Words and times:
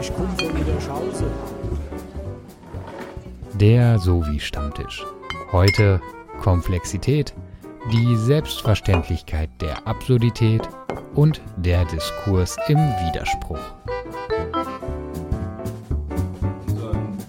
Ich 0.00 0.14
komme 0.14 0.28
von. 0.38 0.54
Der 3.60 3.98
Sowie 3.98 4.40
Stammtisch. 4.40 5.04
Heute 5.52 6.00
Komplexität, 6.40 7.32
die 7.92 8.16
Selbstverständlichkeit 8.16 9.50
der 9.60 9.86
Absurdität 9.86 10.68
und 11.14 11.40
der 11.56 11.84
Diskurs 11.84 12.56
im 12.68 12.78
Widerspruch. 12.78 13.60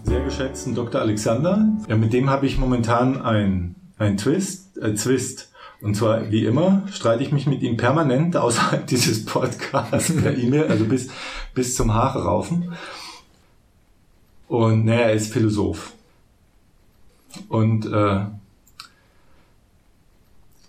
Sehr 0.04 0.24
geschätzten 0.24 0.74
Dr. 0.74 1.02
Alexander. 1.02 1.68
Ja, 1.88 1.96
mit 1.96 2.12
dem 2.14 2.30
habe 2.30 2.48
ich 2.48 2.58
momentan 2.58 3.22
ein, 3.22 3.76
ein 3.98 4.18
Twist, 4.18 4.78
äh, 4.80 4.96
Zwist. 4.96 5.52
Und 5.86 5.94
zwar, 5.94 6.32
wie 6.32 6.46
immer, 6.46 6.82
streite 6.92 7.22
ich 7.22 7.32
mich 7.32 7.46
mit 7.46 7.62
ihm 7.62 7.78
permanent 7.78 8.36
außerhalb 8.38 8.88
dieses 8.88 9.24
Podcasts 9.24 10.12
per 10.16 10.36
E-Mail, 10.38 10.66
also 10.66 10.86
bis, 10.86 11.10
bis 11.54 11.76
zum 11.76 11.94
Haare 11.94 12.24
raufen. 12.24 12.74
Und 14.48 14.86
naja, 14.86 15.02
er 15.02 15.14
ist 15.14 15.32
Philosoph. 15.32 15.94
Und 17.50 17.86
äh, 17.86 18.22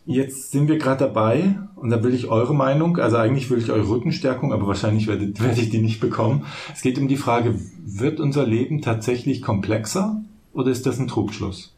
jetzt 0.04 0.50
sind 0.50 0.68
wir 0.68 0.76
gerade 0.76 1.06
dabei 1.06 1.60
und 1.76 1.88
da 1.88 2.02
will 2.02 2.12
ich 2.12 2.26
eure 2.26 2.54
Meinung, 2.54 2.98
also 2.98 3.16
eigentlich 3.16 3.48
will 3.48 3.58
ich 3.58 3.70
eure 3.70 3.88
Rückenstärkung, 3.88 4.52
aber 4.52 4.66
wahrscheinlich 4.66 5.06
werde, 5.06 5.32
werde 5.40 5.62
ich 5.62 5.70
die 5.70 5.80
nicht 5.80 5.98
bekommen. 5.98 6.44
Es 6.74 6.82
geht 6.82 6.98
um 6.98 7.08
die 7.08 7.16
Frage, 7.16 7.58
wird 7.86 8.20
unser 8.20 8.46
Leben 8.46 8.82
tatsächlich 8.82 9.40
komplexer 9.40 10.20
oder 10.52 10.70
ist 10.70 10.84
das 10.84 10.98
ein 10.98 11.08
Trugschluss? 11.08 11.75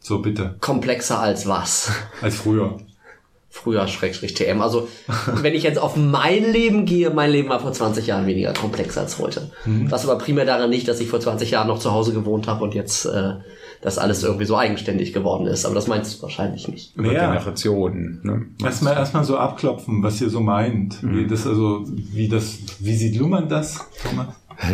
So, 0.00 0.20
bitte. 0.20 0.56
Komplexer 0.60 1.20
als 1.20 1.46
was? 1.46 1.90
Als 2.22 2.36
früher. 2.36 2.78
Früher 3.52 3.86
Schrägstrich 3.88 4.34
TM. 4.34 4.60
Also, 4.62 4.88
wenn 5.42 5.54
ich 5.54 5.62
jetzt 5.64 5.78
auf 5.78 5.96
mein 5.96 6.50
Leben 6.52 6.86
gehe, 6.86 7.10
mein 7.10 7.30
Leben 7.30 7.48
war 7.48 7.60
vor 7.60 7.72
20 7.72 8.06
Jahren 8.06 8.26
weniger 8.26 8.52
komplex 8.52 8.96
als 8.96 9.18
heute. 9.18 9.50
Mhm. 9.66 9.90
Was 9.90 10.08
aber 10.08 10.18
primär 10.18 10.44
daran 10.44 10.70
nicht, 10.70 10.86
dass 10.88 11.00
ich 11.00 11.08
vor 11.08 11.20
20 11.20 11.50
Jahren 11.50 11.66
noch 11.68 11.78
zu 11.80 11.90
Hause 11.92 12.12
gewohnt 12.12 12.46
habe 12.46 12.62
und 12.64 12.74
jetzt 12.74 13.04
äh, 13.06 13.34
das 13.82 13.98
alles 13.98 14.22
irgendwie 14.22 14.44
so 14.44 14.56
eigenständig 14.56 15.12
geworden 15.12 15.46
ist. 15.46 15.64
Aber 15.66 15.74
das 15.74 15.88
meinst 15.88 16.16
du 16.16 16.22
wahrscheinlich 16.22 16.68
nicht. 16.68 16.96
Über 16.96 17.12
Ja. 17.12 17.26
Generationen. 17.26 18.20
Ne? 18.22 18.46
Erstmal 18.64 18.94
erstmal 18.94 19.24
so 19.24 19.36
abklopfen, 19.36 20.02
was 20.02 20.20
ihr 20.20 20.30
so 20.30 20.40
meint. 20.40 20.98
Wie 21.02 21.26
das 21.26 21.46
also, 21.46 21.84
wie 21.86 22.28
das, 22.28 22.58
wie 22.78 22.94
sieht 22.94 23.16
Luhmann 23.16 23.48
das? 23.48 23.84
Thomas? 24.02 24.28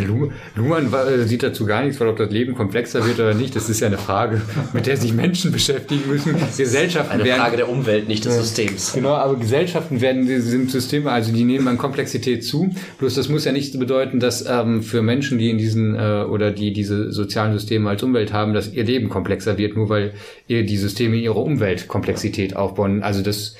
Lu- 0.05 0.31
Luhmann 0.55 0.91
äh, 0.93 1.23
sieht 1.23 1.43
dazu 1.43 1.65
gar 1.65 1.83
nichts, 1.83 1.99
weil 1.99 2.07
ob 2.07 2.17
das 2.17 2.29
Leben 2.29 2.55
komplexer 2.55 3.05
wird 3.05 3.19
oder 3.19 3.33
nicht, 3.33 3.55
das 3.55 3.69
ist 3.69 3.79
ja 3.79 3.87
eine 3.87 3.97
Frage, 3.97 4.41
mit 4.73 4.85
der 4.85 4.97
sich 4.97 5.13
Menschen 5.13 5.51
beschäftigen 5.51 6.09
müssen. 6.09 6.35
Gesellschaften 6.57 7.13
Eine 7.13 7.23
werden 7.23 7.39
Frage 7.39 7.57
der 7.57 7.69
Umwelt, 7.69 8.07
nicht 8.07 8.25
des 8.25 8.35
Systems. 8.37 8.93
Genau, 8.93 9.13
aber 9.13 9.37
Gesellschaften 9.37 10.01
werden, 10.01 10.27
sind 10.41 10.71
Systeme, 10.71 11.11
also 11.11 11.31
die 11.31 11.43
nehmen 11.45 11.67
an 11.67 11.77
Komplexität 11.77 12.43
zu. 12.43 12.75
Bloß 12.99 13.15
das 13.15 13.29
muss 13.29 13.45
ja 13.45 13.51
nicht 13.51 13.77
bedeuten, 13.79 14.19
dass 14.19 14.45
ähm, 14.47 14.83
für 14.83 15.01
Menschen, 15.01 15.37
die 15.37 15.49
in 15.49 15.57
diesen 15.57 15.95
äh, 15.95 16.25
oder 16.29 16.51
die 16.51 16.73
diese 16.73 17.11
sozialen 17.11 17.53
Systeme 17.57 17.89
als 17.89 18.03
Umwelt 18.03 18.33
haben, 18.33 18.53
dass 18.53 18.71
ihr 18.73 18.83
Leben 18.83 19.09
komplexer 19.09 19.57
wird, 19.57 19.75
nur 19.75 19.89
weil 19.89 20.13
ihr 20.47 20.65
die 20.65 20.77
Systeme 20.77 21.15
in 21.15 21.23
ihrer 21.23 21.37
Umwelt 21.37 21.87
Komplexität 21.87 22.55
aufbauen. 22.55 23.03
Also 23.03 23.21
das 23.21 23.55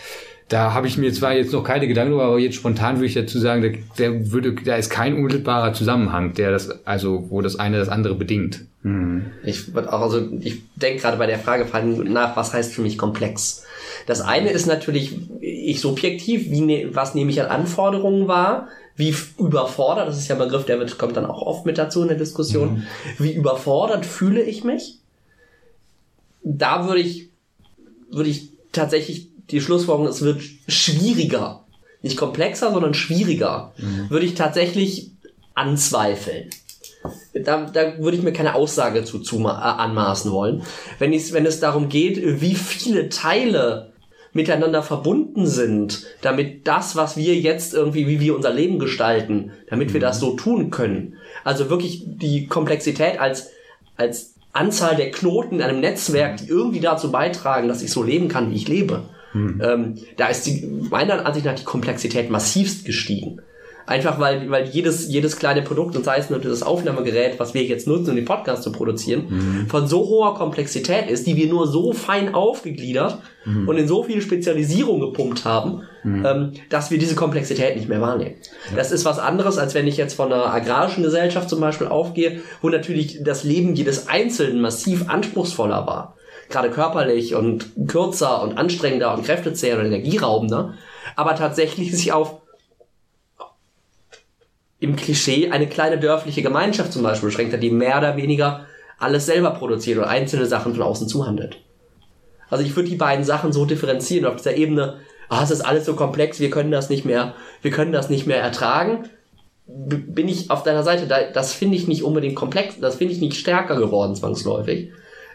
da 0.49 0.73
habe 0.73 0.87
ich 0.87 0.97
mir 0.97 1.11
zwar 1.11 1.33
jetzt 1.33 1.51
noch 1.51 1.63
keine 1.63 1.87
Gedanken 1.87 2.11
drüber, 2.11 2.25
aber 2.25 2.39
jetzt 2.39 2.55
spontan 2.55 2.97
würde 2.97 3.07
ich 3.07 3.13
dazu 3.13 3.39
sagen, 3.39 3.61
da, 3.61 3.69
der 3.97 4.31
würde, 4.31 4.53
da 4.53 4.75
ist 4.75 4.89
kein 4.89 5.15
unmittelbarer 5.15 5.73
Zusammenhang, 5.73 6.33
der 6.33 6.51
das, 6.51 6.85
also 6.85 7.25
wo 7.29 7.41
das 7.41 7.57
eine 7.57 7.77
das 7.77 7.89
andere 7.89 8.15
bedingt. 8.15 8.65
Ich 9.43 9.73
würd 9.73 9.89
auch, 9.89 10.01
also 10.01 10.29
ich 10.39 10.61
denke 10.75 11.01
gerade 11.01 11.17
bei 11.17 11.25
der 11.25 11.39
Frage 11.39 11.65
nach, 12.05 12.37
was 12.37 12.53
heißt 12.53 12.73
für 12.73 12.81
mich 12.81 12.97
komplex? 12.97 13.65
Das 14.05 14.21
eine 14.21 14.51
ist 14.51 14.65
natürlich, 14.65 15.17
ich 15.41 15.81
subjektiv, 15.81 16.49
wie 16.49 16.61
ne, 16.61 16.89
was 16.93 17.13
nehme 17.13 17.31
ich 17.31 17.41
an 17.41 17.47
Anforderungen 17.47 18.27
wahr? 18.27 18.69
Wie 18.95 19.13
überfordert, 19.37 20.07
das 20.07 20.17
ist 20.17 20.29
ja 20.29 20.35
ein 20.35 20.39
Begriff, 20.39 20.65
der 20.65 20.79
wird, 20.79 20.97
kommt 20.97 21.17
dann 21.17 21.25
auch 21.25 21.41
oft 21.41 21.65
mit 21.65 21.77
dazu 21.77 22.01
in 22.01 22.07
der 22.07 22.17
Diskussion. 22.17 22.83
Wie 23.19 23.33
überfordert 23.33 24.05
fühle 24.05 24.41
ich 24.41 24.63
mich? 24.63 24.99
Da 26.43 26.87
würde 26.87 27.01
ich, 27.01 27.29
würde 28.09 28.29
ich 28.29 28.49
tatsächlich 28.71 29.27
die 29.51 29.61
Schlussfolgerung, 29.61 30.09
es 30.09 30.21
wird 30.21 30.41
schwieriger. 30.67 31.63
Nicht 32.01 32.17
komplexer, 32.17 32.71
sondern 32.71 32.93
schwieriger. 32.93 33.73
Würde 34.09 34.25
ich 34.25 34.35
tatsächlich 34.35 35.11
anzweifeln 35.55 36.49
da, 37.33 37.65
da 37.71 37.97
würde 37.99 38.17
ich 38.17 38.23
mir 38.23 38.33
keine 38.33 38.55
Aussage 38.55 39.03
zu, 39.03 39.19
zu 39.19 39.39
äh, 39.39 39.47
anmaßen 39.47 40.31
wollen. 40.31 40.63
Wenn, 40.99 41.13
ich, 41.13 41.33
wenn 41.33 41.45
es 41.45 41.59
darum 41.59 41.89
geht, 41.89 42.41
wie 42.41 42.55
viele 42.55 43.09
Teile 43.09 43.93
miteinander 44.33 44.83
verbunden 44.83 45.47
sind, 45.47 46.05
damit 46.21 46.67
das, 46.67 46.95
was 46.95 47.17
wir 47.17 47.35
jetzt 47.35 47.73
irgendwie, 47.73 48.07
wie 48.07 48.19
wir 48.19 48.35
unser 48.35 48.53
Leben 48.53 48.77
gestalten, 48.77 49.51
damit 49.69 49.93
wir 49.93 49.99
das 49.99 50.19
so 50.19 50.35
tun 50.35 50.69
können. 50.69 51.17
Also 51.43 51.69
wirklich 51.69 52.03
die 52.05 52.47
Komplexität 52.47 53.19
als, 53.19 53.49
als 53.95 54.35
Anzahl 54.53 54.95
der 54.95 55.11
Knoten 55.11 55.55
in 55.55 55.61
einem 55.61 55.79
Netzwerk, 55.79 56.37
die 56.37 56.47
irgendwie 56.47 56.79
dazu 56.79 57.11
beitragen, 57.11 57.67
dass 57.67 57.81
ich 57.81 57.91
so 57.91 58.03
leben 58.03 58.27
kann, 58.27 58.51
wie 58.51 58.55
ich 58.55 58.67
lebe. 58.67 59.03
Ähm, 59.61 59.95
da 60.17 60.27
ist 60.27 60.45
die, 60.45 60.67
meiner 60.89 61.25
Ansicht 61.25 61.45
nach 61.45 61.55
die 61.55 61.63
Komplexität 61.63 62.29
massivst 62.29 62.85
gestiegen. 62.85 63.41
Einfach 63.87 64.19
weil, 64.19 64.51
weil 64.51 64.67
jedes, 64.67 65.07
jedes 65.07 65.37
kleine 65.37 65.61
Produkt, 65.61 65.95
und 65.95 66.03
sei 66.03 66.17
es 66.17 66.29
nur 66.29 66.39
das 66.39 66.61
Aufnahmegerät, 66.61 67.39
was 67.39 67.53
wir 67.53 67.63
jetzt 67.63 67.87
nutzen, 67.87 68.09
um 68.09 68.15
den 68.17 68.25
Podcast 68.25 68.63
zu 68.63 68.73
produzieren, 68.73 69.65
von 69.69 69.87
so 69.87 69.99
hoher 69.99 70.35
Komplexität 70.35 71.09
ist, 71.09 71.25
die 71.25 71.37
wir 71.37 71.47
nur 71.47 71.67
so 71.67 71.93
fein 71.93 72.35
aufgegliedert 72.35 73.19
und 73.45 73.77
in 73.77 73.87
so 73.87 74.03
viel 74.03 74.21
Spezialisierung 74.21 74.99
gepumpt 74.99 75.45
haben, 75.45 75.83
ähm, 76.03 76.51
dass 76.69 76.91
wir 76.91 76.97
diese 76.97 77.15
Komplexität 77.15 77.77
nicht 77.77 77.87
mehr 77.87 78.01
wahrnehmen. 78.01 78.35
Das 78.75 78.91
ist 78.91 79.05
was 79.05 79.19
anderes, 79.19 79.57
als 79.57 79.73
wenn 79.73 79.87
ich 79.87 79.95
jetzt 79.95 80.15
von 80.15 80.33
einer 80.33 80.53
agrarischen 80.53 81.03
Gesellschaft 81.03 81.49
zum 81.49 81.61
Beispiel 81.61 81.87
aufgehe, 81.87 82.41
wo 82.61 82.67
natürlich 82.67 83.23
das 83.23 83.45
Leben 83.45 83.73
jedes 83.73 84.09
Einzelnen 84.09 84.59
massiv 84.59 85.07
anspruchsvoller 85.07 85.87
war. 85.87 86.16
Gerade 86.49 86.69
körperlich 86.69 87.35
und 87.35 87.71
kürzer 87.87 88.41
und 88.41 88.57
anstrengender 88.57 89.13
und 89.13 89.25
kräftezehrer 89.25 89.79
und 89.79 89.87
energieraubender, 89.87 90.75
aber 91.15 91.35
tatsächlich 91.35 91.91
sich 91.95 92.11
auf 92.13 92.41
im 94.79 94.95
Klischee 94.95 95.49
eine 95.49 95.67
kleine 95.67 95.99
dörfliche 95.99 96.43
Gemeinschaft 96.43 96.93
zum 96.93 97.03
Beispiel 97.03 97.29
beschränkt 97.29 97.53
hat, 97.53 97.63
die 97.63 97.71
mehr 97.71 97.97
oder 97.97 98.15
weniger 98.15 98.67
alles 98.99 99.25
selber 99.25 99.51
produziert 99.51 99.97
oder 99.97 100.07
einzelne 100.07 100.45
Sachen 100.45 100.73
von 100.73 100.83
außen 100.83 101.07
zuhandelt. 101.07 101.57
Also 102.49 102.63
ich 102.63 102.75
würde 102.75 102.89
die 102.89 102.95
beiden 102.95 103.25
Sachen 103.25 103.51
so 103.51 103.65
differenzieren 103.65 104.25
auf 104.25 104.35
dieser 104.37 104.55
Ebene, 104.55 104.97
ah, 105.29 105.43
es 105.43 105.51
ist 105.51 105.61
alles 105.61 105.85
so 105.85 105.95
komplex, 105.95 106.39
wir 106.39 106.49
können 106.49 106.71
das 106.71 106.89
nicht 106.89 107.05
mehr, 107.05 107.33
wir 107.61 107.71
können 107.71 107.91
das 107.91 108.09
nicht 108.09 108.27
mehr 108.27 108.41
ertragen. 108.41 109.09
Bin 109.65 110.29
ich 110.29 110.49
auf 110.49 110.63
deiner 110.63 110.83
Seite, 110.83 111.07
da, 111.07 111.23
das 111.31 111.53
finde 111.53 111.75
ich 111.75 111.87
nicht 111.87 112.03
unbedingt 112.03 112.35
komplex, 112.35 112.79
das 112.79 112.95
finde 112.95 113.13
ich 113.13 113.19
nicht 113.19 113.35
stärker 113.35 113.75
geworden 113.75 114.15
zwangsläufig. 114.15 114.91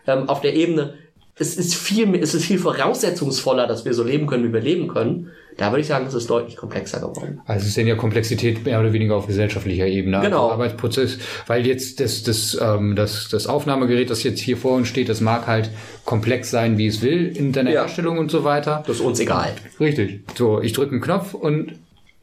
Ähm, 0.06 0.28
auf 0.28 0.40
der 0.40 0.54
Ebene, 0.54 0.94
es 1.36 1.56
ist 1.56 1.74
viel, 1.74 2.14
es 2.16 2.34
ist 2.34 2.44
viel 2.44 2.58
voraussetzungsvoller, 2.58 3.66
dass 3.66 3.84
wir 3.84 3.94
so 3.94 4.04
leben 4.04 4.26
können, 4.26 4.44
wie 4.48 4.52
wir 4.52 4.60
leben 4.60 4.88
können. 4.88 5.30
Da 5.58 5.70
würde 5.70 5.80
ich 5.80 5.86
sagen, 5.86 6.06
es 6.06 6.14
ist 6.14 6.30
deutlich 6.30 6.56
komplexer 6.56 7.00
geworden. 7.00 7.40
Also 7.44 7.66
es 7.66 7.76
ist 7.76 7.86
ja 7.86 7.94
Komplexität 7.94 8.64
mehr 8.64 8.80
oder 8.80 8.92
weniger 8.92 9.16
auf 9.16 9.26
gesellschaftlicher 9.26 9.86
Ebene. 9.86 10.20
Genau. 10.20 10.44
Also 10.44 10.52
Arbeitsprozess, 10.54 11.18
weil 11.46 11.66
jetzt 11.66 12.00
das, 12.00 12.22
das, 12.22 12.58
ähm, 12.60 12.96
das, 12.96 13.28
das 13.28 13.46
Aufnahmegerät, 13.46 14.08
das 14.08 14.22
jetzt 14.22 14.40
hier 14.40 14.56
vor 14.56 14.76
uns 14.76 14.88
steht, 14.88 15.08
das 15.10 15.20
mag 15.20 15.46
halt 15.46 15.70
komplex 16.04 16.50
sein, 16.50 16.78
wie 16.78 16.86
es 16.86 17.02
will, 17.02 17.34
in 17.36 17.52
deiner 17.52 17.70
Ja. 17.70 17.82
Herstellung 17.82 18.18
und 18.18 18.30
so 18.30 18.44
weiter. 18.44 18.82
Das 18.86 18.96
ist 18.96 19.02
uns 19.02 19.20
egal. 19.20 19.52
Richtig. 19.78 20.20
So, 20.36 20.60
ich 20.62 20.72
drücke 20.72 20.92
einen 20.92 21.00
Knopf 21.02 21.34
und 21.34 21.72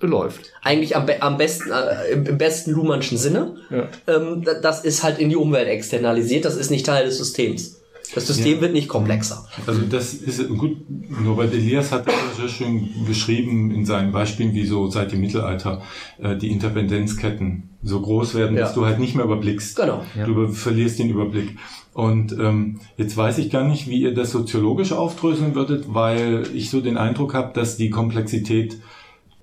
läuft. 0.01 0.51
eigentlich 0.61 0.95
am, 0.95 1.05
am 1.19 1.37
besten, 1.37 1.71
äh, 1.71 2.11
im, 2.13 2.25
im 2.25 2.37
besten 2.37 2.71
Luhmannschen 2.71 3.17
Sinne. 3.17 3.55
Ja. 3.69 3.87
Ähm, 4.07 4.43
da- 4.43 4.53
das 4.61 4.83
ist 4.85 5.03
halt 5.03 5.19
in 5.19 5.29
die 5.29 5.35
Umwelt 5.35 5.67
externalisiert, 5.67 6.45
das 6.45 6.55
ist 6.55 6.71
nicht 6.71 6.85
Teil 6.85 7.05
des 7.05 7.17
Systems. 7.17 7.75
Das 8.15 8.25
System 8.25 8.55
Ja. 8.55 8.61
wird 8.61 8.73
nicht 8.73 8.87
komplexer. 8.87 9.45
Also 9.67 9.81
das 9.81 10.15
ist 10.15 10.47
gut. 10.57 10.77
Norbert 11.23 11.53
Elias 11.53 11.91
hat 11.91 12.07
das 12.07 12.15
sehr 12.37 12.47
schön 12.47 12.89
beschrieben 13.05 13.69
in 13.69 13.85
seinen 13.85 14.11
Beispielen, 14.11 14.53
wie 14.55 14.65
so 14.65 14.89
seit 14.89 15.11
dem 15.11 15.19
Mittelalter 15.21 15.83
äh, 16.17 16.35
die 16.35 16.49
Interdependenzketten 16.49 17.69
so 17.83 18.01
groß 18.01 18.35
werden, 18.35 18.55
Ja. 18.55 18.63
dass 18.63 18.73
du 18.73 18.85
halt 18.85 18.99
nicht 18.99 19.15
mehr 19.15 19.25
überblickst. 19.25 19.75
Genau. 19.75 20.03
Du 20.25 20.31
über, 20.31 20.49
verlierst 20.49 20.97
den 20.99 21.09
Überblick. 21.09 21.57
Und 21.93 22.31
ähm, 22.33 22.79
jetzt 22.97 23.15
weiß 23.15 23.37
ich 23.37 23.49
gar 23.51 23.63
nicht, 23.67 23.87
wie 23.87 24.01
ihr 24.01 24.13
das 24.13 24.31
soziologisch 24.31 24.91
aufdröseln 24.91 25.53
würdet, 25.55 25.85
weil 25.93 26.43
ich 26.53 26.69
so 26.69 26.81
den 26.81 26.97
Eindruck 26.97 27.33
habe, 27.33 27.53
dass 27.53 27.77
die 27.77 27.89
Komplexität 27.89 28.73
äh, 28.73 28.77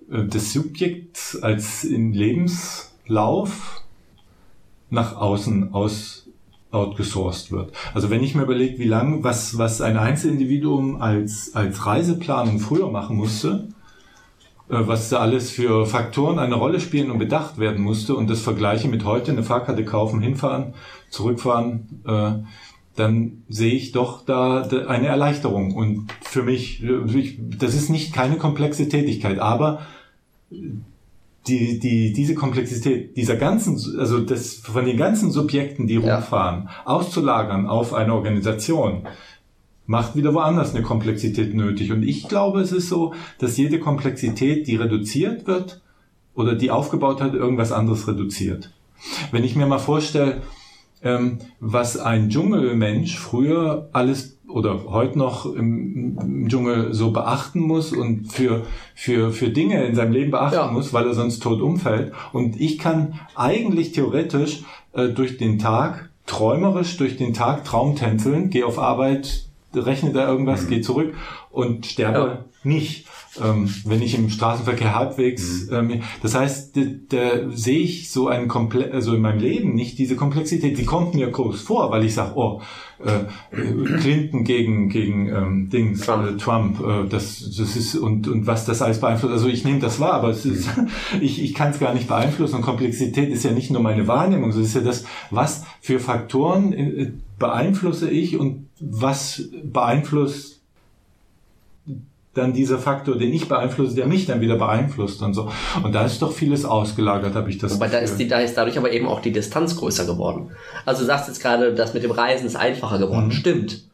des 0.08 0.53
Subjekts 0.53 1.43
als 1.43 1.85
in 1.85 2.12
Lebenslauf 2.12 3.82
nach 4.91 5.17
außen 5.17 5.75
aus 5.75 6.26
outgesourced 6.70 7.53
wird. 7.53 7.73
Also 7.94 8.11
wenn 8.11 8.23
ich 8.23 8.35
mir 8.35 8.43
überlege, 8.43 8.79
wie 8.79 8.85
lang, 8.85 9.25
was, 9.25 9.56
was 9.58 9.81
ein 9.81 9.97
Einzelindividuum 9.97 11.00
als, 11.00 11.55
als 11.55 11.87
Reiseplanung 11.87 12.58
früher 12.58 12.91
machen 12.91 13.17
musste, 13.17 13.69
äh, 14.69 14.79
was 14.81 15.08
da 15.08 15.19
alles 15.19 15.50
für 15.50 15.87
Faktoren 15.87 16.38
eine 16.38 16.56
Rolle 16.56 16.81
spielen 16.81 17.11
und 17.11 17.19
bedacht 17.19 17.58
werden 17.58 17.82
musste 17.82 18.14
und 18.14 18.29
das 18.29 18.41
vergleiche 18.41 18.88
mit 18.88 19.05
heute, 19.05 19.32
eine 19.32 19.43
Fahrkarte 19.43 19.85
kaufen, 19.85 20.20
hinfahren, 20.20 20.75
zurückfahren, 21.08 22.03
äh, 22.06 22.32
dann 22.97 23.43
sehe 23.49 23.75
ich 23.75 23.93
doch 23.93 24.25
da 24.25 24.62
eine 24.62 25.06
Erleichterung. 25.06 25.75
Und 25.75 26.06
für 26.23 26.43
mich, 26.43 26.82
das 27.58 27.75
ist 27.75 27.91
nicht 27.91 28.14
keine 28.14 28.37
komplexe 28.38 28.88
Tätigkeit, 28.88 29.38
aber 29.38 29.81
die, 30.50 31.78
die, 31.78 32.12
diese 32.12 32.34
Komplexität 32.34 33.16
dieser 33.16 33.37
ganzen, 33.37 33.78
also 33.98 34.20
das, 34.20 34.54
von 34.54 34.84
den 34.84 34.96
ganzen 34.96 35.31
Subjekten, 35.31 35.87
die 35.87 35.96
rumfahren, 35.96 36.64
ja. 36.64 36.70
auszulagern 36.84 37.66
auf 37.66 37.94
eine 37.94 38.14
Organisation, 38.14 39.06
macht 39.87 40.16
wieder 40.16 40.34
woanders 40.34 40.75
eine 40.75 40.82
Komplexität 40.82 41.54
nötig. 41.54 41.93
Und 41.93 42.02
ich 42.02 42.28
glaube, 42.28 42.60
es 42.60 42.72
ist 42.72 42.88
so, 42.88 43.14
dass 43.38 43.56
jede 43.56 43.78
Komplexität, 43.78 44.66
die 44.66 44.76
reduziert 44.76 45.46
wird 45.46 45.81
oder 46.34 46.54
die 46.54 46.70
aufgebaut 46.70 47.20
hat, 47.20 47.34
irgendwas 47.34 47.72
anderes 47.72 48.08
reduziert. 48.08 48.72
Wenn 49.31 49.44
ich 49.44 49.54
mir 49.54 49.66
mal 49.66 49.78
vorstelle, 49.78 50.43
ähm, 51.02 51.38
was 51.60 51.98
ein 51.98 52.31
Dschungelmensch 52.31 53.19
früher 53.19 53.88
alles 53.93 54.37
oder 54.48 54.84
heute 54.87 55.19
noch 55.19 55.46
im, 55.46 56.19
im, 56.19 56.48
Dschungel 56.48 56.94
so 56.94 57.10
beachten 57.10 57.60
muss 57.60 57.93
und 57.93 58.32
für, 58.32 58.62
für, 58.94 59.32
für 59.32 59.50
Dinge 59.50 59.84
in 59.84 59.94
seinem 59.94 60.12
Leben 60.12 60.31
beachten 60.31 60.56
ja. 60.56 60.70
muss, 60.70 60.93
weil 60.93 61.06
er 61.06 61.14
sonst 61.14 61.40
tot 61.43 61.60
umfällt. 61.60 62.12
Und 62.32 62.60
ich 62.60 62.78
kann 62.78 63.20
eigentlich 63.34 63.93
theoretisch 63.93 64.62
äh, 64.93 65.08
durch 65.08 65.37
den 65.37 65.58
Tag, 65.58 66.10
träumerisch 66.26 66.96
durch 66.96 67.16
den 67.16 67.34
Tag 67.34 67.64
Traumtänzeln, 67.64 68.50
gehe 68.50 68.64
auf 68.64 68.78
Arbeit, 68.78 69.45
rechne 69.84 70.12
da 70.12 70.28
irgendwas, 70.28 70.64
mhm. 70.64 70.69
gehe 70.69 70.81
zurück 70.81 71.14
und 71.50 71.87
sterbe 71.87 72.19
ja. 72.19 72.44
nicht 72.64 73.06
ähm, 73.43 73.73
wenn 73.84 74.02
ich 74.02 74.14
im 74.14 74.31
Straßenverkehr 74.31 74.94
halbwegs, 74.94 75.69
mhm. 75.70 75.90
ähm, 75.90 76.02
das 76.23 76.34
heißt, 76.34 76.76
da, 76.76 76.81
da 77.08 77.50
sehe 77.50 77.81
ich 77.81 78.11
so 78.11 78.28
einen 78.28 78.49
komplett, 78.49 78.93
also 78.93 79.14
in 79.14 79.20
meinem 79.20 79.40
Leben 79.40 79.75
nicht 79.75 79.99
diese 79.99 80.17
Komplexität, 80.17 80.78
die 80.78 80.84
kommt 80.84 81.14
mir 81.14 81.31
groß 81.31 81.61
vor, 81.62 81.90
weil 81.90 82.05
ich 82.05 82.14
sage, 82.14 82.32
oh, 82.37 82.61
äh, 82.99 83.56
Clinton 83.99 84.44
gegen 84.44 84.88
gegen 84.88 85.28
ähm, 85.28 85.69
Dings, 85.70 86.00
Trump, 86.00 86.29
äh, 86.29 86.37
Trump 86.38 86.81
äh, 86.81 87.08
das 87.08 87.40
das 87.56 87.76
ist 87.76 87.94
und 87.94 88.26
und 88.26 88.46
was 88.46 88.64
das 88.64 88.81
alles 88.81 89.00
beeinflusst. 89.00 89.34
Also 89.34 89.49
ich 89.49 89.64
nehme 89.64 89.81
das 89.81 90.00
wahr, 90.00 90.14
aber 90.14 90.31
es 90.31 90.46
ist, 90.46 90.70
ich 91.20 91.43
ich 91.43 91.52
kann 91.52 91.70
es 91.70 91.79
gar 91.79 91.93
nicht 91.93 92.08
beeinflussen. 92.08 92.56
Und 92.56 92.62
Komplexität 92.62 93.29
ist 93.29 93.44
ja 93.44 93.50
nicht 93.50 93.70
nur 93.70 93.82
meine 93.82 94.08
Wahrnehmung, 94.08 94.50
es 94.50 94.56
ist 94.56 94.75
ja 94.75 94.81
das, 94.81 95.05
was 95.31 95.64
für 95.82 96.00
Faktoren 96.00 96.72
äh, 96.72 97.12
beeinflusse 97.38 98.10
ich 98.10 98.38
und 98.38 98.68
was 98.80 99.42
beeinflusst 99.64 100.56
dann 102.36 102.52
dieser 102.52 102.78
Faktor, 102.78 103.16
den 103.16 103.32
ich 103.32 103.48
beeinflusse, 103.48 103.94
der 103.94 104.06
mich 104.06 104.26
dann 104.26 104.40
wieder 104.40 104.56
beeinflusst 104.56 105.22
und 105.22 105.34
so. 105.34 105.50
Und 105.82 105.94
da 105.94 106.04
ist 106.04 106.20
doch 106.20 106.32
vieles 106.32 106.64
ausgelagert, 106.64 107.34
habe 107.34 107.48
ich 107.50 107.58
das 107.58 107.74
Aber 107.74 107.88
da 107.88 107.98
ist, 107.98 108.18
die, 108.18 108.28
da 108.28 108.40
ist 108.40 108.54
dadurch 108.54 108.78
aber 108.78 108.92
eben 108.92 109.06
auch 109.06 109.20
die 109.20 109.32
Distanz 109.32 109.76
größer 109.76 110.04
geworden. 110.04 110.50
Also 110.84 111.00
du 111.00 111.06
sagst 111.06 111.28
jetzt 111.28 111.40
gerade, 111.40 111.74
das 111.74 111.94
mit 111.94 112.02
dem 112.02 112.10
Reisen 112.10 112.46
ist 112.46 112.56
einfacher 112.56 112.98
geworden. 112.98 113.26
Mhm. 113.26 113.32
Stimmt. 113.32 113.84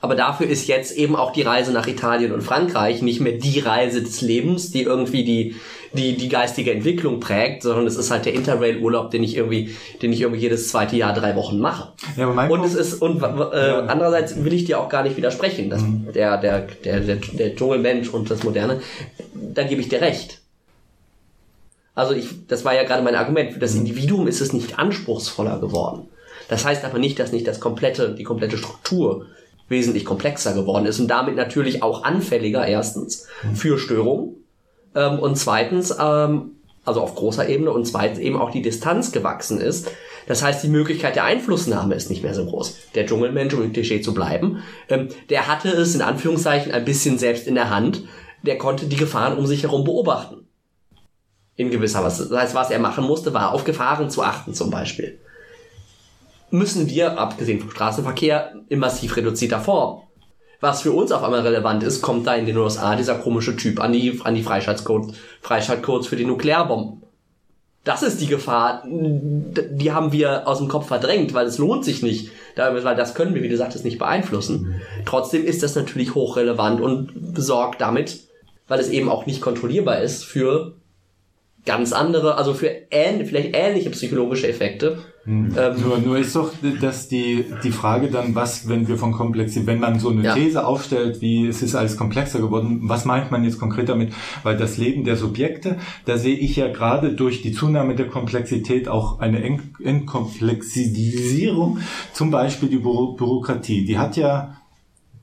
Aber 0.00 0.14
dafür 0.14 0.46
ist 0.46 0.68
jetzt 0.68 0.96
eben 0.96 1.16
auch 1.16 1.32
die 1.32 1.42
Reise 1.42 1.72
nach 1.72 1.86
Italien 1.86 2.32
und 2.32 2.42
Frankreich 2.42 3.02
nicht 3.02 3.20
mehr 3.20 3.32
die 3.32 3.60
Reise 3.60 4.02
des 4.02 4.20
Lebens, 4.20 4.70
die 4.70 4.82
irgendwie 4.82 5.24
die, 5.24 5.56
die, 5.92 6.16
die 6.16 6.28
geistige 6.28 6.72
Entwicklung 6.72 7.20
prägt, 7.20 7.62
sondern 7.62 7.86
es 7.86 7.96
ist 7.96 8.10
halt 8.10 8.24
der 8.24 8.34
Interrail-Urlaub, 8.34 9.10
den 9.10 9.22
ich 9.22 9.36
irgendwie, 9.36 9.76
den 10.02 10.12
ich 10.12 10.20
irgendwie 10.20 10.40
jedes 10.40 10.68
zweite 10.68 10.96
Jahr 10.96 11.14
drei 11.14 11.36
Wochen 11.36 11.58
mache. 11.58 11.92
Ja, 12.16 12.24
aber 12.24 12.34
mein 12.34 12.50
und 12.50 12.64
es 12.64 12.74
ist, 12.74 13.00
und 13.00 13.22
äh, 13.22 13.68
ja. 13.68 13.80
andererseits 13.86 14.42
will 14.44 14.52
ich 14.52 14.64
dir 14.64 14.80
auch 14.80 14.88
gar 14.88 15.02
nicht 15.02 15.16
widersprechen, 15.16 15.70
dass 15.70 15.82
mhm. 15.82 16.08
der, 16.14 16.38
der, 16.38 16.66
der, 16.84 17.00
der, 17.00 17.16
der 17.16 17.54
Dschungelmensch 17.54 18.08
und 18.10 18.30
das 18.30 18.42
Moderne, 18.44 18.80
da 19.34 19.62
gebe 19.62 19.80
ich 19.80 19.88
dir 19.88 20.00
recht. 20.00 20.40
Also 21.94 22.14
ich, 22.14 22.46
das 22.46 22.64
war 22.64 22.74
ja 22.74 22.84
gerade 22.84 23.02
mein 23.02 23.14
Argument, 23.14 23.54
für 23.54 23.58
das 23.58 23.74
mhm. 23.74 23.80
Individuum 23.80 24.28
ist 24.28 24.40
es 24.40 24.52
nicht 24.52 24.78
anspruchsvoller 24.78 25.58
geworden. 25.60 26.08
Das 26.48 26.64
heißt 26.64 26.84
aber 26.84 26.98
nicht, 26.98 27.18
dass 27.18 27.32
nicht 27.32 27.46
das 27.46 27.58
komplette, 27.58 28.14
die 28.14 28.22
komplette 28.22 28.58
Struktur 28.58 29.26
wesentlich 29.68 30.04
komplexer 30.04 30.54
geworden 30.54 30.86
ist 30.86 31.00
und 31.00 31.08
damit 31.08 31.34
natürlich 31.34 31.82
auch 31.82 32.04
anfälliger 32.04 32.66
erstens 32.66 33.26
mhm. 33.42 33.56
für 33.56 33.78
Störungen 33.78 34.36
ähm, 34.96 35.18
und 35.20 35.36
zweitens, 35.36 35.94
ähm, 36.00 36.52
also 36.84 37.00
auf 37.02 37.14
großer 37.14 37.48
Ebene 37.48 37.70
und 37.70 37.84
zweitens 37.84 38.18
eben 38.18 38.36
auch 38.36 38.50
die 38.50 38.62
Distanz 38.62 39.12
gewachsen 39.12 39.60
ist. 39.60 39.90
Das 40.26 40.42
heißt, 40.42 40.64
die 40.64 40.68
Möglichkeit 40.68 41.14
der 41.14 41.24
Einflussnahme 41.24 41.94
ist 41.94 42.10
nicht 42.10 42.22
mehr 42.22 42.34
so 42.34 42.46
groß. 42.46 42.78
Der 42.94 43.06
Dschungelmensch, 43.06 43.54
um 43.54 43.62
im 43.62 43.72
Klischee 43.72 44.00
zu 44.00 44.14
bleiben, 44.14 44.62
ähm, 44.88 45.08
der 45.28 45.46
hatte 45.46 45.68
es 45.68 45.94
in 45.94 46.02
Anführungszeichen 46.02 46.72
ein 46.72 46.84
bisschen 46.84 47.18
selbst 47.18 47.46
in 47.46 47.54
der 47.54 47.70
Hand. 47.70 48.04
Der 48.42 48.58
konnte 48.58 48.86
die 48.86 48.96
Gefahren 48.96 49.38
um 49.38 49.46
sich 49.46 49.62
herum 49.62 49.84
beobachten. 49.84 50.48
In 51.56 51.70
gewisser 51.70 52.02
Weise. 52.02 52.28
Das 52.28 52.40
heißt, 52.40 52.54
was 52.54 52.70
er 52.70 52.78
machen 52.78 53.04
musste, 53.04 53.32
war 53.32 53.52
auf 53.52 53.64
Gefahren 53.64 54.10
zu 54.10 54.22
achten 54.22 54.54
zum 54.54 54.70
Beispiel. 54.70 55.18
Müssen 56.50 56.88
wir, 56.88 57.18
abgesehen 57.18 57.60
vom 57.60 57.70
Straßenverkehr, 57.70 58.54
in 58.68 58.78
massiv 58.78 59.16
reduzierter 59.16 59.60
Form 59.60 60.05
was 60.60 60.82
für 60.82 60.92
uns 60.92 61.12
auf 61.12 61.22
einmal 61.22 61.40
relevant 61.40 61.82
ist, 61.82 62.02
kommt 62.02 62.26
da 62.26 62.34
in 62.34 62.46
den 62.46 62.56
USA 62.56 62.96
dieser 62.96 63.16
komische 63.16 63.56
Typ 63.56 63.80
an 63.80 63.92
die, 63.92 64.20
an 64.24 64.34
die 64.34 64.42
Freischaltcodes, 64.42 65.16
Freischaltcodes 65.40 66.06
für 66.06 66.16
die 66.16 66.24
Nuklearbomben. 66.24 67.02
Das 67.84 68.02
ist 68.02 68.20
die 68.20 68.26
Gefahr, 68.26 68.82
die 68.84 69.92
haben 69.92 70.10
wir 70.10 70.48
aus 70.48 70.58
dem 70.58 70.66
Kopf 70.66 70.88
verdrängt, 70.88 71.34
weil 71.34 71.46
es 71.46 71.58
lohnt 71.58 71.84
sich 71.84 72.02
nicht, 72.02 72.30
weil 72.56 72.96
das 72.96 73.14
können 73.14 73.32
wir, 73.34 73.44
wie 73.44 73.48
du 73.48 73.56
sagtest, 73.56 73.84
nicht 73.84 74.00
beeinflussen. 74.00 74.80
Trotzdem 75.04 75.44
ist 75.44 75.62
das 75.62 75.76
natürlich 75.76 76.16
hochrelevant 76.16 76.80
und 76.80 77.32
besorgt 77.32 77.80
damit, 77.80 78.24
weil 78.66 78.80
es 78.80 78.88
eben 78.88 79.08
auch 79.08 79.26
nicht 79.26 79.40
kontrollierbar 79.40 80.00
ist 80.00 80.24
für 80.24 80.74
ganz 81.64 81.92
andere, 81.92 82.36
also 82.36 82.54
für 82.54 82.70
ähn, 82.90 83.24
vielleicht 83.24 83.54
ähnliche 83.54 83.90
psychologische 83.90 84.48
Effekte. 84.48 84.98
Mhm. 85.26 85.54
Ähm, 85.58 85.80
nur, 85.82 85.98
nur 85.98 86.16
ist 86.18 86.34
doch 86.36 86.52
dass 86.80 87.08
die, 87.08 87.44
die 87.64 87.72
Frage 87.72 88.08
dann, 88.08 88.36
was, 88.36 88.68
wenn 88.68 88.86
wir 88.86 88.96
von 88.96 89.10
Komplexität, 89.12 89.66
wenn 89.66 89.80
man 89.80 89.98
so 89.98 90.10
eine 90.10 90.22
ja. 90.22 90.34
These 90.34 90.64
aufstellt, 90.64 91.20
wie 91.20 91.46
es 91.48 91.62
ist 91.62 91.74
alles 91.74 91.96
komplexer 91.96 92.38
geworden, 92.38 92.82
was 92.82 93.04
meint 93.04 93.32
man 93.32 93.42
jetzt 93.42 93.58
konkret 93.58 93.88
damit? 93.88 94.12
Weil 94.44 94.56
das 94.56 94.78
Leben 94.78 95.02
der 95.04 95.16
Subjekte, 95.16 95.78
da 96.04 96.16
sehe 96.16 96.36
ich 96.36 96.54
ja 96.54 96.68
gerade 96.68 97.12
durch 97.12 97.42
die 97.42 97.50
Zunahme 97.52 97.96
der 97.96 98.06
Komplexität 98.06 98.86
auch 98.88 99.18
eine 99.18 99.42
Entkomplexisierung, 99.82 101.80
zum 102.12 102.30
Beispiel 102.30 102.68
die 102.68 102.78
Büro 102.78 103.14
Bürokratie. 103.14 103.84
Die 103.84 103.98
hat 103.98 104.16
ja 104.16 104.56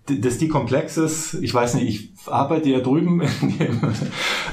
dass 0.05 0.37
die 0.37 0.49
komplex 0.49 0.97
ist, 0.97 1.35
ich 1.35 1.53
weiß 1.53 1.75
nicht, 1.75 1.87
ich 1.87 2.12
arbeite 2.27 2.69
ja 2.69 2.79
drüben 2.79 3.21
in 3.41 3.57
dem 3.57 3.81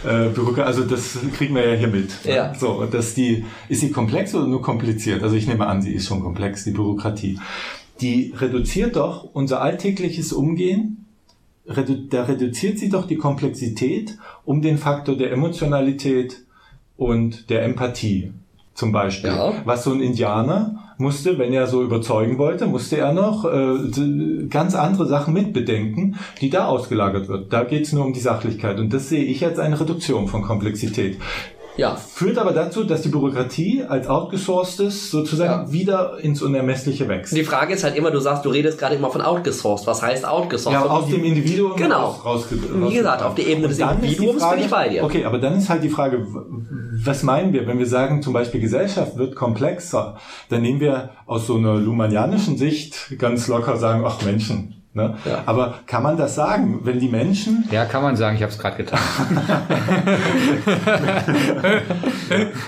äh, 0.05 0.29
Büro, 0.29 0.61
also 0.63 0.85
das 0.85 1.19
kriegen 1.35 1.55
wir 1.55 1.69
ja 1.69 1.75
hier 1.77 1.89
mit. 1.89 2.25
Ja. 2.25 2.55
So, 2.55 2.85
dass 2.85 3.15
die, 3.15 3.45
ist 3.69 3.81
sie 3.81 3.91
komplex 3.91 4.35
oder 4.35 4.47
nur 4.47 4.63
kompliziert? 4.63 5.23
Also 5.23 5.37
ich 5.37 5.47
nehme 5.47 5.67
an, 5.67 5.83
sie 5.83 5.93
ist 5.93 6.07
schon 6.07 6.23
komplex, 6.23 6.65
die 6.65 6.73
Bürokratie. 6.73 7.39
Die 8.01 8.33
reduziert 8.37 8.97
doch 8.97 9.29
unser 9.33 9.61
alltägliches 9.61 10.33
Umgehen, 10.33 11.07
redu 11.67 11.95
da 12.09 12.25
reduziert 12.25 12.79
sie 12.79 12.89
doch 12.89 13.07
die 13.07 13.17
Komplexität 13.17 14.17
um 14.45 14.63
den 14.63 14.79
Faktor 14.79 15.17
der 15.17 15.33
Emotionalität 15.33 16.43
und 16.97 17.51
der 17.51 17.63
Empathie 17.65 18.33
zum 18.81 18.93
Beispiel. 18.93 19.31
Ja. 19.31 19.53
Was 19.67 19.85
so 19.85 19.93
ein 19.93 20.01
Indianer 20.01 20.95
musste, 20.97 21.39
wenn 21.39 21.53
er 21.53 21.67
so 21.67 21.83
überzeugen 21.83 22.39
wollte, 22.39 22.67
musste 22.67 22.97
er 22.97 23.13
noch 23.13 23.45
äh, 23.45 24.47
ganz 24.49 24.75
andere 24.75 25.07
Sachen 25.07 25.35
mitbedenken, 25.35 26.17
die 26.41 26.49
da 26.49 26.67
ausgelagert 26.67 27.29
wird. 27.29 27.53
Da 27.53 27.65
geht 27.65 27.85
es 27.85 27.93
nur 27.93 28.07
um 28.07 28.15
die 28.15 28.21
Sachlichkeit. 28.21 28.81
Und 28.81 28.93
das 28.93 29.11
sehe 29.11 29.23
ich 29.23 29.45
als 29.45 29.59
eine 29.59 29.79
Reduktion 29.79 30.29
von 30.29 30.43
Komplexität. 30.43 31.19
Ja. 31.81 31.97
Führt 31.97 32.37
aber 32.37 32.53
dazu, 32.53 32.85
dass 32.85 33.01
die 33.01 33.09
Bürokratie 33.09 33.85
als 33.89 34.07
outgesourcedes 34.07 35.11
sozusagen 35.11 35.67
ja. 35.67 35.73
wieder 35.73 36.19
ins 36.21 36.43
Unermessliche 36.43 37.09
wächst. 37.09 37.35
Die 37.35 37.43
Frage 37.43 37.73
ist 37.73 37.85
halt 37.85 37.97
immer, 37.97 38.11
du 38.11 38.21
sagst, 38.21 38.45
du 38.45 38.51
redest 38.51 38.79
gerade 38.79 38.97
immer 38.97 39.11
von 39.11 39.23
outgesourced. 39.23 39.87
Was 39.87 40.03
heißt 40.03 40.27
outgesourced? 40.27 40.79
Ja, 40.79 40.87
aus 40.87 41.09
dem 41.09 41.25
Individuum 41.25 41.77
genau. 41.77 42.11
raus, 42.11 42.25
raus, 42.25 42.47
Wie 42.51 42.95
gesagt, 42.95 43.23
auf 43.23 43.35
die 43.35 43.45
Ebene 43.45 43.69
des 43.69 43.79
Individuums 43.79 44.43
Frage, 44.43 44.57
bin 44.57 44.65
ich 44.67 44.71
bei 44.71 44.89
dir. 44.91 45.05
Okay, 45.05 45.25
aber 45.25 45.39
dann 45.39 45.57
ist 45.57 45.71
halt 45.71 45.83
die 45.83 45.89
Frage, 45.89 46.27
was 47.03 47.23
meinen 47.23 47.55
wir, 47.55 47.67
wenn 47.67 47.79
wir 47.79 47.87
sagen, 47.87 48.23
zum 48.23 48.35
Beispiel 48.35 48.61
Gesellschaft 48.61 49.17
wird 49.17 49.35
komplexer, 49.35 50.19
dann 50.51 50.61
nehmen 50.61 50.81
wir 50.81 51.11
aus 51.25 51.47
so 51.47 51.57
einer 51.57 51.77
lumanianischen 51.77 52.59
Sicht 52.59 53.15
ganz 53.19 53.49
locker 53.49 53.79
sagen, 53.79 54.05
ach 54.05 54.23
Menschen, 54.23 54.80
Ne? 54.93 55.17
Ja. 55.25 55.43
Aber 55.47 55.81
kann 55.87 56.03
man 56.03 56.17
das 56.17 56.35
sagen, 56.35 56.81
wenn 56.83 56.99
die 56.99 57.09
Menschen... 57.09 57.65
Ja, 57.71 57.85
kann 57.85 58.03
man 58.03 58.17
sagen, 58.17 58.37
ich 58.37 58.43
habe 58.43 58.51
es 58.51 58.59
gerade 58.59 58.77
getan. 58.77 58.99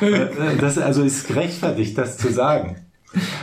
das 0.60 0.78
also 0.78 1.02
ist 1.02 1.26
gerechtfertigt, 1.26 1.98
das 1.98 2.16
zu 2.18 2.32
sagen 2.32 2.76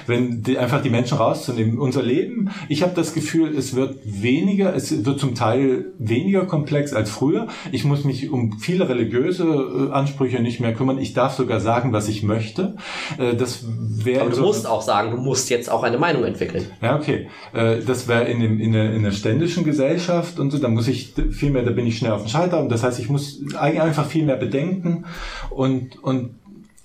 wenn 0.07 0.43
die, 0.43 0.57
einfach 0.57 0.81
die 0.81 0.89
Menschen 0.89 1.17
rauszunehmen. 1.17 1.79
Unser 1.79 2.03
Leben, 2.03 2.49
ich 2.67 2.83
habe 2.83 2.93
das 2.95 3.13
Gefühl, 3.13 3.55
es 3.55 3.75
wird 3.75 3.99
weniger, 4.03 4.75
es 4.75 5.05
wird 5.05 5.19
zum 5.19 5.35
Teil 5.35 5.93
weniger 5.97 6.45
komplex 6.45 6.93
als 6.93 7.09
früher. 7.09 7.47
Ich 7.71 7.85
muss 7.85 8.03
mich 8.03 8.29
um 8.29 8.59
viele 8.59 8.89
religiöse 8.89 9.43
äh, 9.43 9.93
Ansprüche 9.93 10.41
nicht 10.41 10.59
mehr 10.59 10.73
kümmern. 10.73 10.97
Ich 10.97 11.13
darf 11.13 11.33
sogar 11.33 11.59
sagen, 11.59 11.93
was 11.93 12.07
ich 12.07 12.23
möchte. 12.23 12.75
Äh, 13.17 13.35
das 13.35 13.65
wäre. 13.67 14.21
Aber 14.21 14.29
du 14.31 14.35
so 14.37 14.41
musst 14.43 14.67
auch 14.67 14.81
sagen, 14.81 15.11
du 15.11 15.17
musst 15.17 15.49
jetzt 15.49 15.69
auch 15.69 15.83
eine 15.83 15.97
Meinung 15.97 16.23
entwickeln. 16.23 16.65
Ja, 16.81 16.95
okay. 16.95 17.27
Äh, 17.53 17.77
das 17.85 18.07
wäre 18.07 18.25
in, 18.25 18.39
dem, 18.39 18.59
in, 18.59 18.73
der, 18.73 18.93
in 18.93 19.03
der 19.03 19.11
ständischen 19.11 19.63
Gesellschaft 19.63 20.39
und 20.39 20.51
so. 20.51 20.57
Da 20.57 20.67
muss 20.67 20.87
ich 20.87 21.13
viel 21.31 21.51
mehr, 21.51 21.63
da 21.63 21.71
bin 21.71 21.85
ich 21.85 21.97
schnell 21.97 22.11
auf 22.11 22.23
dem 22.23 22.29
Schalter. 22.29 22.59
Und 22.59 22.69
das 22.69 22.83
heißt, 22.83 22.99
ich 22.99 23.09
muss 23.09 23.41
einfach 23.57 24.05
viel 24.05 24.25
mehr 24.25 24.37
bedenken 24.37 25.05
und 25.49 26.01
und 26.03 26.31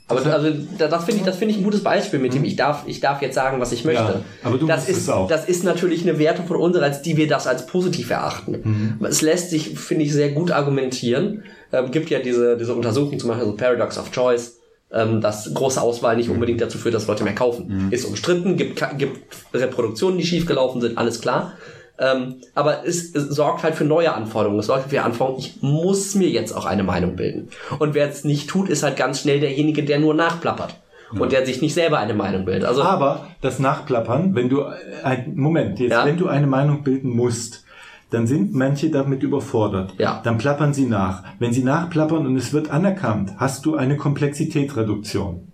Aber 0.06 0.24
also 0.26 0.50
da- 0.78 0.88
das 0.88 1.04
finde 1.04 1.20
ich, 1.20 1.26
das 1.26 1.36
finde 1.38 1.52
ich 1.54 1.60
ein 1.60 1.64
gutes 1.64 1.82
Beispiel 1.82 2.18
mit 2.18 2.34
dem 2.34 2.44
ich 2.44 2.56
darf, 2.56 2.84
ich 2.86 3.00
darf 3.00 3.22
jetzt 3.22 3.34
sagen, 3.34 3.58
was 3.60 3.72
ich 3.72 3.84
möchte. 3.86 4.02
Ja, 4.02 4.20
aber 4.42 4.58
du 4.58 4.66
das 4.66 4.86
ist, 4.88 4.98
es 4.98 5.08
auch. 5.08 5.28
das 5.28 5.46
ist 5.48 5.64
natürlich 5.64 6.02
eine 6.02 6.18
Wertung 6.18 6.46
von 6.46 6.58
unsererseits, 6.58 7.00
die 7.02 7.16
wir 7.16 7.26
das 7.26 7.46
als 7.46 7.66
positiv 7.66 8.10
erachten. 8.10 8.98
Mhm. 9.00 9.04
Es 9.06 9.22
lässt 9.22 9.48
sich, 9.50 9.78
finde 9.78 10.04
ich, 10.04 10.12
sehr 10.12 10.32
gut 10.32 10.50
argumentieren. 10.50 11.44
Ähm, 11.72 11.90
gibt 11.90 12.10
ja 12.10 12.18
diese, 12.18 12.56
diese 12.58 12.74
Untersuchung, 12.74 13.18
zum 13.18 13.30
Beispiel 13.30 13.46
so 13.46 13.56
Paradox 13.56 13.96
of 13.98 14.10
Choice, 14.10 14.58
ähm, 14.92 15.22
dass 15.22 15.52
große 15.54 15.80
Auswahl 15.80 16.16
nicht 16.16 16.28
unbedingt 16.28 16.60
dazu 16.60 16.76
führt, 16.76 16.94
dass 16.94 17.06
Leute 17.06 17.24
mehr 17.24 17.34
kaufen. 17.34 17.88
Ist 17.90 18.04
umstritten, 18.04 18.56
gibt, 18.58 18.84
gibt 18.98 19.20
Reproduktionen, 19.54 20.18
die 20.18 20.26
schiefgelaufen 20.26 20.80
sind, 20.82 20.98
alles 20.98 21.20
klar. 21.22 21.54
Ähm, 21.98 22.36
aber 22.54 22.86
es, 22.86 23.14
es 23.14 23.28
sorgt 23.28 23.62
halt 23.62 23.74
für 23.76 23.84
neue 23.84 24.12
Anforderungen. 24.12 24.58
Es 24.58 24.66
sorgt 24.66 24.90
für 24.90 25.02
Anforderungen, 25.02 25.40
ich 25.44 25.62
muss 25.62 26.14
mir 26.14 26.28
jetzt 26.28 26.52
auch 26.52 26.66
eine 26.66 26.82
Meinung 26.82 27.14
bilden. 27.16 27.48
Und 27.78 27.94
wer 27.94 28.08
es 28.08 28.24
nicht 28.24 28.48
tut, 28.50 28.68
ist 28.68 28.82
halt 28.82 28.96
ganz 28.96 29.20
schnell 29.20 29.40
derjenige, 29.40 29.84
der 29.84 30.00
nur 30.00 30.14
nachplappert. 30.14 30.74
Und 31.12 31.30
der 31.30 31.46
sich 31.46 31.62
nicht 31.62 31.74
selber 31.74 31.98
eine 31.98 32.14
Meinung 32.14 32.44
bildet. 32.44 32.64
Also, 32.64 32.82
Aber 32.82 33.28
das 33.40 33.60
Nachplappern, 33.60 34.34
wenn 34.34 34.48
du 34.48 34.62
äh, 34.62 34.72
ein 35.04 35.36
Moment, 35.36 35.78
jetzt, 35.78 35.92
Ja. 35.92 36.04
wenn 36.04 36.16
du 36.16 36.26
eine 36.26 36.48
Meinung 36.48 36.82
bilden 36.82 37.10
musst, 37.10 37.64
dann 38.10 38.26
sind 38.26 38.52
manche 38.54 38.90
damit 38.90 39.22
überfordert. 39.22 39.94
Ja. 39.98 40.20
Dann 40.24 40.38
plappern 40.38 40.74
sie 40.74 40.86
nach. 40.86 41.22
Wenn 41.38 41.52
sie 41.52 41.62
nachplappern 41.62 42.26
und 42.26 42.36
es 42.36 42.52
wird 42.52 42.70
anerkannt, 42.70 43.32
hast 43.36 43.64
du 43.64 43.76
eine 43.76 43.96
Komplexitätsreduktion. 43.96 45.52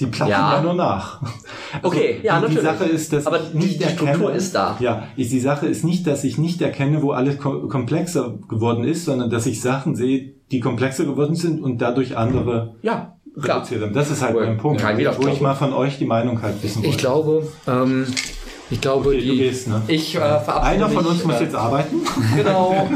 Die 0.00 0.06
plappern 0.06 0.30
Ja. 0.30 0.54
ja, 0.56 0.62
nur 0.62 0.74
nach. 0.74 1.20
Okay, 1.82 2.20
ja, 2.22 2.38
die, 2.40 2.48
die 2.48 2.54
natürlich. 2.56 2.78
Sache 2.78 2.84
ist, 2.90 3.12
dass 3.14 3.26
Aber 3.26 3.40
ich 3.40 3.50
die- 3.52 3.56
nicht 3.58 3.80
die 3.80 3.84
Struktur 3.84 4.08
erkenne, 4.08 4.36
ist 4.36 4.54
da. 4.54 4.76
Ja, 4.80 5.04
ich- 5.16 5.30
die 5.30 5.40
Sache 5.40 5.66
ist 5.66 5.84
nicht, 5.84 6.06
dass 6.06 6.22
ich 6.24 6.36
nicht 6.38 6.60
erkenne, 6.60 7.02
wo 7.02 7.12
alles 7.12 7.38
ko 7.38 7.66
komplexer 7.68 8.34
geworden 8.48 8.84
ist, 8.84 9.06
sondern 9.06 9.30
dass 9.30 9.46
ich 9.46 9.60
Sachen 9.62 9.96
sehe, 9.96 10.34
die 10.50 10.60
komplexer 10.60 11.04
geworden 11.04 11.34
sind 11.34 11.62
und 11.62 11.78
dadurch 11.78 12.16
andere 12.18 12.74
ja, 12.82 13.16
reduziert 13.36 13.82
haben. 13.82 13.94
Das 13.94 14.10
ist 14.10 14.20
halt 14.22 14.34
Wohl, 14.34 14.44
mein 14.46 14.58
Punkt, 14.58 14.82
kein 14.82 14.98
wo 14.98 15.26
ich 15.28 15.40
mal 15.40 15.54
von 15.54 15.72
euch 15.72 15.96
die 15.98 16.04
Meinung 16.04 16.42
halt 16.42 16.62
wissen 16.62 16.78
wollte. 16.82 16.90
Ich 16.90 16.98
glaube, 16.98 17.48
ähm, 17.66 18.06
ich 18.70 18.80
glaube, 18.82 19.08
Okay, 19.08 19.18
du 19.20 19.22
die, 19.32 19.36
gehst, 19.38 19.68
ne? 19.68 19.80
ich 19.88 20.14
äh, 20.14 20.18
verabschiede 20.18 20.62
Einer 20.62 20.88
von 20.90 21.02
mich, 21.04 21.12
uns 21.12 21.24
muss 21.24 21.36
äh, 21.36 21.44
jetzt 21.44 21.54
arbeiten. 21.54 21.96
Genau. 22.36 22.88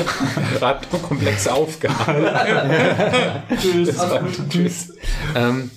Gerade 0.58 0.80
eine 0.90 1.00
komplexe 1.02 1.52
Aufgabe. 1.52 1.94
Tschüss. 3.60 3.96
Tschüss. 4.50 4.92
Ähm, 5.34 5.70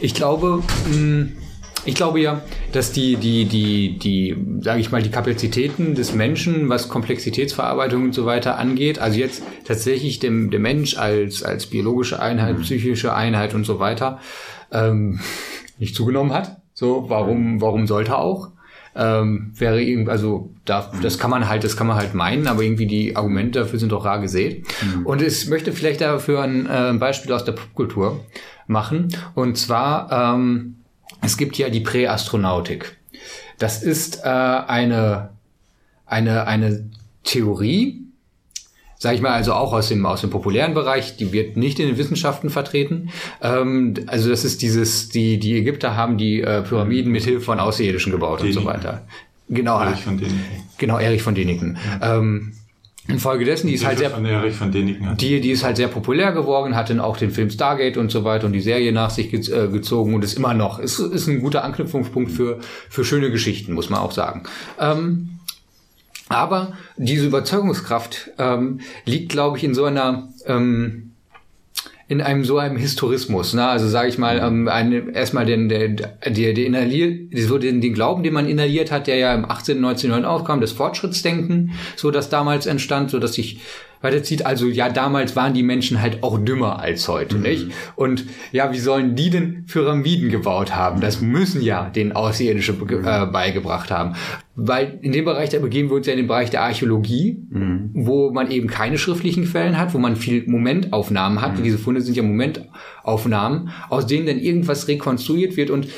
ich 0.00 0.14
glaube, 0.14 0.62
mh, 0.90 1.28
ich 1.84 1.94
glaube 1.94 2.20
ja, 2.20 2.42
dass 2.72 2.92
die, 2.92 3.16
die, 3.16 3.46
die, 3.46 3.98
die, 3.98 4.36
sage 4.60 4.80
ich 4.80 4.90
mal, 4.90 5.02
die 5.02 5.10
Kapazitäten 5.10 5.94
des 5.94 6.14
Menschen, 6.14 6.68
was 6.68 6.88
Komplexitätsverarbeitung 6.88 8.04
und 8.04 8.14
so 8.14 8.26
weiter 8.26 8.58
angeht, 8.58 8.98
also 8.98 9.18
jetzt 9.18 9.42
tatsächlich 9.64 10.18
dem, 10.18 10.50
der 10.50 10.60
Mensch 10.60 10.98
als, 10.98 11.42
als 11.42 11.66
biologische 11.66 12.20
Einheit, 12.20 12.60
psychische 12.60 13.14
Einheit 13.14 13.54
und 13.54 13.64
so 13.64 13.78
weiter, 13.78 14.18
ähm, 14.72 15.20
nicht 15.78 15.94
zugenommen 15.94 16.32
hat. 16.32 16.60
So, 16.74 17.06
warum, 17.08 17.60
warum 17.60 17.86
sollte 17.86 18.18
auch? 18.18 18.50
Ähm, 18.94 19.52
wäre 19.56 19.80
irgendwie, 19.80 20.10
also 20.10 20.50
da, 20.64 20.90
das 21.02 21.18
kann 21.18 21.30
man 21.30 21.48
halt, 21.48 21.62
das 21.62 21.76
kann 21.76 21.86
man 21.86 21.96
halt 21.96 22.14
meinen, 22.14 22.48
aber 22.48 22.62
irgendwie 22.62 22.86
die 22.86 23.16
Argumente 23.16 23.60
dafür 23.60 23.78
sind 23.78 23.92
doch 23.92 24.04
rar 24.04 24.20
gesät. 24.20 24.66
Und 25.04 25.22
ich 25.22 25.48
möchte 25.48 25.72
vielleicht 25.72 26.00
dafür 26.00 26.42
ein, 26.42 26.66
äh, 26.66 26.90
ein 26.90 26.98
Beispiel 26.98 27.32
aus 27.32 27.44
der 27.44 27.52
Popkultur 27.52 28.20
machen. 28.68 29.08
Und 29.34 29.58
zwar, 29.58 30.10
ähm, 30.12 30.76
es 31.22 31.36
gibt 31.36 31.58
ja 31.58 31.68
die 31.70 31.80
Präastronautik. 31.80 32.96
Das 33.58 33.82
ist 33.82 34.20
äh, 34.24 34.28
eine, 34.28 35.30
eine, 36.06 36.46
eine 36.46 36.88
Theorie, 37.24 38.02
sage 38.98 39.16
ich 39.16 39.20
mal, 39.22 39.32
also 39.32 39.52
auch 39.52 39.72
aus 39.72 39.88
dem, 39.88 40.06
aus 40.06 40.20
dem 40.20 40.30
populären 40.30 40.74
Bereich, 40.74 41.16
die 41.16 41.32
wird 41.32 41.56
nicht 41.56 41.78
in 41.80 41.86
den 41.86 41.98
Wissenschaften 41.98 42.50
vertreten. 42.50 43.10
Ähm, 43.42 43.94
also 44.06 44.30
das 44.30 44.44
ist 44.44 44.62
dieses, 44.62 45.08
die, 45.08 45.38
die 45.38 45.56
Ägypter 45.56 45.96
haben 45.96 46.18
die 46.18 46.40
äh, 46.40 46.62
Pyramiden 46.62 47.12
mit 47.12 47.24
Hilfe 47.24 47.44
von 47.44 47.60
Außerirdischen 47.60 48.12
gebaut 48.12 48.40
und 48.42 48.52
so 48.52 48.60
Däniken. 48.60 48.66
weiter. 48.84 49.06
Genau, 49.48 49.80
Erich 49.80 50.04
von 50.04 50.18
Däniken. 50.18 50.40
genau, 50.76 50.98
Erich 50.98 51.22
von 51.22 51.34
Däniken. 51.34 51.78
Ähm, 52.02 52.52
infolgedessen, 53.08 53.68
die 53.68 53.74
ist 53.74 53.86
halt 53.86 53.98
sehr, 53.98 54.10
die, 55.14 55.40
die 55.40 55.50
ist 55.50 55.64
halt 55.64 55.78
sehr 55.78 55.88
populär 55.88 56.32
geworden, 56.32 56.76
hat 56.76 56.90
dann 56.90 57.00
auch 57.00 57.16
den 57.16 57.30
Film 57.30 57.50
Stargate 57.50 57.96
und 57.96 58.10
so 58.10 58.22
weiter 58.22 58.46
und 58.46 58.52
die 58.52 58.60
Serie 58.60 58.92
nach 58.92 59.10
sich 59.10 59.30
ge 59.30 59.40
äh, 59.40 59.68
gezogen 59.68 60.14
und 60.14 60.22
ist 60.22 60.36
immer 60.36 60.52
noch, 60.52 60.78
ist, 60.78 60.98
ist 60.98 61.26
ein 61.26 61.40
guter 61.40 61.64
Anknüpfungspunkt 61.64 62.30
für, 62.30 62.60
für 62.90 63.04
schöne 63.04 63.30
Geschichten, 63.30 63.72
muss 63.72 63.88
man 63.88 64.00
auch 64.00 64.12
sagen. 64.12 64.42
Ähm, 64.78 65.30
aber 66.28 66.74
diese 66.98 67.26
Überzeugungskraft 67.26 68.30
ähm, 68.38 68.80
liegt, 69.06 69.30
glaube 69.30 69.56
ich, 69.56 69.64
in 69.64 69.74
so 69.74 69.86
einer 69.86 70.28
ähm, 70.44 71.07
in 72.08 72.22
einem 72.22 72.42
so 72.42 72.56
einem 72.56 72.78
Historismus, 72.78 73.52
ne? 73.52 73.66
also 73.66 73.86
sage 73.86 74.08
ich 74.08 74.16
mal, 74.16 74.38
ähm, 74.38 74.66
eine, 74.66 75.10
erstmal 75.12 75.44
den, 75.44 75.68
der, 75.68 75.88
der, 75.88 76.08
der 76.54 76.56
inhaliert, 76.56 77.34
so 77.34 77.58
den, 77.58 77.82
den 77.82 77.92
Glauben, 77.92 78.22
den 78.22 78.32
man 78.32 78.48
inhaliert 78.48 78.90
hat, 78.90 79.06
der 79.06 79.16
ja 79.16 79.34
im 79.34 79.44
18., 79.44 79.78
19. 79.78 80.08
Jahrhundert 80.08 80.32
aufkam, 80.32 80.62
das 80.62 80.72
Fortschrittsdenken, 80.72 81.72
so 81.96 82.10
das 82.10 82.30
damals 82.30 82.64
entstand, 82.64 83.10
so 83.10 83.18
dass 83.18 83.34
sich 83.34 83.60
weiterzieht. 84.00 84.46
Also 84.46 84.66
ja, 84.66 84.88
damals 84.88 85.34
waren 85.36 85.54
die 85.54 85.62
Menschen 85.62 86.00
halt 86.00 86.22
auch 86.22 86.38
dümmer 86.38 86.78
als 86.80 87.08
heute, 87.08 87.38
nicht? 87.38 87.66
Und 87.96 88.24
ja, 88.52 88.72
wie 88.72 88.78
sollen 88.78 89.16
die 89.16 89.30
denn 89.30 89.64
Pyramiden 89.66 90.30
gebaut 90.30 90.74
haben? 90.74 91.00
Das 91.00 91.20
müssen 91.20 91.62
ja 91.62 91.90
den 91.90 92.12
Außerirdische 92.12 92.72
be- 92.74 93.02
äh, 93.04 93.26
beigebracht 93.26 93.90
haben. 93.90 94.14
Weil 94.54 94.98
in 95.02 95.12
dem 95.12 95.24
Bereich, 95.24 95.50
da 95.50 95.58
begeben 95.60 95.88
wir 95.90 95.96
uns 95.96 96.06
ja 96.06 96.12
in 96.14 96.18
den 96.18 96.26
Bereich 96.26 96.50
der 96.50 96.62
Archäologie, 96.62 97.38
wo 97.94 98.30
man 98.32 98.50
eben 98.50 98.66
keine 98.66 98.98
schriftlichen 98.98 99.44
Quellen 99.44 99.78
hat, 99.78 99.94
wo 99.94 99.98
man 99.98 100.16
viel 100.16 100.44
Momentaufnahmen 100.48 101.40
hat. 101.40 101.64
Diese 101.64 101.78
Funde 101.78 102.00
sind 102.00 102.16
ja 102.16 102.24
Momentaufnahmen, 102.24 103.70
aus 103.88 104.06
denen 104.06 104.26
dann 104.26 104.38
irgendwas 104.38 104.88
rekonstruiert 104.88 105.56
wird 105.56 105.70
und 105.70 105.88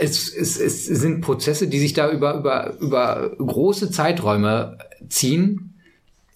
es, 0.00 0.32
es, 0.32 0.60
es 0.60 0.86
sind 0.86 1.22
Prozesse, 1.22 1.66
die 1.66 1.78
sich 1.78 1.92
da 1.92 2.10
über, 2.10 2.38
über, 2.38 2.74
über 2.80 3.30
große 3.38 3.90
Zeiträume 3.90 4.78
ziehen, 5.08 5.67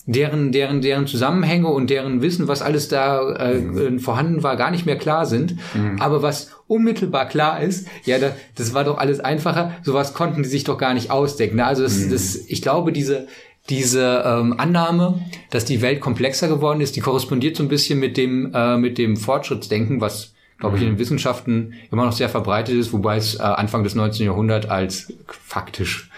deren, 0.06 0.52
deren, 0.52 0.80
deren 0.80 1.06
Zusammenhänge 1.06 1.68
und 1.68 1.88
deren 1.88 2.22
Wissen, 2.22 2.48
was 2.48 2.62
alles 2.62 2.88
da 2.88 3.30
äh, 3.36 3.98
vorhanden 3.98 4.42
war, 4.42 4.56
gar 4.56 4.70
nicht 4.70 4.86
mehr 4.86 4.96
klar 4.96 5.26
sind. 5.26 5.56
Aber 6.00 6.22
was 6.22 6.50
unmittelbar 6.66 7.26
klar 7.26 7.60
ist, 7.60 7.86
ja, 8.04 8.18
da, 8.18 8.34
das 8.56 8.74
war 8.74 8.84
doch 8.84 8.98
alles 8.98 9.20
einfacher, 9.20 9.72
sowas 9.82 10.14
konnten 10.14 10.42
die 10.42 10.48
sich 10.48 10.64
doch 10.64 10.78
gar 10.78 10.94
nicht 10.94 11.10
ausdenken. 11.10 11.56
ne? 11.56 11.66
Also 11.66 11.82
das, 11.82 12.08
das, 12.08 12.36
ich 12.36 12.62
glaube, 12.62 12.92
diese, 12.92 13.28
diese 13.68 14.22
ähm, 14.26 14.54
Annahme, 14.58 15.20
dass 15.50 15.64
die 15.64 15.82
Welt 15.82 16.00
komplexer 16.00 16.48
geworden 16.48 16.80
ist, 16.80 16.96
die 16.96 17.00
korrespondiert 17.00 17.56
so 17.56 17.62
ein 17.62 17.68
bisschen 17.68 18.00
mit 18.00 18.16
dem, 18.16 18.52
äh, 18.54 18.76
mit 18.76 18.98
dem 18.98 19.16
Fortschrittsdenken, 19.16 20.00
was 20.00 20.32
glaube 20.58 20.76
ich, 20.76 20.82
in 20.84 20.90
den 20.90 20.98
Wissenschaften 21.00 21.74
immer 21.90 22.04
noch 22.04 22.12
sehr 22.12 22.28
verbreitet 22.28 22.76
ist, 22.76 22.92
wobei 22.92 23.16
es 23.16 23.34
äh, 23.34 23.42
Anfang 23.42 23.82
des 23.82 23.96
19. 23.96 24.26
Jahrhunderts 24.26 24.68
als 24.68 25.12
faktisch 25.26 26.08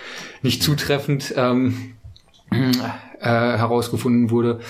nicht 0.42 0.62
zutreffend 0.62 1.32
ähm, 1.34 1.94
äh, 3.20 3.24
herausgefunden 3.26 4.30
wurde. 4.30 4.60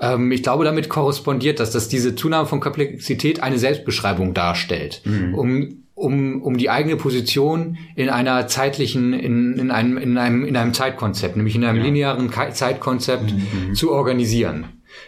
Ähm, 0.00 0.32
ich 0.32 0.42
glaube, 0.42 0.64
damit 0.64 0.88
korrespondiert 0.88 1.60
das, 1.60 1.70
dass 1.70 1.88
diese 1.88 2.14
Zunahme 2.14 2.46
von 2.46 2.60
Komplexität 2.60 3.42
eine 3.42 3.58
Selbstbeschreibung 3.58 4.34
darstellt, 4.34 5.02
um 5.34 5.78
um, 5.94 6.42
um 6.42 6.56
die 6.56 6.70
eigene 6.70 6.96
Position 6.96 7.76
in 7.96 8.08
einer 8.08 8.46
zeitlichen, 8.48 9.12
in, 9.12 9.58
in, 9.58 9.70
einem, 9.70 9.98
in, 9.98 10.16
einem, 10.16 10.44
in 10.44 10.56
einem 10.56 10.72
Zeitkonzept, 10.72 11.36
nämlich 11.36 11.54
in 11.54 11.64
einem 11.64 11.82
linearen 11.82 12.30
Ka- 12.30 12.50
Zeitkonzept 12.50 13.32
zu 13.74 13.92
organisieren. 13.92 14.64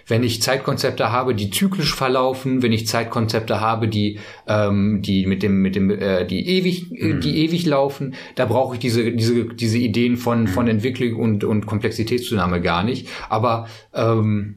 Wenn 0.07 0.23
ich 0.23 0.43
Zeitkonzepte 0.43 1.11
habe, 1.11 1.35
die 1.35 1.50
zyklisch 1.50 1.95
verlaufen, 1.95 2.62
wenn 2.62 2.73
ich 2.73 2.87
Zeitkonzepte 2.87 3.61
habe, 3.61 3.88
die 3.88 4.19
ähm, 4.47 5.03
die 5.03 5.26
mit 5.26 5.43
dem 5.43 5.61
mit 5.62 5.76
dem 5.76 5.91
äh, 5.91 6.25
die 6.26 6.47
ewig 6.49 6.93
äh, 6.93 7.19
die 7.19 7.45
ewig 7.45 7.67
laufen, 7.67 8.14
da 8.35 8.47
brauche 8.47 8.75
ich 8.75 8.81
diese 8.81 9.12
diese 9.12 9.47
diese 9.47 9.79
Ideen 9.79 10.17
von 10.17 10.49
von 10.49 10.69
Entwicklung 10.69 11.17
und 11.17 11.45
und 11.45 11.67
Komplexitätszunahme 11.67 12.61
gar 12.61 12.85
nicht. 12.85 13.09
Aber 13.29 13.67
ähm, 13.95 14.57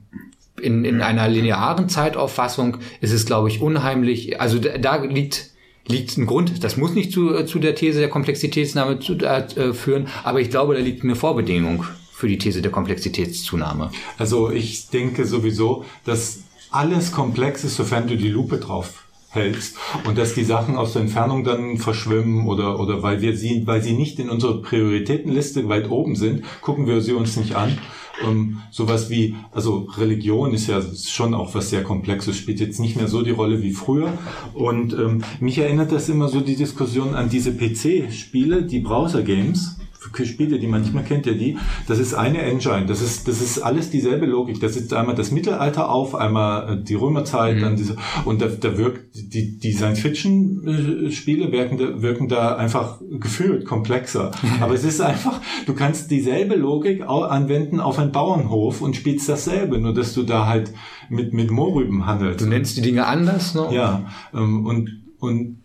in, 0.62 0.86
in 0.86 1.02
einer 1.02 1.28
linearen 1.28 1.88
Zeitauffassung 1.90 2.78
ist 3.02 3.14
es, 3.14 3.26
glaube 3.26 3.48
ich, 3.50 3.62
unheimlich. 3.62 4.42
Also 4.42 4.60
da, 4.60 4.78
da 4.78 5.04
liegt 5.04 5.52
liegt 5.88 6.18
ein 6.18 6.26
Grund. 6.26 6.64
Das 6.64 6.78
muss 6.78 6.94
nicht 6.94 7.12
zu, 7.12 7.34
äh, 7.34 7.46
zu 7.46 7.60
der 7.60 7.76
These 7.76 8.00
der 8.00 8.10
Komplexitätsnahme 8.10 9.00
zu, 9.00 9.16
äh, 9.18 9.74
führen, 9.74 10.08
aber 10.24 10.42
ich 10.42 10.50
glaube, 10.50 10.76
da 10.76 10.82
liegt 10.82 11.04
eine 11.04 11.16
Vorbedingung 11.16 11.86
für 12.18 12.28
die 12.28 12.40
These 12.40 12.64
der 12.64 12.72
Komplexitätszunahme. 12.72 13.92
Also 14.18 14.50
ich 14.50 14.90
denke 14.90 15.28
sowieso, 15.28 15.86
dass 16.04 16.40
alles 16.72 17.12
komplex 17.12 17.64
ist, 17.64 17.76
sofern 17.76 18.08
du 18.08 18.18
die 18.18 18.30
Lupe 18.30 18.58
drauf 18.58 19.04
hältst 19.30 19.78
und 20.04 20.18
dass 20.18 20.34
die 20.34 20.44
Sachen 20.44 20.78
aus 20.78 20.94
der 20.94 21.04
Entfernung 21.04 21.44
dann 21.44 21.78
verschwimmen 21.78 22.48
oder 22.48 22.80
oder 22.80 23.04
weil 23.04 23.22
wir 23.22 23.38
sie 23.38 23.68
weil 23.68 23.84
sie 23.84 23.94
nicht 23.94 24.18
in 24.18 24.32
unserer 24.32 24.64
Prioritätenliste 24.64 25.70
weit 25.70 25.92
oben 25.92 26.16
sind, 26.16 26.44
gucken 26.62 26.88
wir 26.88 27.02
sie 27.02 27.14
uns 27.14 27.38
nicht 27.38 27.56
an. 27.56 27.78
Ähm, 28.26 28.62
sowas 28.72 29.12
wie 29.12 29.36
also 29.52 29.88
Religion 29.96 30.56
ist 30.56 30.66
ja 30.66 30.82
schon 30.82 31.36
auch 31.36 31.54
was 31.54 31.70
sehr 31.70 31.84
komplexes, 31.84 32.36
spielt 32.36 32.60
jetzt 32.60 32.80
nicht 32.80 32.96
mehr 32.96 33.08
so 33.08 33.22
die 33.22 33.30
Rolle 33.30 33.62
wie 33.62 33.74
früher 33.74 34.12
und 34.56 34.94
ähm, 34.94 35.24
mich 35.40 35.60
erinnert 35.60 35.92
das 35.92 36.10
immer 36.10 36.30
so 36.30 36.40
die 36.40 36.56
Diskussion 36.56 37.14
an 37.14 37.30
diese 37.30 37.52
PC-Spiele, 37.52 38.64
die 38.64 38.80
Browser-Games 38.80 39.78
Spiele, 40.26 40.60
die 40.60 40.68
manchmal 40.68 41.04
kennt 41.04 41.26
ihr 41.26 41.38
die, 41.38 41.58
das 41.88 42.00
ist 42.00 42.14
eine 42.14 42.42
Engine, 42.42 42.86
das 42.86 43.02
ist, 43.02 43.28
das 43.28 43.42
ist 43.42 43.60
alles 43.60 43.90
dieselbe 43.90 44.26
Logik. 44.26 44.60
Das 44.60 44.76
ist 44.76 44.94
einmal 44.94 45.16
das 45.16 45.32
Mittelalter 45.32 45.90
auf, 45.90 46.16
einmal 46.16 46.80
äh, 46.80 46.84
die 46.84 46.96
Römerzeit, 46.96 47.58
mhm. 47.58 47.62
dann 47.62 47.76
diese, 47.76 47.96
und 48.26 48.42
da, 48.42 48.48
da 48.48 48.78
wirkt, 48.78 49.16
die, 49.16 49.58
die 49.58 49.72
Science-Fiction-Spiele 49.72 51.52
wirken, 51.52 51.78
da, 51.78 52.02
wirken 52.02 52.28
da 52.28 52.56
einfach 52.56 53.00
gefühlt 53.20 53.66
komplexer. 53.66 54.32
Aber 54.62 54.74
es 54.74 54.84
ist 54.84 55.02
einfach, 55.02 55.42
du 55.66 55.74
kannst 55.74 56.12
dieselbe 56.12 56.56
Logik 56.56 57.04
anwenden 57.08 57.80
auf 57.80 58.00
einen 58.00 58.12
Bauernhof 58.12 58.82
und 58.82 58.96
spielst 58.96 59.28
dasselbe, 59.30 59.80
nur 59.80 59.94
dass 59.94 60.14
du 60.14 60.24
da 60.24 60.46
halt 60.46 60.74
mit, 61.10 61.34
mit 61.34 61.52
Mohrrüben 61.52 62.06
handelst. 62.06 62.42
Du 62.42 62.46
nennst 62.46 62.78
die 62.78 62.82
Dinge 62.82 63.06
anders, 63.06 63.56
ne? 63.56 63.68
Ja, 63.72 64.06
ähm, 64.34 64.66
und, 64.66 65.04
und 65.20 65.58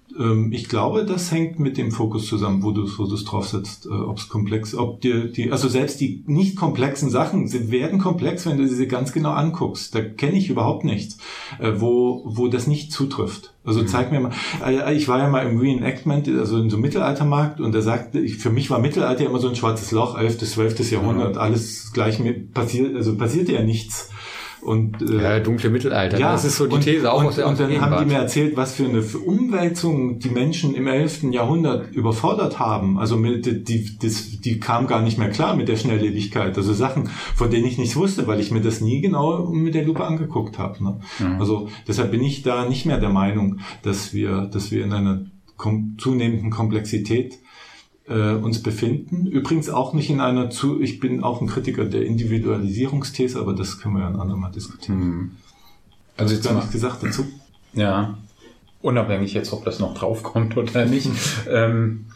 ich 0.50 0.69
glaube, 0.69 1.04
das 1.04 1.31
hängt 1.31 1.59
mit 1.59 1.78
dem 1.78 1.90
Fokus 1.90 2.26
zusammen, 2.26 2.62
wo 2.62 2.71
du 2.73 2.87
wo 2.99 3.07
du 3.07 3.14
es 3.14 3.25
draufsetzt, 3.25 3.87
äh, 3.87 3.90
ob 3.90 4.19
es 4.19 4.28
komplex, 4.28 4.75
ob 4.75 5.00
dir 5.00 5.26
die, 5.26 5.50
also 5.50 5.69
selbst 5.69 6.00
die 6.00 6.23
nicht 6.26 6.57
komplexen 6.57 7.11
Sachen 7.11 7.49
sie 7.49 7.71
werden 7.71 7.99
komplex, 7.99 8.47
wenn 8.47 8.59
du 8.59 8.66
sie 8.69 8.88
ganz 8.88 9.12
genau 9.12 9.31
anguckst. 9.31 9.95
Da 9.95 10.02
kenne 10.02 10.37
ich 10.37 10.50
überhaupt 10.50 10.85
nichts, 10.85 11.19
äh, 11.59 11.73
wo 11.76 12.23
wo 12.25 12.49
das 12.49 12.66
nicht 12.66 12.92
zutrifft. 12.92 13.54
Also 13.64 13.83
mhm. 13.83 13.87
zeig 13.87 14.12
mir 14.12 14.21
mal, 14.21 14.33
äh, 14.64 14.95
ich 14.95 15.09
war 15.09 15.19
ja 15.19 15.28
mal 15.28 15.47
im 15.47 15.59
Reenactment, 15.59 16.28
also 16.28 16.59
in 16.59 16.69
so 16.69 16.76
einem 16.76 16.83
Mittelaltermarkt 16.83 17.61
und 17.61 17.75
er 17.75 17.83
sagte, 17.83 18.19
ich, 18.19 18.37
für 18.37 18.50
mich 18.50 18.71
war 18.71 18.81
Mittelalter 18.81 19.25
immer 19.25 19.38
so 19.38 19.49
ein 19.49 19.57
schwarzes 19.57 19.92
Loch, 19.92 20.19
11. 20.19 20.38
12. 20.38 20.90
Jahrhundert, 20.90 21.37
alles 21.38 21.92
gleich 21.92 22.19
mit 22.19 22.52
passiert, 22.52 22.97
also 22.97 23.16
passierte 23.16 23.52
ja 23.52 23.62
nichts. 23.62 24.11
Und, 24.62 25.02
äh, 25.02 25.21
ja, 25.21 25.40
dunkle 25.40 25.71
Mittelalter. 25.71 26.19
Ja, 26.19 26.33
das 26.33 26.45
ist 26.45 26.57
so 26.57 26.69
die 26.69 26.78
These 26.78 27.12
auch 27.12 27.21
und, 27.21 27.26
aus 27.26 27.35
der 27.35 27.49
Und 27.49 27.59
dann 27.59 27.81
haben 27.81 27.99
die 27.99 28.14
mir 28.14 28.21
erzählt, 28.21 28.57
was 28.57 28.75
für 28.75 28.85
eine 28.85 29.02
Umwälzung 29.02 30.21
die 30.21 30.28
Menschen 30.28 30.75
im 30.76 30.87
11. 30.87 31.25
Jahrhundert 31.33 31.92
überfordert 31.92 32.61
haben. 32.61 32.97
Also 32.97 33.16
mit, 33.16 33.45
die, 33.47 33.99
die, 33.99 34.40
die 34.40 34.61
kam 34.61 34.87
gar 34.87 35.02
nicht 35.02 35.19
mehr 35.19 35.31
klar 35.31 35.57
mit 35.57 35.69
der 35.69 35.76
Schnelllebigkeit. 35.76 36.57
Also 36.57 36.73
Sachen, 36.75 37.09
von 37.35 37.50
denen 37.50 37.66
ich 37.66 37.76
nichts 37.76 37.97
wusste, 37.97 38.28
weil 38.28 38.38
ich 38.38 38.52
mir 38.52 38.61
das 38.61 38.81
nie 38.81 39.00
genau 39.00 39.49
mit 39.49 39.75
der 39.75 39.85
Lupe 39.85 40.04
angeguckt 40.04 40.61
habe. 40.61 40.83
Ne? 40.85 41.00
Mhm. 41.19 41.40
Also 41.40 41.69
deshalb 41.88 42.12
bin 42.12 42.23
ich 42.23 42.42
da 42.42 42.69
nicht 42.69 42.87
mehr 42.87 42.99
der 42.99 43.11
Meinung, 43.11 43.59
dass 43.83 44.14
wir, 44.14 44.42
dass 44.52 44.71
wir 44.71 44.85
in 44.85 44.92
einer 44.92 45.25
kom 45.57 45.97
zunehmenden 45.99 46.50
Komplexität 46.50 47.38
äh, 48.09 48.32
uns 48.32 48.62
befinden. 48.62 49.26
Übrigens 49.26 49.71
auch 49.71 49.92
nicht 49.94 50.11
in 50.11 50.21
einer 50.21 50.50
zu, 50.50 50.80
ich 50.80 51.00
bin 51.00 51.23
auch 51.23 51.40
ein 51.40 51.47
Kritiker 51.47 51.85
der 51.85 52.04
Individualisierungsthese, 52.04 53.38
aber 53.38 53.54
das 53.54 53.78
können 53.78 53.94
wir 53.94 54.02
ja 54.02 54.09
ein 54.09 54.21
andermal 54.21 54.52
diskutieren. 54.52 54.99
Mhm. 54.99 55.30
Also 56.16 56.35
jetzt 56.35 56.44
gar 56.44 56.54
nichts 56.54 56.73
gesagt 56.73 57.02
dazu. 57.02 57.25
Ja, 57.73 58.18
unabhängig 58.82 59.32
jetzt, 59.32 59.52
ob 59.52 59.64
das 59.64 59.78
noch 59.78 59.94
draufkommt 59.94 60.56
oder 60.56 60.85
nicht. 60.85 61.11
ähm, 61.49 62.06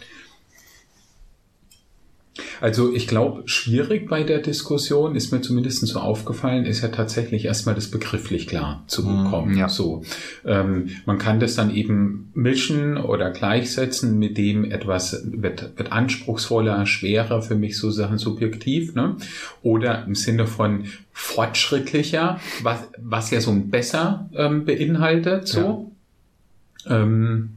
also 2.60 2.92
ich 2.92 3.06
glaube, 3.06 3.42
schwierig 3.46 4.08
bei 4.08 4.22
der 4.22 4.38
Diskussion 4.38 5.14
ist 5.14 5.32
mir 5.32 5.40
zumindest 5.40 5.86
so 5.86 5.98
aufgefallen, 5.98 6.64
ist 6.64 6.82
ja 6.82 6.88
tatsächlich 6.88 7.44
erstmal 7.44 7.74
das 7.74 7.90
begrifflich 7.90 8.46
klar 8.46 8.84
zu 8.86 9.04
mhm, 9.04 9.24
bekommen. 9.24 9.56
Ja. 9.56 9.68
So, 9.68 10.02
ähm, 10.44 10.90
man 11.06 11.18
kann 11.18 11.40
das 11.40 11.54
dann 11.54 11.74
eben 11.74 12.30
mischen 12.34 12.96
oder 12.96 13.30
gleichsetzen 13.30 14.18
mit 14.18 14.38
dem 14.38 14.70
etwas 14.70 15.22
wird, 15.24 15.76
wird 15.76 15.92
anspruchsvoller, 15.92 16.86
schwerer 16.86 17.42
für 17.42 17.54
mich 17.54 17.78
so 17.78 17.90
Sachen 17.90 18.18
subjektiv, 18.18 18.94
ne? 18.94 19.16
Oder 19.62 20.04
im 20.04 20.14
Sinne 20.14 20.46
von 20.46 20.84
fortschrittlicher, 21.12 22.40
was 22.62 22.88
was 22.98 23.30
ja 23.30 23.40
so 23.40 23.50
ein 23.50 23.70
besser 23.70 24.28
ähm, 24.34 24.64
beinhaltet. 24.64 25.48
So. 25.48 25.92
Ja. 26.86 27.02
Ähm, 27.02 27.55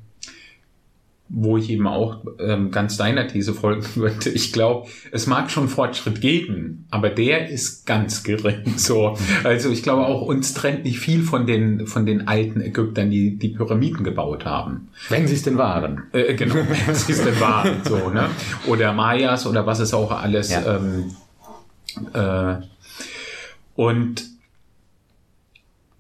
wo 1.30 1.58
ich 1.58 1.70
eben 1.70 1.86
auch 1.86 2.26
ähm, 2.40 2.72
ganz 2.72 2.98
deiner 2.98 3.28
These 3.28 3.54
folgen 3.54 3.86
würde. 3.96 4.30
Ich 4.30 4.52
glaube, 4.52 4.90
es 5.12 5.28
mag 5.28 5.52
schon 5.52 5.70
Fortschritt 5.70 6.22
geben, 6.22 6.88
aber 6.90 7.10
der 7.10 7.50
ist 7.50 7.86
ganz 7.86 8.24
gering. 8.24 8.64
So, 8.80 9.18
also 9.44 9.70
ich 9.70 9.84
glaube 9.84 10.06
auch 10.06 10.22
uns 10.22 10.54
trennt 10.54 10.86
nicht 10.86 11.00
viel 11.00 11.22
von 11.22 11.46
den 11.46 11.86
von 11.86 12.06
den 12.06 12.28
alten 12.28 12.62
Ägyptern, 12.62 13.12
die 13.12 13.38
die 13.38 13.50
Pyramiden 13.50 14.04
gebaut 14.04 14.46
haben. 14.46 14.88
Wenn 15.10 15.28
sie 15.28 15.36
es 15.36 15.44
denn 15.44 15.58
waren. 15.58 16.04
Äh, 16.14 16.34
genau, 16.34 16.56
wenn 16.88 16.96
sie 16.96 17.12
es 17.12 17.24
denn 17.24 17.40
waren. 17.40 17.82
So, 17.84 18.10
ne? 18.10 18.30
Oder 18.68 18.94
Mayas 18.94 19.46
oder 19.46 19.66
was 19.66 19.80
es 19.80 19.94
auch 19.94 20.12
alles. 20.12 20.52
Ja. 20.52 20.78
Ähm, 20.78 21.12
äh, 22.14 22.66
und 23.76 24.26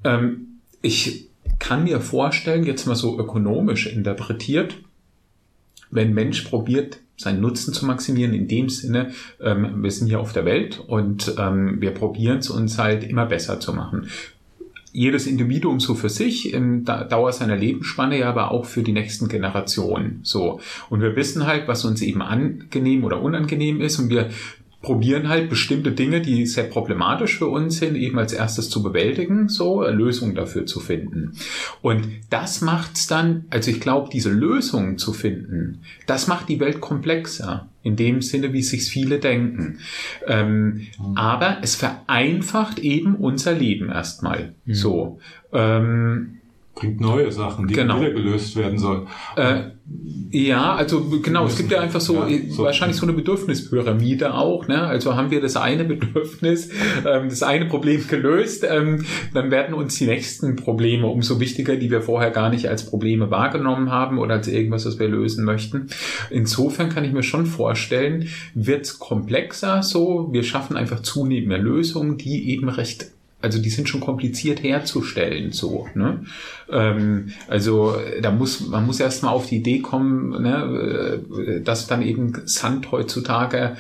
ähm, 0.03 0.59
ich 0.81 1.27
kann 1.59 1.83
mir 1.83 2.00
vorstellen, 2.00 2.63
jetzt 2.63 2.88
mal 2.88 2.95
so 2.95 3.19
ökonomisch 3.19 3.88
interpretiert, 3.88 4.77
wenn 5.91 6.13
Mensch 6.13 6.41
probiert, 6.41 6.99
seinen 7.17 7.41
Nutzen 7.41 7.73
zu 7.73 7.86
maximieren, 7.86 8.34
in 8.34 8.47
dem 8.47 8.69
Sinne, 8.69 9.12
ähm, 9.41 9.84
wir 9.84 9.91
sind 9.91 10.08
hier 10.08 10.21
auf 10.21 10.32
der 10.32 10.45
Welt 10.45 10.80
und 10.88 11.36
ähm, 11.38 11.82
wir 11.82 11.91
probieren 11.91 12.38
es 12.38 12.49
uns 12.49 12.78
halt 12.78 13.04
immer 13.04 13.25
besser 13.25 13.60
zu 13.60 13.73
machen. 13.73 14.08
Jedes 14.91 15.28
Individuum 15.28 15.80
so 15.80 15.93
für 15.93 16.10
sich, 16.10 16.52
im 16.54 16.84
Dauer 16.84 17.32
seiner 17.32 17.56
Lebensspanne, 17.56 18.19
ja, 18.19 18.30
aber 18.30 18.52
auch 18.52 18.65
für 18.65 18.82
die 18.82 18.91
nächsten 18.91 19.28
Generationen. 19.28 20.21
So. 20.23 20.62
Und 20.89 21.02
wir 21.02 21.15
wissen 21.15 21.45
halt, 21.45 21.67
was 21.67 21.86
uns 21.86 22.02
eben 22.02 22.23
angenehm 22.23 23.04
oder 23.04 23.21
unangenehm 23.21 23.82
ist 23.82 23.99
und 23.99 24.10
wir 24.10 24.30
probieren 24.82 25.28
halt 25.28 25.50
bestimmte 25.50 25.92
Dinge, 25.92 26.22
die 26.22 26.46
sehr 26.46 26.63
problematisch 26.63 27.38
für 27.38 27.48
uns 27.48 27.78
sind, 27.80 27.96
eben 27.96 28.18
als 28.18 28.32
erstes 28.32 28.70
zu 28.70 28.82
bewältigen, 28.82 29.50
so 29.50 29.84
Lösungen 29.84 30.36
dafür 30.36 30.65
zu 30.65 30.80
finden. 30.80 31.34
Und 31.82 32.08
das 32.30 32.62
macht's 32.62 33.08
dann, 33.08 33.46
also 33.50 33.72
ich 33.72 33.82
glaube, 33.82 34.10
diese 34.12 34.32
Lösungen 34.32 34.98
zu 34.98 35.12
finden, 35.12 35.82
das 36.06 36.28
macht 36.28 36.48
die 36.48 36.62
Welt 36.62 36.80
komplexer, 36.80 37.68
in 37.84 37.98
dem 37.98 38.22
Sinne, 38.22 38.54
wie 38.54 38.62
sich 38.62 38.84
viele 38.89 39.20
denken. 39.20 39.80
Ähm, 40.26 40.88
mhm. 40.98 41.18
Aber 41.18 41.58
es 41.62 41.76
vereinfacht 41.76 42.80
eben 42.80 43.15
unser 43.15 43.54
Leben 43.54 43.89
erstmal. 43.89 44.54
Mhm. 44.65 44.74
So. 44.74 45.20
Ähm, 45.52 46.38
bringt 46.80 47.02
neue 47.02 47.32
Sachen, 47.32 47.68
die 47.68 47.74
genau. 47.74 48.00
wieder 48.00 48.12
gelöst 48.12 48.56
werden 48.56 48.80
sollen. 48.80 49.08
Äh, 49.36 49.72
ja, 50.32 50.76
also 50.76 51.04
genau, 51.22 51.46
es 51.48 51.58
gibt 51.58 51.72
ja 51.72 51.80
einfach 51.80 52.00
so, 52.00 52.26
ja, 52.26 52.39
so, 52.50 52.63
wahrscheinlich 52.63 52.98
so 52.98 53.06
eine 53.06 53.13
Bedürfnispyramide 53.13 54.34
auch. 54.34 54.68
Ne? 54.68 54.82
Also 54.82 55.15
haben 55.15 55.32
wir 55.32 55.42
das 55.42 55.56
eine 55.56 55.84
Bedürfnis, 55.84 56.70
ähm, 57.06 57.30
das 57.30 57.44
eine 57.44 57.65
Problem 57.65 58.08
gelöst, 58.08 58.65
ähm, 58.70 59.06
dann 59.34 59.52
werden 59.52 59.74
uns 59.74 59.96
die 59.96 60.06
nächsten 60.06 60.56
Probleme 60.56 61.08
umso 61.08 61.39
wichtiger, 61.39 61.76
die 61.76 61.89
wir 61.92 62.02
vorher 62.02 62.32
gar 62.32 62.50
nicht 62.50 62.68
als 62.68 62.86
Probleme 62.86 63.32
wahrgenommen 63.32 63.92
haben 63.92 64.20
oder 64.20 64.36
als 64.36 64.48
irgendwas, 64.48 64.86
was 64.86 65.00
wir 65.00 65.08
lösen 65.08 65.44
möchten. 65.44 65.88
Insofern 66.30 66.89
kann 66.89 67.04
ich 67.04 67.12
mir 67.12 67.24
schon 67.24 67.46
vorstellen, 67.46 68.30
wird 68.54 68.86
es 68.86 69.00
komplexer 69.00 69.84
so, 69.84 70.30
wir 70.32 70.44
schaffen 70.44 70.78
einfach 70.78 71.02
zunehmend 71.02 71.50
mehr 71.50 71.58
Lösungen, 71.58 72.18
die 72.18 72.52
eben 72.52 72.70
recht 72.70 73.08
also 73.41 73.60
die 73.62 73.69
sind 73.69 73.88
schon 73.88 74.02
kompliziert 74.02 74.63
herzustellen, 74.63 75.52
so. 75.52 75.88
Ne? 75.93 76.25
Ähm, 76.69 77.32
also 77.47 77.95
da 78.21 78.32
muss 78.32 78.67
man 78.67 78.86
muss 78.86 78.99
erst 78.99 79.23
mal 79.23 79.30
auf 79.30 79.47
die 79.47 79.58
Idee 79.58 79.80
kommen, 79.80 80.41
ne, 80.41 81.21
äh, 81.38 81.62
dass 81.62 81.88
dann 81.88 82.02
eben 82.02 82.34
Sand 82.45 82.91
heutzutage 82.91 83.78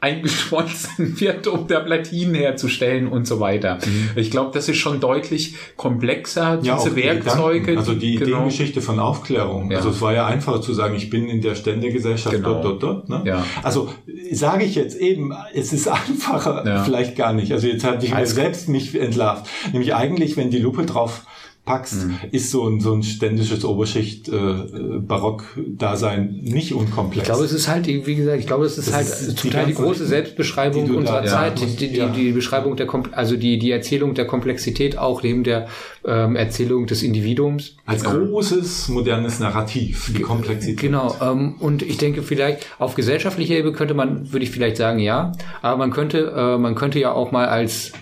eingeschmolzen 0.00 1.20
wird, 1.20 1.46
um 1.46 1.66
da 1.66 1.80
Platinen 1.80 2.34
herzustellen 2.34 3.08
und 3.08 3.26
so 3.26 3.40
weiter. 3.40 3.78
Mhm. 3.84 4.10
Ich 4.16 4.30
glaube, 4.30 4.50
das 4.54 4.68
ist 4.68 4.78
schon 4.78 5.00
deutlich 5.00 5.54
komplexer, 5.76 6.58
ja, 6.62 6.76
diese 6.76 6.96
Werkzeuge. 6.96 7.72
Die 7.72 7.78
also 7.78 7.94
die 7.94 8.14
genau. 8.14 8.26
Ideengeschichte 8.26 8.80
von 8.80 8.98
Aufklärung. 8.98 9.70
Ja. 9.70 9.78
Also 9.78 9.90
es 9.90 10.00
war 10.00 10.14
ja 10.14 10.26
einfacher 10.26 10.62
zu 10.62 10.72
sagen, 10.72 10.94
ich 10.94 11.10
bin 11.10 11.28
in 11.28 11.42
der 11.42 11.54
Ständegesellschaft 11.54 12.34
genau. 12.34 12.62
dort, 12.62 12.82
dort, 12.82 12.82
dort. 12.82 13.08
Ne? 13.08 13.22
Ja. 13.26 13.44
Also 13.62 13.90
sage 14.32 14.64
ich 14.64 14.74
jetzt 14.74 14.96
eben, 14.96 15.32
es 15.52 15.72
ist 15.72 15.88
einfacher, 15.88 16.82
vielleicht 16.84 17.16
gar 17.16 17.32
nicht. 17.32 17.52
Also 17.52 17.66
jetzt 17.66 17.84
hatte 17.84 18.06
ich 18.06 18.14
mir 18.14 18.26
selbst 18.26 18.68
mich 18.68 18.94
entlarvt. 18.98 19.46
Nämlich 19.72 19.94
eigentlich, 19.94 20.36
wenn 20.36 20.50
die 20.50 20.58
Lupe 20.58 20.86
drauf 20.86 21.22
packst, 21.70 22.06
mhm. 22.06 22.16
ist 22.32 22.50
so 22.50 22.68
ein, 22.68 22.80
so 22.80 22.92
ein 22.92 23.04
ständisches 23.04 23.64
Oberschicht-Barock-Dasein 23.64 26.40
äh, 26.44 26.50
nicht 26.50 26.74
unkomplex. 26.74 27.18
Ich 27.18 27.24
glaube, 27.24 27.44
es 27.44 27.52
ist 27.52 27.68
halt, 27.68 27.86
wie 27.86 28.16
gesagt, 28.16 28.40
ich 28.40 28.48
glaube, 28.48 28.64
es 28.64 28.76
ist 28.76 28.88
das 28.88 28.94
halt 28.94 29.06
ist 29.06 29.38
zum 29.38 29.52
Teil 29.52 29.66
die 29.66 29.74
große 29.74 30.04
Selbstbeschreibung 30.04 30.86
die 30.86 30.92
unserer 30.92 31.22
da, 31.22 31.28
Zeit, 31.28 31.60
ja, 31.60 31.66
die, 31.66 31.76
die, 31.76 31.96
ja. 31.96 32.08
die, 32.08 32.32
Beschreibung 32.32 32.74
der, 32.74 32.88
also 33.12 33.36
die, 33.36 33.60
die 33.60 33.70
Erzählung 33.70 34.14
der 34.14 34.26
Komplexität 34.26 34.98
auch 34.98 35.22
neben 35.22 35.44
der 35.44 35.68
ähm, 36.04 36.34
Erzählung 36.34 36.86
des 36.86 37.04
Individuums. 37.04 37.76
Als 37.86 38.02
großes, 38.02 38.88
modernes 38.88 39.38
Narrativ, 39.38 40.12
die 40.16 40.22
Komplexität. 40.22 40.80
Genau, 40.80 41.14
ähm, 41.22 41.54
und 41.60 41.82
ich 41.82 41.98
denke 41.98 42.22
vielleicht 42.22 42.66
auf 42.80 42.96
gesellschaftlicher 42.96 43.54
Ebene 43.54 43.74
könnte 43.74 43.94
man, 43.94 44.32
würde 44.32 44.44
ich 44.44 44.50
vielleicht 44.50 44.76
sagen, 44.76 44.98
ja, 44.98 45.30
aber 45.62 45.76
man 45.76 45.92
könnte, 45.92 46.32
äh, 46.36 46.58
man 46.58 46.74
könnte 46.74 46.98
ja 46.98 47.12
auch 47.12 47.30
mal 47.30 47.46
als 47.46 47.92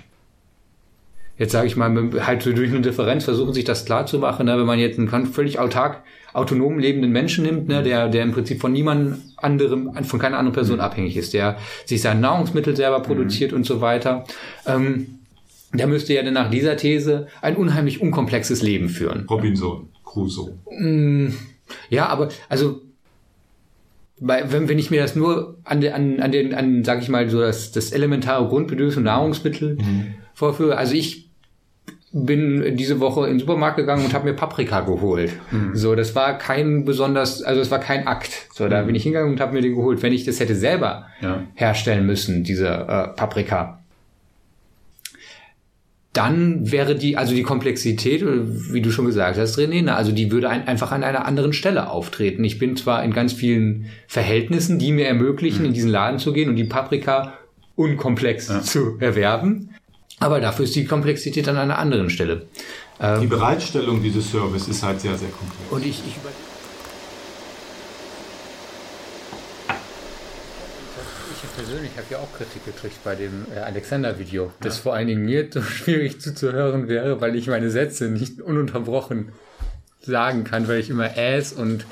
jetzt 1.39 1.53
sage 1.53 1.67
ich 1.67 1.77
mal, 1.77 1.95
halt 2.27 2.45
durch 2.45 2.71
eine 2.71 2.81
Differenz 2.81 3.25
versuchen, 3.25 3.55
sich 3.55 3.65
das 3.65 3.85
klar 3.85 4.07
zu 4.07 4.19
machen, 4.19 4.47
ne? 4.47 4.59
wenn 4.59 4.67
man 4.67 4.79
jetzt 4.79 4.99
einen 4.99 5.27
völlig 5.27 5.59
autark, 5.59 6.03
autonom 6.35 6.79
lebenden 6.79 7.11
Menschen 7.11 7.45
nimmt, 7.45 7.69
ne? 7.69 7.83
der, 7.83 8.09
der 8.09 8.25
im 8.25 8.33
Prinzip 8.33 8.61
von 8.61 8.73
niemandem 8.73 9.23
anderem, 9.37 9.93
von 10.05 10.19
keiner 10.19 10.39
anderen 10.39 10.55
Person 10.55 10.77
mhm. 10.77 10.83
abhängig 10.83 11.17
ist, 11.17 11.33
der 11.33 11.57
sich 11.87 12.03
sein 12.03 12.21
Nahrungsmittel 12.21 12.77
selber 12.77 13.01
produziert 13.01 13.53
mhm. 13.53 13.59
und 13.59 13.65
so 13.65 13.81
weiter. 13.81 14.25
Ähm, 14.67 15.19
der 15.73 15.87
müsste 15.87 16.15
ja 16.15 16.23
dann 16.23 16.35
nach 16.35 16.51
dieser 16.51 16.77
These 16.77 17.29
ein 17.43 17.57
unheimlich 17.57 18.01
unkomplexes 18.01 18.63
Leben 18.63 18.89
führen. 18.89 19.27
Robinson 19.29 19.89
Crusoe. 20.05 20.55
Mm, 20.71 21.35
ja, 21.91 22.07
aber 22.07 22.31
also 22.49 22.81
weil, 24.21 24.51
wenn, 24.51 24.69
wenn 24.69 24.79
ich 24.79 24.91
mir 24.91 25.03
das 25.03 25.15
nur 25.15 25.59
an, 25.65 25.81
den, 25.81 25.93
an, 25.93 26.21
an 26.21 26.33
den, 26.33 26.55
an, 26.55 26.85
sag 26.85 27.03
ich 27.03 27.09
mal, 27.09 27.29
so 27.29 27.41
das, 27.41 27.71
das 27.71 27.93
elementare 27.93 28.49
Grundbedürfnis 28.49 28.97
und 28.97 29.05
Nahrungsmittel 29.05 29.77
Mhm. 29.77 30.15
vorführe, 30.35 30.77
also 30.77 30.95
ich 30.95 31.28
bin 32.13 32.77
diese 32.77 33.01
Woche 33.01 33.27
in 33.27 33.35
den 33.35 33.41
Supermarkt 33.41 33.77
gegangen 33.77 34.05
und 34.05 34.15
habe 34.15 34.25
mir 34.27 34.35
Paprika 34.35 34.81
geholt. 34.81 35.33
Mhm. 35.51 35.77
So, 35.77 35.95
das 35.95 36.15
war 36.15 36.39
kein 36.39 36.85
besonders, 36.85 37.43
also 37.43 37.61
es 37.61 37.71
war 37.71 37.81
kein 37.81 38.07
Akt. 38.07 38.47
So, 38.55 38.67
da 38.69 38.83
bin 38.83 38.95
ich 38.95 39.03
hingegangen 39.03 39.33
und 39.33 39.41
habe 39.41 39.53
mir 39.55 39.61
den 39.61 39.75
geholt. 39.75 40.03
Wenn 40.03 40.13
ich 40.13 40.25
das 40.25 40.41
hätte 40.41 40.55
selber 40.55 41.07
Ja. 41.21 41.43
herstellen 41.55 42.07
müssen, 42.07 42.45
diese 42.45 42.67
äh, 42.69 43.09
Paprika, 43.15 43.81
dann 46.15 46.73
wäre 46.73 46.97
die, 46.97 47.17
also 47.17 47.35
die 47.35 47.43
Komplexität, 47.43 48.23
äh, 48.23 48.73
wie 48.73 48.81
du 48.81 48.91
schon 48.91 49.05
gesagt 49.05 49.39
hast, 49.39 49.59
René, 49.59 49.83
na, 49.85 49.95
also 49.97 50.11
die 50.11 50.33
würde 50.33 50.49
ein, 50.49 50.67
einfach 50.67 50.91
an 50.91 51.05
einer 51.05 51.27
anderen 51.27 51.53
Stelle 51.53 51.91
auftreten. 51.91 52.43
Ich 52.43 52.59
bin 52.59 52.77
zwar 52.77 53.05
in 53.05 53.13
ganz 53.13 53.33
vielen 53.35 53.87
Verhältnissen, 54.07 54.79
die 54.79 54.93
mir 54.93 55.07
ermöglichen, 55.07 55.65
in 55.67 55.75
diesen 55.75 55.91
Laden 55.91 56.19
zu 56.19 56.33
gehen 56.33 56.49
und 56.49 56.57
die 56.57 56.65
Paprika 56.65 57.35
unkomplex 57.77 58.65
zu 58.65 58.97
erwerben, 58.99 59.68
aber 60.21 60.41
dafür 60.41 60.65
ist 60.65 60.75
die 60.75 60.85
Komplexität 60.85 61.49
an 61.49 61.57
einer 61.57 61.79
anderen 61.79 62.11
Stelle. 62.11 62.47
Die 63.21 63.29
Bereitstellung 63.29 64.03
dieses 64.03 64.29
Service 64.29 64.67
ist 64.67 64.83
halt 64.83 65.01
sehr, 65.01 65.17
sehr 65.17 65.29
komplex. 65.29 65.71
Und 65.71 65.87
ich, 65.87 66.03
ich 66.05 66.17
persönlich 71.59 71.91
habe 71.97 72.07
ja 72.11 72.19
auch 72.19 72.33
Kritik 72.37 72.65
gekriegt 72.65 73.03
bei 73.03 73.17
dem 73.17 73.47
äh, 73.55 73.59
Alexander-Video, 73.59 74.53
das 74.61 74.79
vor 74.79 74.95
allen 74.95 75.09
Dingen 75.09 75.25
mir 75.25 75.49
so 75.53 75.61
schwierig 75.61 76.21
zuzuhören 76.21 76.89
wäre, 76.89 77.21
weil 77.21 77.35
ich 77.35 77.49
meine 77.49 77.71
Sätze 77.71 78.09
nicht 78.09 78.41
ununterbrochen 78.41 79.33
sagen 80.01 80.45
kann, 80.45 80.69
weil 80.69 80.79
ich 80.79 80.89
immer 80.89 81.17
Äs 81.17 81.53
und 81.53 81.85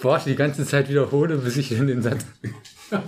Worte 0.00 0.30
die 0.30 0.36
ganze 0.36 0.64
Zeit 0.64 0.88
wiederhole, 0.88 1.36
bis 1.36 1.56
ich 1.56 1.72
in 1.72 1.88
den 1.88 2.02
Satz. 2.02 2.24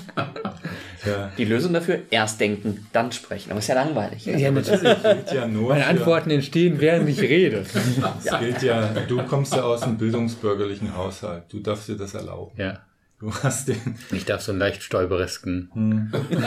Ja, 1.06 1.30
Die 1.38 1.44
Lösung 1.44 1.72
dafür, 1.72 2.00
erst 2.10 2.40
denken, 2.40 2.86
dann 2.92 3.10
sprechen. 3.12 3.50
Aber 3.50 3.58
ist 3.60 3.68
ja 3.68 3.74
langweilig. 3.74 4.26
Ja, 4.26 4.50
natürlich. 4.50 5.02
gilt 5.02 5.32
ja 5.32 5.46
nur 5.48 5.70
Meine 5.70 5.82
für- 5.84 5.88
Antworten 5.90 6.30
entstehen, 6.30 6.80
während 6.80 7.08
ich 7.08 7.20
rede. 7.20 7.64
Das 8.24 8.38
gilt 8.40 8.62
ja, 8.62 8.88
du 9.08 9.22
kommst 9.24 9.54
ja 9.54 9.62
aus 9.62 9.82
einem 9.82 9.96
bildungsbürgerlichen 9.98 10.96
Haushalt. 10.96 11.44
Du 11.50 11.60
darfst 11.60 11.88
dir 11.88 11.96
das 11.96 12.14
erlauben. 12.14 12.52
Ja. 12.56 12.80
Du 13.18 13.30
hast 13.34 13.68
den. 13.68 13.96
Ich 14.12 14.24
darf 14.24 14.40
so 14.40 14.52
einen 14.52 14.60
leicht 14.60 14.82
stolperesken. 14.82 16.10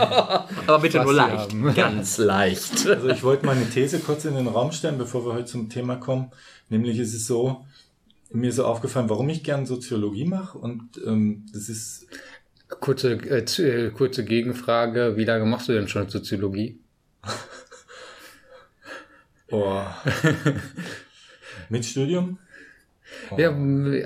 Aber 0.68 0.80
bitte 0.82 0.98
Spaß 0.98 1.06
nur 1.06 1.14
leicht. 1.14 1.52
haben. 1.52 1.74
Ganz 1.76 2.18
leicht. 2.18 2.88
Also 2.88 3.10
ich 3.10 3.24
wollte 3.24 3.46
meine 3.46 3.70
These 3.70 4.00
kurz 4.00 4.26
in 4.26 4.36
den 4.36 4.48
Raum 4.48 4.72
stellen, 4.72 4.98
bevor 4.98 5.26
wir 5.26 5.34
heute 5.34 5.46
zum 5.46 5.70
Thema 5.70 5.98
kommen. 5.98 6.32
Nämlich 6.70 6.98
ist 6.98 7.14
es 7.14 7.28
so, 7.28 7.66
mir 8.32 8.50
ist 8.50 8.56
so 8.56 8.66
aufgefallen, 8.66 9.08
warum 9.10 9.30
ich 9.30 9.44
gern 9.44 9.66
Soziologie 9.68 10.26
mache. 10.26 10.58
Und 10.58 10.90
ähm, 11.06 11.46
das 11.54 11.70
ist, 11.70 12.08
Kurze, 12.80 13.14
äh, 13.14 13.44
äh, 13.62 13.90
kurze 13.92 14.24
Gegenfrage, 14.26 15.16
wie 15.18 15.26
lange 15.26 15.46
machst 15.46 15.70
du 15.70 15.74
denn 15.74 15.88
schon 15.88 16.10
Soziologie? 16.10 16.80
oh, 19.52 19.82
mit 21.70 21.86
Studium. 21.86 22.38
Ja, 23.38 23.50
m- 23.52 24.04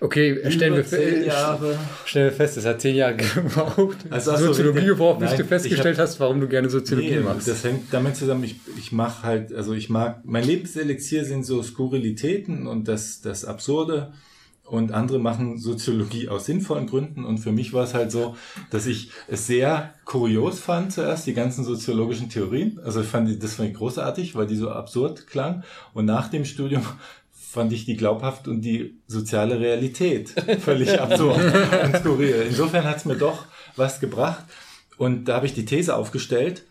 okay, 0.00 0.50
stellen 0.50 0.74
wir, 0.74 1.24
Jahre. 1.26 1.78
stellen 2.06 2.30
wir 2.30 2.32
fest, 2.36 2.56
es 2.56 2.64
hat 2.64 2.80
zehn 2.80 2.96
Jahre 2.96 3.16
gebraucht. 3.34 3.98
Also, 4.10 4.32
ach 4.32 4.38
so, 4.38 4.46
Soziologie 4.46 4.86
gebraucht, 4.86 5.20
bis 5.20 5.34
du 5.34 5.44
festgestellt 5.44 5.98
hab- 5.98 6.04
hast, 6.06 6.18
warum 6.20 6.40
du 6.40 6.48
gerne 6.48 6.68
Soziologie 6.70 7.16
Nee, 7.16 7.20
machst. 7.20 7.46
das 7.46 7.62
hängt 7.64 7.92
damit 7.92 8.16
zusammen, 8.16 8.44
ich, 8.44 8.56
ich 8.78 8.90
mache 8.92 9.22
halt, 9.22 9.52
also 9.52 9.74
ich 9.74 9.90
mag, 9.90 10.20
mein 10.24 10.44
Lebenselixier 10.44 11.24
sind 11.24 11.44
so 11.44 11.62
Skurrilitäten 11.62 12.66
und 12.66 12.88
das, 12.88 13.20
das 13.20 13.44
Absurde 13.44 14.12
und 14.70 14.92
andere 14.92 15.18
machen 15.18 15.58
Soziologie 15.58 16.28
aus 16.28 16.44
sinnvollen 16.46 16.86
Gründen 16.86 17.24
und 17.24 17.38
für 17.38 17.52
mich 17.52 17.72
war 17.72 17.84
es 17.84 17.94
halt 17.94 18.10
so, 18.12 18.36
dass 18.70 18.86
ich 18.86 19.10
es 19.26 19.46
sehr 19.46 19.94
kurios 20.04 20.60
fand 20.60 20.92
zuerst, 20.92 21.26
die 21.26 21.34
ganzen 21.34 21.64
soziologischen 21.64 22.28
Theorien, 22.28 22.78
also 22.84 23.00
ich 23.00 23.06
fand, 23.06 23.28
die- 23.28 23.38
das 23.38 23.54
fand 23.54 23.70
ich 23.70 23.74
großartig, 23.76 24.34
weil 24.34 24.46
die 24.46 24.56
so 24.56 24.70
absurd 24.70 25.26
klang 25.26 25.62
und 25.94 26.04
nach 26.04 26.28
dem 26.28 26.44
Studium 26.44 26.82
fand 27.32 27.72
ich 27.72 27.86
die 27.86 27.96
glaubhaft 27.96 28.46
und 28.46 28.60
die 28.60 28.94
soziale 29.06 29.58
Realität 29.58 30.30
völlig 30.60 31.00
absurd 31.00 31.38
und 31.84 31.96
skurril. 31.96 32.44
Insofern 32.50 32.84
hat 32.84 32.98
es 32.98 33.04
mir 33.06 33.16
doch 33.16 33.46
was 33.76 34.00
gebracht 34.00 34.44
und 34.98 35.24
da 35.26 35.36
habe 35.36 35.46
ich 35.46 35.54
die 35.54 35.64
These 35.64 35.96
aufgestellt, 35.96 36.64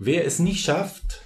wer 0.00 0.24
es 0.26 0.40
nicht 0.40 0.64
schafft, 0.64 1.20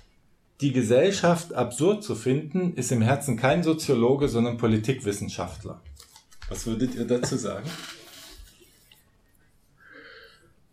die 0.60 0.72
Gesellschaft 0.72 1.54
absurd 1.54 2.02
zu 2.04 2.14
finden, 2.16 2.74
ist 2.74 2.92
im 2.92 3.00
Herzen 3.00 3.36
kein 3.38 3.62
Soziologe, 3.62 4.28
sondern 4.28 4.58
Politikwissenschaftler. 4.58 5.80
Was 6.48 6.66
würdet 6.66 6.94
ihr 6.94 7.04
dazu 7.04 7.36
sagen? 7.36 7.68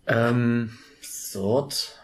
ähm, 0.07 0.69
Absurd. 0.99 1.99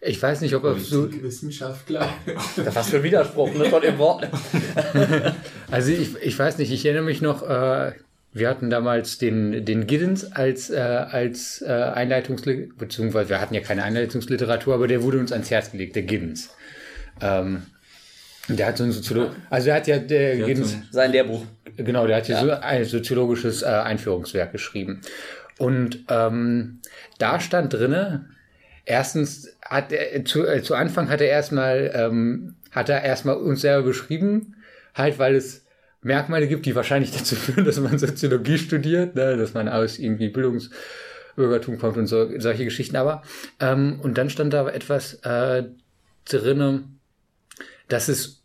ich 0.00 0.20
weiß 0.20 0.40
nicht, 0.40 0.54
ob 0.54 0.78
so, 0.78 1.10
Wissenschaftler. 1.22 2.08
Was 2.56 2.88
für 2.90 2.96
ein 2.96 3.02
Widerspruch, 3.02 3.54
ne? 3.54 3.66
Von 3.66 3.82
dem 3.82 3.98
Wort. 3.98 4.28
also 5.70 5.92
ich, 5.92 6.16
ich 6.20 6.38
weiß 6.38 6.58
nicht, 6.58 6.72
ich 6.72 6.84
erinnere 6.84 7.04
mich 7.04 7.20
noch, 7.20 7.42
äh, 7.42 7.92
wir 8.32 8.48
hatten 8.48 8.70
damals 8.70 9.18
den, 9.18 9.64
den 9.64 9.86
Giddens 9.86 10.32
als, 10.32 10.70
äh, 10.70 10.76
als 10.76 11.62
äh, 11.62 11.70
Einleitungsliteratur, 11.70 12.76
beziehungsweise 12.76 13.30
wir 13.30 13.40
hatten 13.40 13.54
ja 13.54 13.60
keine 13.60 13.84
Einleitungsliteratur, 13.84 14.74
aber 14.74 14.88
der 14.88 15.02
wurde 15.02 15.18
uns 15.18 15.32
ans 15.32 15.50
Herz 15.50 15.70
gelegt, 15.70 15.96
der 15.96 16.02
Giddens. 16.02 16.50
Ähm, 17.20 17.62
der 18.48 18.66
hat 18.66 18.76
so 18.78 18.84
ein 18.84 18.92
Soziolog, 18.92 19.30
also 19.50 19.66
der 19.66 19.74
hat 19.76 19.86
ja, 19.88 19.98
der 19.98 20.38
hat 20.38 20.46
Giddens, 20.46 20.70
so 20.70 20.76
ein- 20.76 20.88
Sein 20.90 21.12
Lehrbuch. 21.12 21.44
Genau, 21.76 22.06
der 22.06 22.16
hat 22.18 22.26
hier 22.26 22.38
so 22.38 22.50
ein 22.50 22.84
soziologisches 22.84 23.62
äh, 23.62 23.66
Einführungswerk 23.66 24.52
geschrieben. 24.52 25.00
Und 25.58 26.04
ähm, 26.08 26.80
da 27.18 27.40
stand 27.40 27.72
drinne, 27.72 28.26
erstens 28.84 29.56
hat 29.62 29.92
er 29.92 30.24
zu, 30.24 30.46
äh, 30.46 30.62
zu 30.62 30.74
Anfang 30.74 31.08
hat 31.10 31.20
er 31.20 31.28
erstmal 31.28 31.90
ähm, 31.94 32.54
hat 32.70 32.88
er 32.88 33.02
erstmal 33.02 33.36
uns 33.36 33.62
selber 33.62 33.84
beschrieben, 33.86 34.56
halt 34.94 35.18
weil 35.18 35.34
es 35.34 35.64
Merkmale 36.02 36.46
gibt, 36.46 36.66
die 36.66 36.74
wahrscheinlich 36.76 37.10
dazu 37.10 37.34
führen, 37.34 37.64
dass 37.66 37.80
man 37.80 37.98
Soziologie 37.98 38.58
studiert, 38.58 39.14
ne, 39.16 39.36
dass 39.36 39.54
man 39.54 39.68
aus 39.68 39.98
irgendwie 39.98 40.28
Bildungsbürgertum 40.28 41.78
kommt 41.78 41.96
und 41.96 42.06
so, 42.06 42.28
solche 42.38 42.64
Geschichten. 42.64 42.96
Aber 42.96 43.22
ähm, 43.60 43.98
und 44.02 44.16
dann 44.18 44.30
stand 44.30 44.52
da 44.52 44.68
etwas 44.68 45.14
äh, 45.24 45.64
drinne, 46.28 46.84
dass 47.88 48.08
es 48.08 48.42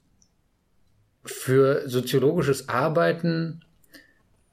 für 1.23 1.87
soziologisches 1.87 2.69
Arbeiten, 2.69 3.61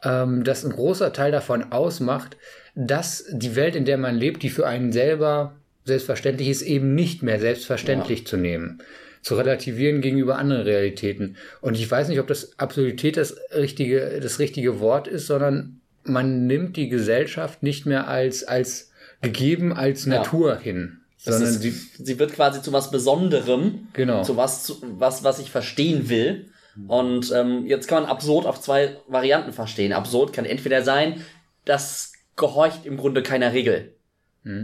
ähm, 0.03 0.45
dass 0.45 0.65
ein 0.65 0.73
großer 0.73 1.13
Teil 1.13 1.33
davon 1.33 1.73
ausmacht, 1.73 2.37
dass 2.75 3.25
die 3.31 3.57
Welt, 3.57 3.75
in 3.75 3.85
der 3.85 3.99
man 3.99 4.17
lebt, 4.17 4.43
die 4.43 4.51
für 4.51 4.67
einen 4.67 4.93
selber 4.93 5.57
selbstverständlich 5.85 6.49
ist, 6.49 6.63
eben 6.63 6.95
nicht 6.95 7.23
mehr 7.23 7.41
selbstverständlich 7.41 8.27
zu 8.27 8.37
nehmen, 8.37 8.83
zu 9.23 9.35
relativieren 9.35 10.01
gegenüber 10.01 10.39
anderen 10.39 10.63
Realitäten. 10.63 11.37
Und 11.61 11.75
ich 11.75 11.91
weiß 11.91 12.09
nicht, 12.09 12.21
ob 12.21 12.27
das 12.29 12.59
Absurdität 12.59 13.17
das 13.17 13.37
richtige, 13.55 14.21
das 14.21 14.39
richtige 14.39 14.81
Wort 14.81 15.09
ist, 15.09 15.27
sondern 15.27 15.81
man 16.05 16.47
nimmt 16.47 16.77
die 16.77 16.89
Gesellschaft 16.89 17.63
nicht 17.63 17.87
mehr 17.87 18.07
als, 18.07 18.45
als 18.45 18.93
gegeben, 19.23 19.73
als 19.73 20.05
Ja. 20.05 20.17
Natur 20.19 20.57
hin, 20.57 20.98
Das 20.98 20.98
sondern 21.19 21.43
ist, 21.43 21.61
sie, 21.61 21.71
sie 21.71 22.19
wird 22.19 22.33
quasi 22.33 22.63
zu 22.63 22.73
was 22.73 22.91
Besonderem. 22.91 23.89
Genau. 23.93 24.23
Zu 24.23 24.37
was, 24.37 24.65
zu, 24.65 24.79
was, 24.83 25.25
was 25.25 25.39
ich 25.39 25.51
verstehen 25.51 26.09
will. 26.09 26.47
Und 26.87 27.33
ähm, 27.33 27.67
jetzt 27.67 27.89
kann 27.89 28.05
man 28.05 28.11
absurd 28.11 28.47
auf 28.47 28.61
zwei 28.61 28.97
Varianten 29.09 29.53
verstehen. 29.53 29.93
Absurd 29.93 30.33
kann 30.33 30.45
entweder 30.45 30.83
sein, 30.83 31.25
das 31.65 32.13
gehorcht 32.37 32.87
im 32.87 32.97
Grunde 32.97 33.23
keiner 33.23 33.53
Regel. 33.53 33.97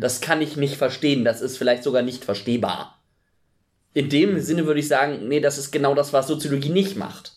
Das 0.00 0.20
kann 0.22 0.40
ich 0.40 0.56
nicht 0.56 0.76
verstehen. 0.76 1.24
Das 1.24 1.42
ist 1.42 1.58
vielleicht 1.58 1.82
sogar 1.82 2.02
nicht 2.02 2.24
verstehbar. 2.24 3.02
In 3.92 4.08
dem 4.08 4.40
Sinne 4.40 4.66
würde 4.66 4.80
ich 4.80 4.88
sagen, 4.88 5.28
nee, 5.28 5.40
das 5.40 5.58
ist 5.58 5.72
genau 5.72 5.94
das, 5.94 6.12
was 6.12 6.26
Soziologie 6.26 6.70
nicht 6.70 6.96
macht. 6.96 7.32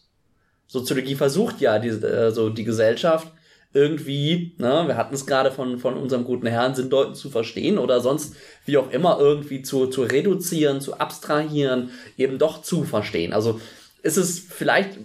Soziologie 0.67 1.15
versucht 1.15 1.59
ja, 1.59 1.79
die, 1.79 1.89
äh, 1.89 2.31
so 2.31 2.49
die 2.49 2.63
Gesellschaft 2.63 3.31
irgendwie, 3.73 4.55
ne, 4.57 4.83
wir 4.87 4.97
hatten 4.97 5.13
es 5.13 5.25
gerade 5.25 5.51
von, 5.51 5.77
von 5.77 5.95
unserem 5.95 6.23
guten 6.23 6.47
Herrn, 6.47 6.75
Sinndeuten 6.75 7.15
zu 7.15 7.29
verstehen 7.29 7.77
oder 7.77 7.99
sonst 7.99 8.35
wie 8.65 8.77
auch 8.77 8.91
immer 8.91 9.19
irgendwie 9.19 9.61
zu, 9.61 9.87
zu 9.87 10.03
reduzieren, 10.03 10.81
zu 10.81 10.99
abstrahieren, 10.99 11.91
eben 12.17 12.39
doch 12.39 12.61
zu 12.61 12.83
verstehen. 12.83 13.33
Also 13.33 13.59
ist 14.03 14.17
es 14.17 14.39
vielleicht 14.39 14.97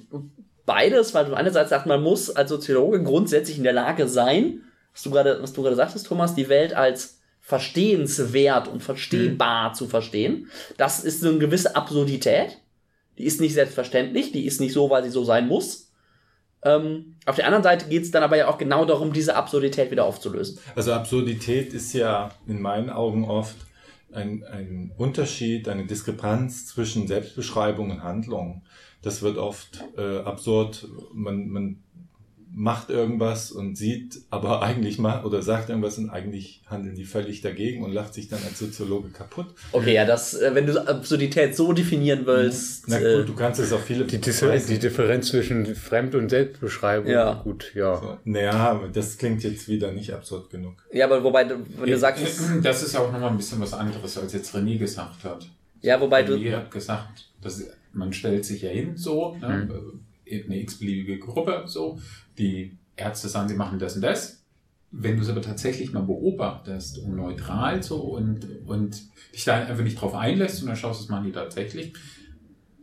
beides, 0.64 1.12
weil 1.12 1.26
du 1.26 1.34
einerseits 1.34 1.70
sagst, 1.70 1.86
man 1.86 2.02
muss 2.02 2.30
als 2.30 2.50
Soziologe 2.50 3.02
grundsätzlich 3.02 3.58
in 3.58 3.64
der 3.64 3.72
Lage 3.72 4.08
sein, 4.08 4.62
was 4.92 5.02
du 5.02 5.10
gerade, 5.10 5.42
was 5.42 5.52
du 5.52 5.62
gerade 5.62 5.76
sagtest, 5.76 6.06
Thomas, 6.06 6.34
die 6.34 6.48
Welt 6.48 6.74
als 6.74 7.18
verstehenswert 7.40 8.68
und 8.68 8.82
verstehbar 8.82 9.74
zu 9.74 9.88
verstehen. 9.88 10.48
Das 10.76 11.02
ist 11.02 11.20
so 11.20 11.28
eine 11.28 11.38
gewisse 11.38 11.74
Absurdität. 11.74 12.58
Die 13.18 13.24
ist 13.24 13.40
nicht 13.40 13.54
selbstverständlich, 13.54 14.32
die 14.32 14.46
ist 14.46 14.60
nicht 14.60 14.72
so, 14.72 14.88
weil 14.88 15.02
sie 15.02 15.10
so 15.10 15.24
sein 15.24 15.48
muss. 15.48 15.81
Ähm, 16.64 17.16
auf 17.26 17.36
der 17.36 17.46
anderen 17.46 17.64
Seite 17.64 17.88
geht 17.88 18.02
es 18.02 18.10
dann 18.10 18.22
aber 18.22 18.36
ja 18.36 18.48
auch 18.48 18.58
genau 18.58 18.84
darum, 18.84 19.12
diese 19.12 19.34
Absurdität 19.34 19.90
wieder 19.90 20.04
aufzulösen. 20.04 20.58
Also 20.76 20.92
Absurdität 20.92 21.72
ist 21.74 21.92
ja 21.92 22.30
in 22.46 22.60
meinen 22.60 22.90
Augen 22.90 23.24
oft 23.24 23.56
ein, 24.12 24.44
ein 24.44 24.92
Unterschied, 24.96 25.68
eine 25.68 25.86
Diskrepanz 25.86 26.66
zwischen 26.66 27.06
Selbstbeschreibung 27.06 27.90
und 27.90 28.02
Handlung. 28.02 28.62
Das 29.02 29.22
wird 29.22 29.38
oft 29.38 29.84
äh, 29.96 30.18
absurd. 30.18 30.86
Man, 31.12 31.48
man 31.48 31.81
macht 32.54 32.90
irgendwas 32.90 33.50
und 33.50 33.76
sieht, 33.78 34.20
aber 34.30 34.60
eigentlich 34.68 34.98
macht 34.98 35.24
oder 35.24 35.40
sagt 35.42 35.68
irgendwas 35.70 35.96
und 35.98 36.10
eigentlich 36.10 36.60
handeln 36.66 36.94
die 36.94 37.04
völlig 37.04 37.40
dagegen 37.40 37.82
und 37.82 37.92
lacht 37.92 38.12
sich 38.14 38.28
dann 38.28 38.40
als 38.46 38.58
Soziologe 38.58 39.08
kaputt. 39.08 39.46
Okay, 39.72 39.94
ja, 39.94 40.04
das, 40.04 40.34
äh, 40.34 40.54
wenn 40.54 40.66
du 40.66 40.86
Absurdität 40.86 41.56
so 41.56 41.72
definieren 41.72 42.26
willst. 42.26 42.84
Na 42.88 43.00
äh, 43.00 43.18
gut, 43.18 43.28
du 43.30 43.34
kannst 43.34 43.58
es 43.60 43.72
auf 43.72 43.84
viele 43.84 44.04
Die, 44.04 44.18
die 44.20 44.78
Differenz 44.78 45.28
zwischen 45.28 45.74
Fremd- 45.74 46.14
und 46.14 46.28
Selbstbeschreibung. 46.28 47.10
Ja. 47.10 47.34
Gut, 47.42 47.72
ja. 47.74 47.96
So, 47.96 48.18
naja, 48.24 48.80
das 48.92 49.16
klingt 49.16 49.42
jetzt 49.44 49.68
wieder 49.68 49.92
nicht 49.92 50.12
absurd 50.12 50.50
genug. 50.50 50.74
ja, 50.92 51.06
aber 51.06 51.24
wobei, 51.24 51.44
du- 51.44 51.56
wenn 51.78 51.90
du 51.90 51.96
sagst, 51.98 52.22
es- 52.22 52.42
das 52.62 52.82
ist 52.82 52.94
ja 52.94 53.00
auch 53.00 53.10
nochmal 53.12 53.30
ein 53.30 53.36
bisschen 53.36 53.60
was 53.60 53.72
anderes, 53.72 54.18
als 54.18 54.32
jetzt 54.34 54.54
René 54.54 54.78
gesagt 54.78 55.24
hat. 55.24 55.46
ja, 55.80 56.00
wobei 56.00 56.22
du, 56.22 56.34
René 56.34 56.56
hat 56.56 56.70
gesagt, 56.70 57.28
dass 57.40 57.64
man 57.94 58.12
stellt 58.12 58.44
sich 58.44 58.62
ja 58.62 58.70
hin, 58.70 58.96
so, 58.96 59.36
ne, 59.40 59.68
äh, 60.26 60.44
eine 60.44 60.60
x-beliebige 60.62 61.18
Gruppe, 61.18 61.64
so, 61.66 61.98
die 62.38 62.76
Ärzte 62.96 63.28
sagen, 63.28 63.48
sie 63.48 63.54
machen 63.54 63.78
das 63.78 63.96
und 63.96 64.02
das. 64.02 64.42
Wenn 64.90 65.16
du 65.16 65.22
es 65.22 65.28
aber 65.30 65.40
tatsächlich 65.40 65.92
mal 65.92 66.02
beobachtest 66.02 66.98
und 66.98 67.16
neutral 67.16 67.82
so 67.82 67.96
und, 67.96 68.46
und 68.66 69.00
dich 69.34 69.44
da 69.44 69.54
einfach 69.64 69.82
nicht 69.82 69.98
drauf 70.00 70.14
einlässt 70.14 70.60
und 70.60 70.68
dann 70.68 70.76
schaust, 70.76 71.00
das 71.00 71.08
machen 71.08 71.24
die 71.24 71.32
tatsächlich, 71.32 71.94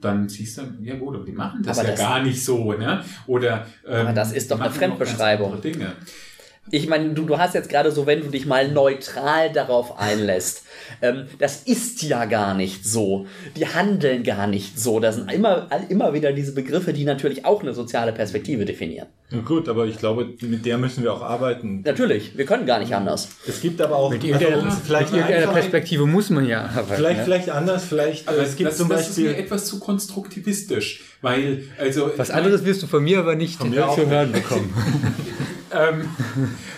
dann 0.02 0.28
siehst 0.30 0.58
du, 0.58 0.62
ja 0.82 0.96
gut, 0.96 1.16
aber 1.16 1.26
die 1.26 1.34
machen 1.34 1.62
das 1.62 1.78
Aber 1.78 1.88
ja 1.88 1.92
das- 1.94 2.00
gar 2.00 2.24
nicht 2.24 2.44
so, 2.44 2.74
ne? 2.74 3.04
Oder 3.28 3.68
ähm, 3.86 4.08
Aber 4.08 4.14
das 4.14 4.32
ist 4.32 4.50
doch 4.50 4.60
eine 4.60 4.72
Fremdbeschreibung. 4.72 5.62
Dinge. 5.62 5.94
Ich 6.72 6.88
meine, 6.88 7.14
du, 7.14 7.24
du 7.24 7.38
hast 7.38 7.54
jetzt 7.54 7.70
gerade 7.70 7.92
so, 7.92 8.06
wenn 8.06 8.22
du 8.22 8.28
dich 8.28 8.46
mal 8.46 8.72
neutral 8.72 9.52
darauf 9.52 10.00
einlässt, 10.00 10.64
ähm, 11.02 11.26
das 11.38 11.64
ist 11.64 12.02
ja 12.04 12.26
gar 12.26 12.54
nicht 12.54 12.86
so. 12.86 13.26
Die 13.56 13.68
handeln 13.68 14.24
gar 14.24 14.48
nicht 14.48 14.80
so. 14.80 15.00
Das 15.00 15.16
sind 15.16 15.32
immer, 15.32 15.68
immer 15.90 16.14
wieder 16.14 16.32
diese 16.32 16.54
Begriffe, 16.54 16.94
die 16.94 17.06
natürlich 17.06 17.46
auch 17.46 17.62
eine 17.62 17.74
soziale 17.74 18.12
Perspektive 18.12 18.66
definieren. 18.66 19.08
Na 19.32 19.42
gut, 19.42 19.70
aber 19.70 19.86
ich 19.86 19.98
glaube, 19.98 20.34
mit 20.42 20.66
der 20.66 20.80
müssen 20.80 21.04
wir 21.04 21.14
auch 21.14 21.22
arbeiten. 21.22 21.84
Natürlich, 21.86 22.36
wir 22.36 22.46
können 22.46 22.66
gar 22.66 22.80
nicht 22.80 22.96
anders. 22.96 23.30
Es 23.48 23.62
gibt 23.62 23.80
aber 23.80 23.96
auch 23.96 24.10
Mit 24.10 24.24
irgendeiner, 24.24 24.64
also, 24.64 24.78
mit 24.90 25.14
irgendeiner 25.14 25.52
Perspektive 25.52 26.08
muss 26.08 26.32
man 26.32 26.48
ja 26.48 26.64
arbeiten. 26.64 26.96
Vielleicht, 26.96 27.18
ne? 27.20 27.24
vielleicht 27.26 27.50
anders, 27.50 27.86
vielleicht. 27.86 28.28
Aber 28.28 28.40
es 28.40 28.56
gibt 28.56 28.70
das, 28.70 28.78
zum 28.78 28.90
das 28.90 29.10
ist 29.10 29.18
mir 29.20 29.26
Beispiel. 29.26 29.44
etwas 29.46 29.66
zu 29.66 29.80
konstruktivistisch, 29.80 31.04
weil, 31.22 31.64
also... 31.78 32.12
Was 32.18 32.32
anderes 32.32 32.66
wirst 32.66 32.82
du 32.82 32.88
von 32.88 33.04
mir 33.04 33.20
aber 33.20 33.36
nicht 33.36 33.60
zu 33.60 33.68
nicht. 33.68 33.80
hören 33.80 34.32
bekommen. 34.32 34.74
ähm, 35.72 36.10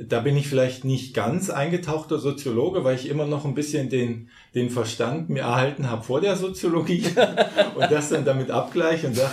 da 0.00 0.20
bin 0.20 0.36
ich 0.36 0.48
vielleicht 0.48 0.84
nicht 0.84 1.14
ganz 1.14 1.50
eingetauchter 1.50 2.18
Soziologe, 2.18 2.82
weil 2.84 2.94
ich 2.96 3.08
immer 3.08 3.26
noch 3.26 3.44
ein 3.44 3.54
bisschen 3.54 3.88
den, 3.90 4.28
den 4.54 4.70
Verstand 4.70 5.28
mir 5.28 5.42
erhalten 5.42 5.90
habe 5.90 6.02
vor 6.02 6.20
der 6.20 6.36
Soziologie 6.36 7.04
und 7.74 7.90
das 7.90 8.08
dann 8.08 8.24
damit 8.24 8.50
abgleiche 8.50 9.08
und 9.08 9.14
sage, 9.16 9.32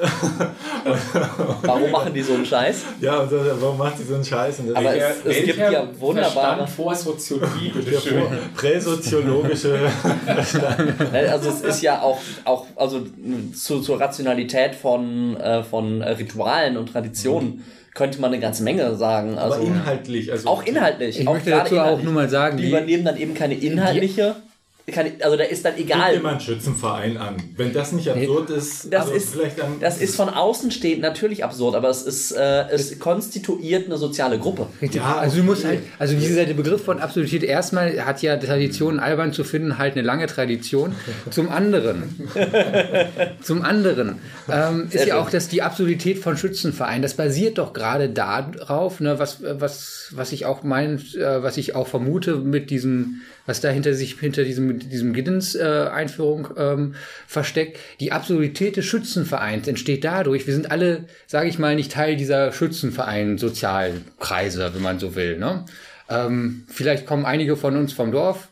Warum 1.62 1.90
machen 1.90 2.12
die 2.14 2.22
so 2.22 2.34
einen 2.34 2.46
Scheiß? 2.46 2.84
ja, 3.00 3.18
und 3.20 3.30
warum 3.60 3.78
macht 3.78 3.98
die 3.98 4.02
so 4.02 4.14
einen 4.14 4.24
Scheiß? 4.24 4.60
Und 4.60 4.74
Aber 4.76 4.94
es- 4.96 5.24
es 5.24 5.44
gibt 5.44 5.58
ja 5.58 5.86
wunderbare- 6.00 6.30
Verstand 6.32 6.70
vor 6.70 6.94
Soziologie, 6.94 7.70
der 7.74 7.80
bitteschön. 7.80 8.22
prä- 8.22 8.38
präsoziologische, 8.56 9.78
Ne, 11.12 11.30
Also 11.30 11.50
es 11.50 11.60
ist 11.60 11.82
ja 11.82 12.00
auch, 12.00 12.18
auch 12.44 12.66
also 12.76 13.06
zu, 13.54 13.80
zur 13.80 14.00
Rationalität 14.00 14.74
von, 14.74 15.36
äh, 15.36 15.62
von 15.62 16.02
Ritualen 16.02 16.76
und 16.76 16.90
Traditionen 16.92 17.64
könnte 17.94 18.20
man 18.20 18.32
eine 18.32 18.40
ganze 18.40 18.62
Menge 18.64 18.94
sagen. 18.96 19.38
Also 19.38 19.54
aber 19.56 19.64
inhaltlich. 19.64 20.30
Also 20.30 20.48
auch 20.48 20.64
inhaltlich. 20.64 21.20
Ich 21.20 21.28
auch 21.28 21.34
möchte 21.34 21.50
dazu 21.50 21.78
auch 21.78 22.02
nur 22.02 22.12
mal 22.12 22.28
sagen, 22.28 22.56
die 22.56 22.64
die- 22.64 22.68
übernehmen 22.70 23.04
dann 23.04 23.16
eben 23.16 23.34
keine 23.34 23.54
inhaltliche, 23.54 24.36
keine, 24.92 25.12
also 25.22 25.36
da 25.36 25.44
ist 25.44 25.64
dann 25.64 25.74
Guck 25.76 25.84
egal. 25.86 26.14
dir 26.14 26.20
mal 26.20 26.32
einen 26.32 26.40
Schützenverein 26.40 27.16
an. 27.16 27.36
Wenn 27.56 27.72
das 27.72 27.92
nicht 27.92 28.10
absurd 28.10 28.50
ist, 28.50 28.92
Das 28.92 29.04
also 29.04 29.14
ist, 29.14 29.30
vielleicht 29.30 29.58
dann, 29.58 29.80
das 29.80 29.98
ist 29.98 30.14
von 30.14 30.28
außen 30.28 30.70
stehend 30.70 31.00
natürlich 31.00 31.42
absurd, 31.42 31.74
aber 31.74 31.88
es 31.88 32.02
ist, 32.02 32.32
äh, 32.32 32.68
es 32.68 32.98
konstituiert 32.98 33.86
eine 33.86 33.96
soziale 33.96 34.38
Gruppe. 34.38 34.66
Richtig. 34.82 35.00
Ja, 35.00 35.16
also 35.16 35.38
du 35.38 35.42
musst 35.42 35.64
halt, 35.64 35.80
also 35.98 36.14
dieser 36.14 36.44
der 36.44 36.52
Begriff 36.52 36.84
von 36.84 36.98
Absurdität 36.98 37.44
erstmal 37.44 38.04
hat 38.04 38.20
ja 38.20 38.36
Tradition 38.36 39.00
albern 39.00 39.32
zu 39.32 39.42
finden 39.44 39.78
halt 39.78 39.94
eine 39.94 40.02
lange 40.02 40.26
Tradition. 40.26 40.94
Zum 41.30 41.48
anderen, 41.48 42.28
zum 43.42 43.62
anderen 43.62 44.18
ähm, 44.50 44.88
ist 44.90 45.06
ja 45.06 45.18
auch, 45.18 45.30
dass 45.30 45.48
die 45.48 45.62
Absurdität 45.62 46.18
von 46.18 46.36
Schützenvereinen, 46.36 47.00
das 47.00 47.14
basiert 47.14 47.56
doch 47.56 47.72
gerade 47.72 48.10
darauf, 48.10 49.00
ne, 49.00 49.18
was 49.18 49.38
was 49.42 50.12
was 50.12 50.32
ich 50.32 50.44
auch 50.46 50.62
mein, 50.62 50.98
äh, 51.14 51.42
was 51.42 51.56
ich 51.56 51.74
auch 51.74 51.86
vermute 51.86 52.36
mit 52.36 52.70
diesem, 52.70 53.22
was 53.46 53.60
da 53.60 53.70
hinter 53.70 53.94
sich 53.94 54.18
hinter 54.18 54.44
diesem 54.44 54.78
diesem 54.78 55.12
Giddens 55.12 55.54
äh, 55.54 55.88
ähm, 56.56 56.94
versteckt. 57.26 57.78
Die 58.00 58.12
Absurdität 58.12 58.76
des 58.76 58.86
Schützenvereins 58.86 59.68
entsteht 59.68 60.04
dadurch, 60.04 60.46
wir 60.46 60.54
sind 60.54 60.70
alle, 60.70 61.04
sage 61.26 61.48
ich 61.48 61.58
mal, 61.58 61.74
nicht 61.74 61.92
Teil 61.92 62.16
dieser 62.16 62.52
Schützenverein 62.52 63.38
sozialen 63.38 64.04
Kreise, 64.18 64.70
wenn 64.74 64.82
man 64.82 64.98
so 64.98 65.14
will. 65.14 65.38
Ne? 65.38 65.64
Ähm, 66.08 66.64
vielleicht 66.68 67.06
kommen 67.06 67.24
einige 67.24 67.56
von 67.56 67.76
uns 67.76 67.92
vom 67.92 68.12
Dorf. 68.12 68.48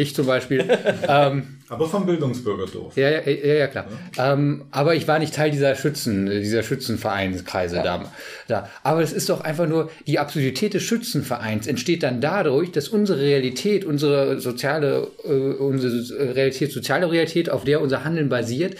Ich 0.00 0.14
zum 0.14 0.26
Beispiel. 0.26 0.60
ähm, 1.08 1.58
aber 1.68 1.86
vom 1.86 2.06
Bildungsbürgerdorf. 2.06 2.96
ja, 2.96 3.10
ja, 3.10 3.20
ja, 3.20 3.54
ja 3.54 3.66
klar. 3.66 3.86
Ähm, 4.18 4.64
aber 4.70 4.94
ich 4.94 5.06
war 5.06 5.18
nicht 5.18 5.34
Teil 5.34 5.50
dieser 5.50 5.74
Schützen, 5.74 6.26
dieser 6.26 6.62
Schützenvereinskreise 6.62 7.76
da, 7.84 8.10
da. 8.48 8.68
Aber 8.82 9.02
es 9.02 9.12
ist 9.12 9.28
doch 9.28 9.42
einfach 9.42 9.68
nur, 9.68 9.90
die 10.06 10.18
Absurdität 10.18 10.72
des 10.72 10.82
Schützenvereins 10.82 11.66
entsteht 11.66 12.02
dann 12.02 12.20
dadurch, 12.20 12.72
dass 12.72 12.88
unsere 12.88 13.20
Realität, 13.20 13.84
unsere 13.84 14.40
soziale, 14.40 15.08
äh, 15.24 15.28
unsere 15.28 16.34
Realität, 16.34 16.72
soziale 16.72 17.10
Realität, 17.10 17.50
auf 17.50 17.64
der 17.64 17.82
unser 17.82 18.04
Handeln 18.04 18.30
basiert, 18.30 18.76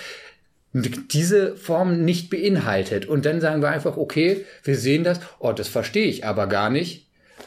diese 0.73 1.57
Form 1.57 2.05
nicht 2.05 2.31
beinhaltet. 2.31 3.07
Und 3.07 3.27
dann 3.27 3.41
sagen 3.41 3.61
wir 3.61 3.69
einfach, 3.69 3.99
okay, 3.99 4.47
wir 4.65 4.77
sehen 4.77 5.05
das, 5.05 5.21
oh, 5.39 5.53
das 5.53 5.69
verstehe 5.69 6.07
ich 6.07 6.25
aber 6.25 6.47
gar 6.47 6.71
nicht. 6.71 7.07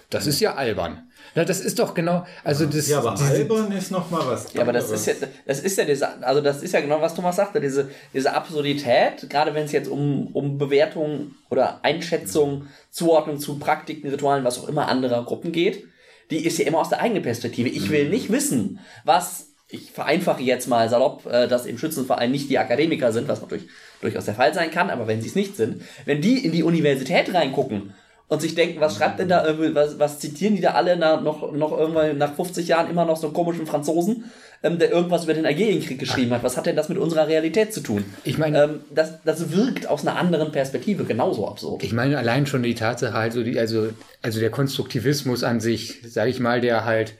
Das 0.09 0.27
ist 0.27 0.39
ja 0.41 0.55
albern. 0.55 1.09
Na, 1.35 1.43
das 1.43 1.59
ist 1.61 1.79
doch 1.79 1.93
genau, 1.95 2.25
also 2.43 2.65
das, 2.67 2.87
Ja, 2.87 2.99
aber 2.99 3.15
diese- 3.17 3.31
albern 3.31 3.71
ist 3.71 3.89
noch 3.91 4.09
mal 4.11 4.21
was. 4.27 4.53
Ja, 4.53 4.61
aber 4.61 4.71
das 4.73 4.91
ist 4.91 5.07
ja, 5.07 5.13
das 5.47 5.59
ist 5.61 5.77
ja 5.77 5.85
diese, 5.85 6.23
also 6.23 6.41
das 6.41 6.61
ist 6.61 6.73
ja 6.73 6.81
genau, 6.81 7.01
was 7.01 7.15
Thomas 7.15 7.35
sagte, 7.37 7.59
diese, 7.59 7.89
diese 8.13 8.33
Absurdität, 8.35 9.29
gerade 9.29 9.53
wenn 9.55 9.65
es 9.65 9.71
jetzt 9.71 9.89
um, 9.89 10.27
um 10.27 10.57
Bewertung 10.59 11.31
oder 11.49 11.79
Einschätzung, 11.83 12.67
Zuordnung 12.91 13.39
zu 13.39 13.57
Praktiken, 13.57 14.09
Ritualen, 14.09 14.43
was 14.43 14.59
auch 14.59 14.67
immer 14.69 14.87
anderer 14.87 15.23
Gruppen 15.25 15.51
geht, 15.51 15.85
die 16.29 16.45
ist 16.45 16.57
ja 16.59 16.65
immer 16.65 16.79
aus 16.79 16.89
der 16.89 17.01
eigenen 17.01 17.23
Perspektive. 17.23 17.69
Ich 17.69 17.89
will 17.89 18.09
nicht 18.09 18.31
wissen, 18.31 18.79
was, 19.03 19.47
ich 19.69 19.91
vereinfache 19.91 20.41
jetzt 20.43 20.67
mal 20.67 20.87
salopp, 20.87 21.25
äh, 21.25 21.47
dass 21.47 21.65
im 21.65 21.77
Schützenverein 21.79 22.31
nicht 22.31 22.49
die 22.49 22.59
Akademiker 22.59 23.11
sind, 23.11 23.27
was 23.27 23.41
natürlich 23.41 23.67
durchaus 24.01 24.25
der 24.25 24.35
Fall 24.35 24.53
sein 24.53 24.69
kann, 24.69 24.89
aber 24.89 25.07
wenn 25.07 25.21
sie 25.21 25.29
es 25.29 25.35
nicht 25.35 25.55
sind, 25.57 25.81
wenn 26.05 26.21
die 26.21 26.45
in 26.45 26.51
die 26.51 26.63
Universität 26.63 27.33
reingucken 27.33 27.93
und 28.27 28.41
sich 28.41 28.55
denken, 28.55 28.79
was 28.81 28.95
schreibt 28.95 29.19
denn 29.19 29.27
da, 29.29 29.45
irgendwie- 29.45 29.75
was, 29.75 29.99
was 29.99 30.19
zitieren 30.19 30.55
die 30.55 30.61
da 30.61 30.71
alle 30.71 30.95
nach, 30.97 31.21
noch, 31.21 31.51
noch 31.51 31.77
irgendwann 31.77 32.17
nach 32.17 32.33
50 32.35 32.67
Jahren 32.67 32.89
immer 32.89 33.05
noch 33.05 33.17
so 33.17 33.27
einen 33.27 33.33
komischen 33.35 33.65
Franzosen? 33.67 34.25
ähm, 34.65 34.79
der 34.79 34.91
irgendwas 34.91 35.25
über 35.25 35.33
den 35.33 35.45
Algerienkrieg 35.45 35.99
geschrieben 35.99 36.31
hat. 36.31 36.41
Was 36.41 36.55
hat 36.55 36.65
denn 36.67 36.77
das 36.77 36.87
mit 36.87 36.97
unserer 36.97 37.27
Realität 37.27 37.73
zu 37.73 37.81
tun? 37.81 38.05
Ich 38.23 38.37
meine- 38.37 38.63
ähm, 38.63 38.79
das, 38.95 39.21
das 39.25 39.51
wirkt 39.51 39.87
aus 39.89 40.07
einer 40.07 40.15
anderen 40.17 40.53
Perspektive 40.53 41.03
genauso 41.03 41.49
absurd. 41.49 41.83
Ich 41.83 41.91
meine 41.91 42.17
allein 42.17 42.45
schon 42.45 42.63
die 42.63 42.73
Tatsache, 42.73 43.13
also, 43.13 43.43
die, 43.43 43.59
also, 43.59 43.89
also 44.21 44.39
der 44.39 44.51
Konstruktivismus 44.51 45.43
an 45.43 45.59
sich, 45.59 45.99
sage 46.07 46.29
ich 46.29 46.39
mal, 46.39 46.61
der 46.61 46.85
halt 46.85 47.15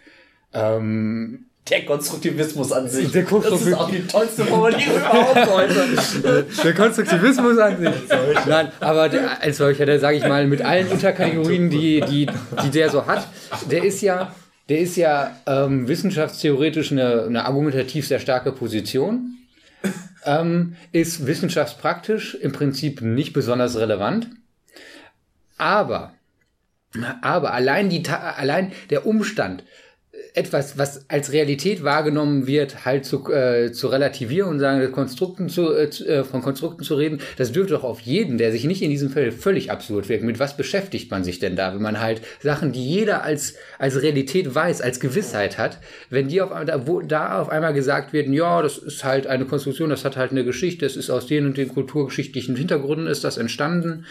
ähm, 0.54 1.48
Der 1.70 1.86
Konstruktivismus 1.86 2.74
an 2.74 2.90
sich. 2.90 3.12
Der 3.12 3.24
Konstruktiv- 3.24 3.52
das 3.52 3.68
ist 3.68 3.74
auch 3.74 3.90
die 3.90 4.06
tollste 4.06 4.44
Formulierung 4.44 4.98
überhaupt 4.98 5.50
heute. 5.50 6.46
der 6.64 6.74
Konstruktivismus 6.74 7.58
an 7.58 7.78
sich. 7.80 7.94
Nein, 8.48 8.72
aber 8.82 9.08
der, 9.08 9.42
als 9.42 9.58
solcher, 9.58 9.86
der 9.86 10.00
sage 10.00 10.18
ich 10.18 10.28
mal, 10.28 10.46
mit 10.46 10.62
allen 10.62 10.90
Unterkategorien, 10.90 11.70
die, 11.70 12.02
die, 12.02 12.28
die 12.64 12.70
der 12.70 12.90
so 12.90 13.06
hat, 13.06 13.28
der 13.72 13.84
ist 13.86 14.02
ja, 14.02 14.36
der 14.68 14.80
ist 14.80 14.98
ja 14.98 15.38
ähm, 15.46 15.88
wissenschaftstheoretisch 15.88 16.92
eine, 16.92 17.24
eine 17.24 17.46
argumentativ 17.46 18.08
sehr 18.08 18.20
starke 18.20 18.52
Position. 18.52 19.38
Ähm, 20.26 20.76
ist 20.92 21.26
wissenschaftspraktisch 21.28 22.36
im 22.36 22.52
Prinzip 22.52 23.02
nicht 23.02 23.34
besonders 23.34 23.78
relevant. 23.78 24.28
Aber, 25.58 26.14
aber 27.22 27.54
allein 27.54 27.90
die, 27.90 28.06
allein 28.08 28.72
der 28.90 29.06
Umstand, 29.06 29.64
etwas, 30.36 30.80
was 30.80 31.08
als 31.10 31.32
Realität 31.32 31.84
wahrgenommen 31.84 32.48
wird, 32.48 32.86
halt 32.86 33.06
zu, 33.06 33.32
äh, 33.32 33.72
zu 33.72 33.88
relativieren 33.88 34.50
und 34.50 34.60
sagen, 34.60 34.92
Konstrukten 34.92 35.48
zu, 35.48 35.72
äh, 35.76 35.92
zu- 35.92 36.08
äh, 36.08 36.24
von 36.24 36.42
Konstrukten 36.42 36.84
zu 36.84 36.96
reden, 36.96 37.20
das 37.38 37.52
dürfte 37.52 37.74
doch 37.74 37.84
auf 37.84 38.00
jeden, 38.00 38.40
der 38.40 38.52
sich 38.52 38.64
nicht 38.64 38.82
in 38.82 38.90
diesem 38.90 39.12
Feld 39.12 39.34
völlig 39.36 39.70
absurd 39.70 40.10
wirken. 40.10 40.26
Mit 40.26 40.40
was 40.40 40.58
beschäftigt 40.58 41.12
man 41.12 41.24
sich 41.24 41.38
denn 41.38 41.56
da, 41.56 41.76
wenn 41.76 41.82
man 41.84 42.02
halt 42.02 42.22
Sachen, 42.42 42.72
die 42.72 42.84
jeder 42.84 43.24
als, 43.24 43.54
als 43.78 44.02
Realität 44.02 44.54
weiß, 44.54 44.82
als 44.82 45.00
Gewissheit 45.00 45.60
hat, 45.60 45.78
wenn 46.10 46.30
die 46.30 46.42
auf 46.42 46.50
da, 46.66 46.88
wo, 46.88 47.02
da 47.02 47.40
auf 47.40 47.50
einmal 47.50 47.74
gesagt 47.74 48.12
werden, 48.12 48.34
ja, 48.34 48.62
das 48.64 48.80
ist 48.80 49.04
halt 49.04 49.28
eine 49.28 49.46
Konstruktion, 49.46 49.92
das 49.92 50.04
hat 50.04 50.18
halt 50.18 50.32
eine 50.32 50.44
Geschichte, 50.44 50.86
das 50.86 50.96
ist 50.96 51.12
aus 51.12 51.28
den 51.28 51.46
und 51.46 51.58
den 51.58 51.70
kulturgeschichtlichen 51.70 52.56
Hintergründen 52.56 53.06
ist 53.06 53.24
das 53.24 53.38
entstanden. 53.38 54.06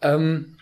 Ähm, 0.00 0.55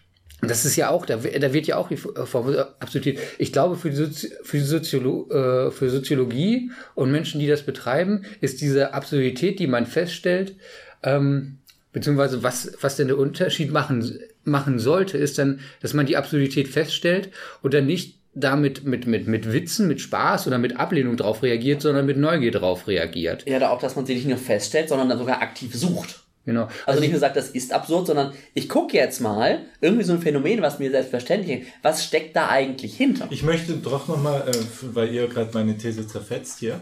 das 0.50 0.64
ist 0.64 0.76
ja 0.76 0.90
auch, 0.90 1.06
da, 1.06 1.16
da 1.16 1.52
wird 1.52 1.66
ja 1.66 1.76
auch 1.76 1.88
die 1.88 1.96
Formel 1.96 2.58
absolutiert. 2.80 3.18
Ich 3.38 3.52
glaube, 3.52 3.76
für 3.76 3.90
die, 3.90 3.96
Sozi 3.96 4.32
für, 4.42 4.58
die 4.58 4.64
Soziolo 4.64 5.28
äh, 5.30 5.70
für 5.70 5.90
Soziologie 5.90 6.70
und 6.94 7.10
Menschen, 7.10 7.40
die 7.40 7.46
das 7.46 7.62
betreiben, 7.62 8.24
ist 8.40 8.60
diese 8.60 8.94
Absurdität, 8.94 9.58
die 9.58 9.66
man 9.66 9.86
feststellt, 9.86 10.56
ähm, 11.02 11.58
beziehungsweise 11.92 12.42
was, 12.42 12.72
was 12.80 12.96
denn 12.96 13.08
der 13.08 13.18
Unterschied 13.18 13.72
machen, 13.72 14.18
machen 14.44 14.78
sollte, 14.78 15.18
ist 15.18 15.38
dann, 15.38 15.60
dass 15.80 15.94
man 15.94 16.06
die 16.06 16.16
Absurdität 16.16 16.68
feststellt 16.68 17.30
und 17.62 17.74
dann 17.74 17.86
nicht 17.86 18.18
damit 18.34 18.84
mit, 18.84 19.06
mit, 19.06 19.28
mit 19.28 19.52
Witzen, 19.52 19.86
mit 19.86 20.00
Spaß 20.00 20.46
oder 20.46 20.58
mit 20.58 20.76
Ablehnung 20.76 21.16
drauf 21.16 21.42
reagiert, 21.42 21.82
sondern 21.82 22.04
mit 22.04 22.16
Neugier 22.16 22.50
drauf 22.50 22.88
reagiert. 22.88 23.46
Ja, 23.46 23.58
da 23.60 23.70
auch, 23.70 23.80
dass 23.80 23.94
man 23.96 24.06
sie 24.06 24.14
nicht 24.14 24.26
nur 24.26 24.38
feststellt, 24.38 24.88
sondern 24.88 25.08
dann 25.08 25.18
sogar 25.18 25.40
aktiv 25.40 25.74
sucht. 25.74 26.23
Genau. 26.46 26.68
Also 26.84 27.00
nicht 27.00 27.10
nur 27.10 27.20
sagt, 27.20 27.36
das 27.36 27.48
ist 27.50 27.72
absurd, 27.72 28.06
sondern 28.06 28.32
ich 28.52 28.68
gucke 28.68 28.96
jetzt 28.96 29.20
mal, 29.20 29.60
irgendwie 29.80 30.04
so 30.04 30.12
ein 30.12 30.20
Phänomen, 30.20 30.60
was 30.60 30.78
mir 30.78 30.90
selbstverständlich 30.90 31.62
ist, 31.62 31.68
was 31.82 32.04
steckt 32.04 32.36
da 32.36 32.48
eigentlich 32.48 32.96
hinter? 32.96 33.28
Ich 33.30 33.42
möchte 33.42 33.72
doch 33.74 34.08
nochmal, 34.08 34.44
äh, 34.48 34.52
weil 34.94 35.12
ihr 35.12 35.26
gerade 35.28 35.50
meine 35.54 35.78
These 35.78 36.06
zerfetzt 36.06 36.58
hier, 36.58 36.80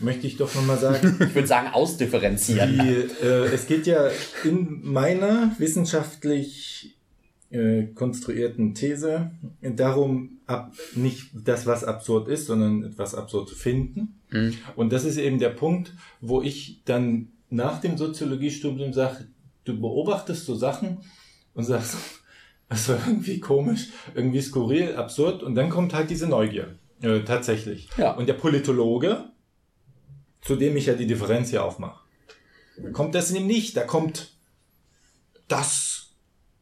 möchte 0.00 0.26
ich 0.26 0.36
doch 0.36 0.54
nochmal 0.54 0.78
sagen, 0.78 1.18
Ich 1.28 1.34
würde 1.34 1.48
sagen, 1.48 1.68
ausdifferenzieren. 1.72 2.78
die, 2.78 3.26
äh, 3.26 3.52
es 3.52 3.66
geht 3.66 3.86
ja 3.86 4.08
in 4.44 4.80
meiner 4.82 5.54
wissenschaftlich 5.58 6.96
äh, 7.50 7.88
konstruierten 7.94 8.74
These 8.74 9.30
darum, 9.60 10.38
ab, 10.46 10.72
nicht 10.94 11.30
das, 11.34 11.66
was 11.66 11.84
absurd 11.84 12.28
ist, 12.28 12.46
sondern 12.46 12.82
etwas 12.82 13.14
absurd 13.14 13.48
zu 13.50 13.54
finden. 13.54 14.18
Und 14.76 14.94
das 14.94 15.04
ist 15.04 15.18
eben 15.18 15.38
der 15.38 15.50
Punkt, 15.50 15.92
wo 16.22 16.40
ich 16.40 16.80
dann 16.86 17.28
nach 17.52 17.80
dem 17.80 17.98
Soziologiestudium 17.98 18.92
sage, 18.92 19.28
du 19.64 19.78
beobachtest 19.78 20.46
so 20.46 20.54
Sachen 20.54 20.98
und 21.54 21.64
sagst, 21.64 21.96
das 22.68 22.88
war 22.88 22.98
irgendwie 23.06 23.40
komisch, 23.40 23.88
irgendwie 24.14 24.40
skurril, 24.40 24.96
absurd 24.96 25.42
und 25.42 25.54
dann 25.54 25.70
kommt 25.70 25.94
halt 25.94 26.10
diese 26.10 26.26
Neugier. 26.26 26.76
Äh, 27.02 27.20
tatsächlich. 27.24 27.88
Ja. 27.98 28.12
Und 28.12 28.28
der 28.28 28.34
Politologe, 28.34 29.24
zu 30.40 30.56
dem 30.56 30.76
ich 30.76 30.86
ja 30.86 30.94
die 30.94 31.06
Differenz 31.06 31.50
hier 31.50 31.64
aufmache, 31.64 32.00
kommt 32.92 33.14
das 33.14 33.32
eben 33.32 33.46
nicht. 33.46 33.76
Da 33.76 33.84
kommt 33.84 34.36
das, 35.48 36.12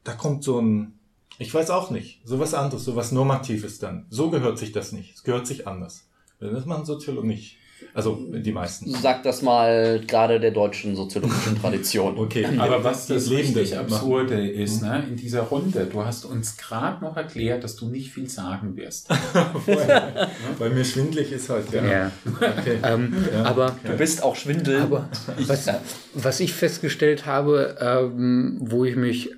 da 0.03 0.15
kommt 0.15 0.43
so 0.43 0.61
ein, 0.61 0.99
ich 1.39 1.53
weiß 1.53 1.71
auch 1.71 1.91
nicht, 1.91 2.21
sowas 2.25 2.55
anderes, 2.55 2.85
sowas 2.85 3.13
Normatives 3.13 3.79
dann. 3.79 4.07
So 4.09 4.31
gehört 4.31 4.59
sich 4.59 4.73
das 4.73 4.93
nicht. 4.93 5.15
Es 5.15 5.23
gehört 5.23 5.47
sich 5.47 5.69
anders. 5.69 6.09
Das 6.41 6.65
machen 6.65 6.87
Soziologen 6.87 7.29
nicht. 7.29 7.59
Also 7.93 8.19
die 8.31 8.53
meisten. 8.53 8.91
Sag 8.93 9.23
das 9.23 9.43
mal 9.43 10.01
gerade 10.07 10.39
der 10.41 10.51
deutschen 10.51 10.95
soziologischen 10.97 11.57
Tradition. 11.61 12.19
Okay, 12.19 12.47
Aber 12.59 12.85
was 12.85 13.07
das 13.07 13.27
Lebende 13.27 13.61
richtig 13.61 13.79
machen. 13.79 13.93
Absurde 13.93 14.49
ist, 14.49 14.83
ne, 14.83 15.05
in 15.09 15.17
dieser 15.17 15.43
Runde, 15.43 15.87
du 15.91 16.05
hast 16.05 16.25
uns 16.25 16.57
gerade 16.57 17.05
noch 17.05 17.17
erklärt, 17.17 17.65
dass 17.65 17.77
du 17.77 17.89
nicht 17.89 18.13
viel 18.13 18.29
sagen 18.29 18.77
wirst. 18.77 19.09
Weil 20.59 20.71
mir 20.71 20.85
schwindlig 20.85 21.33
ist 21.33 21.49
heute. 21.49 21.77
Ja. 21.77 21.85
Ja. 21.85 22.13
Okay. 22.25 22.79
Ähm, 22.91 23.15
Aber 23.45 23.77
Du 23.85 23.93
bist 23.97 24.23
auch 24.23 24.35
Schwindel. 24.37 24.81
Aber 24.81 25.09
was, 25.47 25.69
was 26.15 26.41
ich 26.41 26.53
festgestellt 26.53 27.27
habe, 27.27 27.77
ähm, 27.81 28.57
wo 28.61 28.85
ich 28.85 28.97
mich 28.97 29.31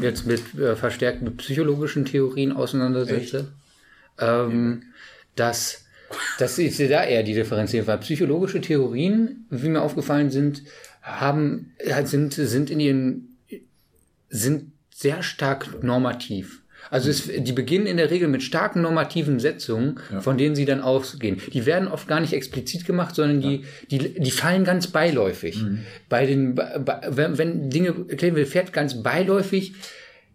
jetzt 0.00 0.26
mit 0.26 0.42
äh, 0.58 0.76
verstärkt 0.76 1.22
mit 1.22 1.36
psychologischen 1.38 2.04
Theorien 2.04 2.52
auseinandersetze, 2.52 3.48
ähm, 4.18 4.82
dass, 5.36 5.84
dass 6.38 6.56
ich 6.58 6.76
sehe 6.76 6.88
da 6.88 7.04
eher 7.04 7.22
die 7.22 7.34
Differenzierung, 7.34 7.86
weil 7.86 7.98
psychologische 7.98 8.60
Theorien, 8.60 9.46
wie 9.50 9.68
mir 9.68 9.82
aufgefallen 9.82 10.30
sind, 10.30 10.62
haben, 11.02 11.72
äh, 11.78 12.04
sind, 12.06 12.34
sind 12.34 12.70
in 12.70 12.80
ihren, 12.80 13.36
sind 14.28 14.72
sehr 14.94 15.22
stark 15.22 15.82
normativ. 15.82 16.62
Also 16.90 17.10
es, 17.10 17.24
die 17.26 17.52
beginnen 17.52 17.86
in 17.86 17.98
der 17.98 18.10
Regel 18.10 18.28
mit 18.28 18.42
starken 18.42 18.80
normativen 18.80 19.40
Setzungen, 19.40 20.00
von 20.20 20.38
denen 20.38 20.54
sie 20.56 20.64
dann 20.64 20.80
ausgehen. 20.80 21.38
Die 21.52 21.66
werden 21.66 21.86
oft 21.88 22.08
gar 22.08 22.20
nicht 22.20 22.32
explizit 22.32 22.86
gemacht, 22.86 23.14
sondern 23.14 23.40
die, 23.42 23.64
die, 23.90 24.14
die 24.18 24.30
fallen 24.30 24.64
ganz 24.64 24.86
beiläufig. 24.86 25.62
Bei 26.08 26.24
den, 26.24 26.54
bei- 26.54 27.00
wenn, 27.08 27.36
wenn 27.36 27.68
Dinge 27.68 27.88
erklären 28.08 28.36
will, 28.36 28.46
fährt 28.46 28.72
ganz 28.72 29.02
beiläufig 29.02 29.74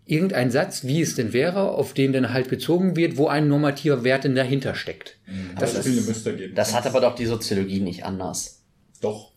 irgendein 0.06 0.52
Satz, 0.52 0.84
wie 0.84 1.02
es 1.02 1.16
denn 1.16 1.34
wäre, 1.34 1.72
auf 1.72 1.94
den 1.94 2.14
dann 2.14 2.34
halt 2.34 2.50
bezogen 2.50 2.96
wird, 2.96 3.18
wo 3.18 3.28
ein 3.28 3.48
normativer 3.48 4.04
Wert 4.04 4.26
denn 4.26 4.36
dahinter 4.36 4.76
steckt. 4.76 5.18
Das 5.58 5.78
viele 5.80 6.02
müsste 6.02 6.36
geben. 6.36 6.56
Das 6.56 6.74
hat 6.74 6.86
aber 6.86 7.02
doch 7.02 7.16
die 7.16 7.26
Soziologie 7.26 7.80
nicht 7.80 8.06
anders. 8.06 8.64
doch. 9.02 9.32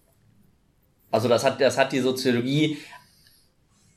Also 1.11 1.29
das 1.29 1.45
hat, 1.45 1.61
das 1.61 1.79
hat 1.79 1.93
die 1.93 2.01
Soziologie 2.01 2.79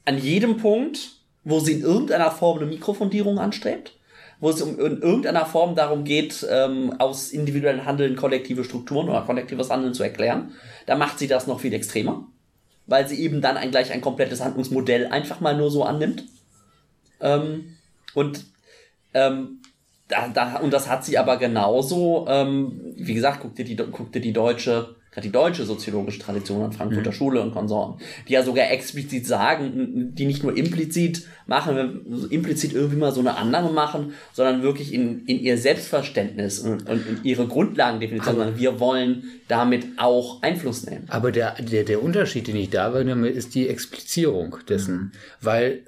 an 0.05 0.17
jedem 0.17 0.57
Punkt, 0.57 1.11
wo 1.43 1.59
sie 1.59 1.73
in 1.73 1.81
irgendeiner 1.81 2.31
Form 2.31 2.59
eine 2.59 2.67
Mikrofundierung 2.67 3.39
anstrebt, 3.39 3.93
wo 4.39 4.49
es 4.49 4.61
um, 4.61 4.79
in 4.79 5.01
irgendeiner 5.01 5.45
Form 5.45 5.75
darum 5.75 6.03
geht, 6.03 6.45
ähm, 6.49 6.93
aus 6.99 7.31
individuellem 7.31 7.85
Handeln 7.85 8.15
kollektive 8.15 8.63
Strukturen 8.63 9.09
oder 9.09 9.23
kollektives 9.23 9.69
Handeln 9.69 9.93
zu 9.93 10.03
erklären, 10.03 10.53
da 10.85 10.95
macht 10.95 11.19
sie 11.19 11.27
das 11.27 11.47
noch 11.47 11.59
viel 11.59 11.73
extremer, 11.73 12.25
weil 12.85 13.07
sie 13.07 13.19
eben 13.19 13.41
dann 13.41 13.57
ein, 13.57 13.71
gleich 13.71 13.91
ein 13.91 14.01
komplettes 14.01 14.41
Handlungsmodell 14.41 15.07
einfach 15.07 15.39
mal 15.41 15.57
nur 15.57 15.71
so 15.71 15.83
annimmt. 15.83 16.23
Ähm, 17.21 17.75
und 18.13 18.45
ähm, 19.13 19.59
da, 20.09 20.27
da, 20.27 20.57
und 20.57 20.73
das 20.73 20.89
hat 20.89 21.05
sie 21.05 21.17
aber 21.17 21.37
genauso, 21.37 22.25
ähm, 22.27 22.81
wie 22.97 23.13
gesagt, 23.13 23.39
guck 23.41 23.55
dir 23.55 23.63
die, 23.63 23.75
guck 23.75 24.11
dir 24.11 24.21
die 24.21 24.33
deutsche, 24.33 24.95
gerade 25.11 25.27
die 25.27 25.31
deutsche 25.31 25.65
soziologische 25.65 26.19
Tradition 26.19 26.63
an 26.63 26.71
Frankfurter 26.71 27.11
Schule 27.11 27.41
und 27.41 27.53
Konsorten, 27.53 28.01
die 28.27 28.33
ja 28.33 28.43
sogar 28.43 28.71
explizit 28.71 29.27
sagen, 29.27 30.15
die 30.15 30.25
nicht 30.25 30.41
nur 30.41 30.57
implizit 30.57 31.27
machen, 31.45 32.27
implizit 32.31 32.73
irgendwie 32.73 32.97
mal 32.97 33.11
so 33.11 33.19
eine 33.19 33.37
Annahme 33.37 33.71
machen, 33.71 34.13
sondern 34.33 34.63
wirklich 34.63 34.93
in, 34.93 35.25
in 35.25 35.39
ihr 35.39 35.59
Selbstverständnis 35.59 36.59
und, 36.59 36.89
und 36.89 37.07
in 37.07 37.19
ihre 37.23 37.47
Grundlagendefinition, 37.47 38.35
sondern 38.35 38.57
wir 38.57 38.79
wollen 38.79 39.25
damit 39.47 39.85
auch 39.97 40.41
Einfluss 40.41 40.87
nehmen. 40.87 41.05
Aber 41.09 41.31
der, 41.31 41.53
der, 41.61 41.83
der 41.83 42.01
Unterschied, 42.01 42.47
den 42.47 42.55
ich 42.55 42.71
da 42.71 42.93
wahrnehme, 42.95 43.29
ist 43.29 43.53
die 43.53 43.67
Explizierung 43.67 44.57
dessen. 44.67 45.11
Weil 45.39 45.83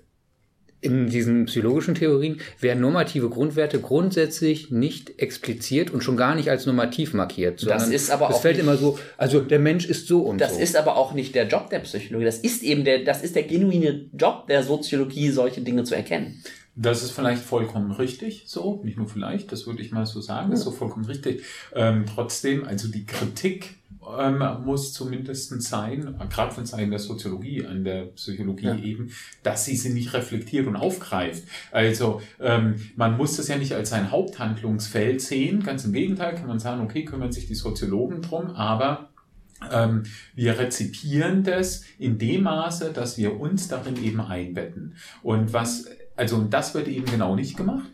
in 0.82 1.08
diesen 1.08 1.46
psychologischen 1.46 1.94
Theorien 1.96 2.42
werden 2.60 2.82
normative 2.82 3.30
Grundwerte 3.30 3.80
grundsätzlich 3.80 4.72
nicht 4.72 5.20
expliziert 5.22 5.92
und 5.92 6.04
schon 6.04 6.18
gar 6.18 6.34
nicht 6.36 6.50
als 6.50 6.66
normativ 6.66 7.14
markiert. 7.14 7.60
sondern 7.60 7.92
ist 7.92 8.10
aber 8.10 8.30
es 8.30 8.36
auch 8.36 8.42
fällt 8.42 8.56
nicht- 8.58 8.64
immer 8.64 8.78
so, 8.78 8.98
also 9.18 9.40
der 9.42 9.60
Mensch 9.60 9.86
ist 9.86 10.08
so 10.08 10.22
und 10.22 10.40
Das 10.42 10.56
so. 10.56 10.60
ist 10.62 10.76
aber 10.76 10.98
auch 10.98 11.14
nicht 11.14 11.36
der 11.36 11.48
Job 11.48 11.70
der 11.70 11.80
Psychologie. 11.80 12.26
Das 12.26 12.40
ist 12.40 12.64
eben 12.64 12.84
der, 12.84 13.04
das 13.04 13.24
ist 13.24 13.36
der 13.36 13.44
genuine 13.44 14.10
Job 14.18 14.48
der 14.48 14.64
Soziologie, 14.64 15.30
solche 15.30 15.62
Dinge 15.62 15.84
zu 15.84 15.96
erkennen. 15.96 16.44
Das 16.76 17.04
ist 17.04 17.12
vielleicht 17.12 17.44
vollkommen 17.44 17.92
richtig, 17.92 18.44
so, 18.48 18.82
nicht 18.84 18.98
nur 18.98 19.08
vielleicht, 19.08 19.52
das 19.52 19.68
würde 19.68 19.82
ich 19.82 19.92
mal 19.92 20.06
so 20.06 20.22
sagen, 20.22 20.52
das 20.52 20.60
ist 20.62 20.66
so 20.66 20.72
vollkommen 20.72 21.06
richtig. 21.06 21.44
Ähm, 21.76 22.06
trotzdem, 22.12 22.64
also 22.66 22.88
die 22.88 23.06
Kritik 23.06 23.76
ähm, 24.20 24.44
muss 24.66 24.94
zumindest 24.94 25.62
sein, 25.62 26.16
gerade 26.30 26.54
von 26.54 26.66
Seiten 26.66 26.90
der 26.90 27.00
Soziologie, 27.00 27.66
an 27.66 27.84
der 27.84 28.06
Psychologie 28.16 28.66
Ja. 28.66 28.76
eben, 28.78 29.12
dass 29.44 29.66
sie 29.66 29.76
sie 29.76 29.94
nicht 29.94 30.14
reflektiert 30.14 30.68
und 30.68 30.76
aufgreift. 30.76 31.44
Also 31.72 32.22
ähm, 32.40 32.76
man 32.96 33.18
muss 33.18 33.38
das 33.38 33.48
ja 33.48 33.58
nicht 33.58 33.74
als 33.74 33.90
sein 33.90 34.12
Haupthandlungsfeld 34.12 35.22
sehen, 35.22 35.64
ganz 35.64 35.86
im 35.86 35.94
Gegenteil 35.94 36.36
kann 36.36 36.48
man 36.48 36.60
sagen, 36.60 36.82
okay, 36.82 37.06
kümmern 37.06 37.32
sich 37.32 37.48
die 37.48 37.56
Soziologen 37.56 38.22
drum, 38.22 38.48
aber 38.52 39.10
ähm, 39.72 40.04
wir 40.34 40.58
rezipieren 40.58 41.44
das 41.44 41.84
in 42.00 42.18
dem 42.18 42.44
Maße, 42.44 42.92
dass 42.94 43.18
wir 43.18 43.40
uns 43.40 43.68
darin 43.68 44.04
eben 44.04 44.20
einbetten. 44.22 44.96
Und 45.22 45.54
was, 45.54 45.86
also 46.16 46.38
und 46.38 46.52
das 46.52 46.74
wird 46.74 46.88
eben 46.88 47.06
genau 47.06 47.36
nicht 47.36 47.58
gemacht. 47.58 47.92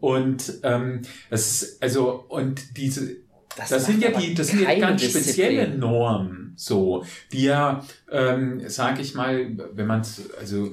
Und 0.00 0.54
ähm, 0.64 1.02
es 1.30 1.62
ist, 1.62 1.82
also 1.82 2.24
und 2.28 2.76
diese 2.76 3.21
das, 3.56 3.70
macht 3.70 3.80
sind 3.86 4.02
ja 4.02 4.10
die, 4.10 4.34
das 4.34 4.48
sind 4.48 4.60
ja 4.62 4.74
ganz 4.78 5.00
Disziplin. 5.02 5.24
spezielle 5.24 5.68
Normen, 5.78 6.54
so, 6.56 7.04
die 7.32 7.44
ja, 7.44 7.84
ähm, 8.10 8.62
sage 8.68 9.02
ich 9.02 9.14
mal, 9.14 9.46
wenn 9.74 9.86
man 9.86 10.00
es, 10.00 10.22
also 10.38 10.70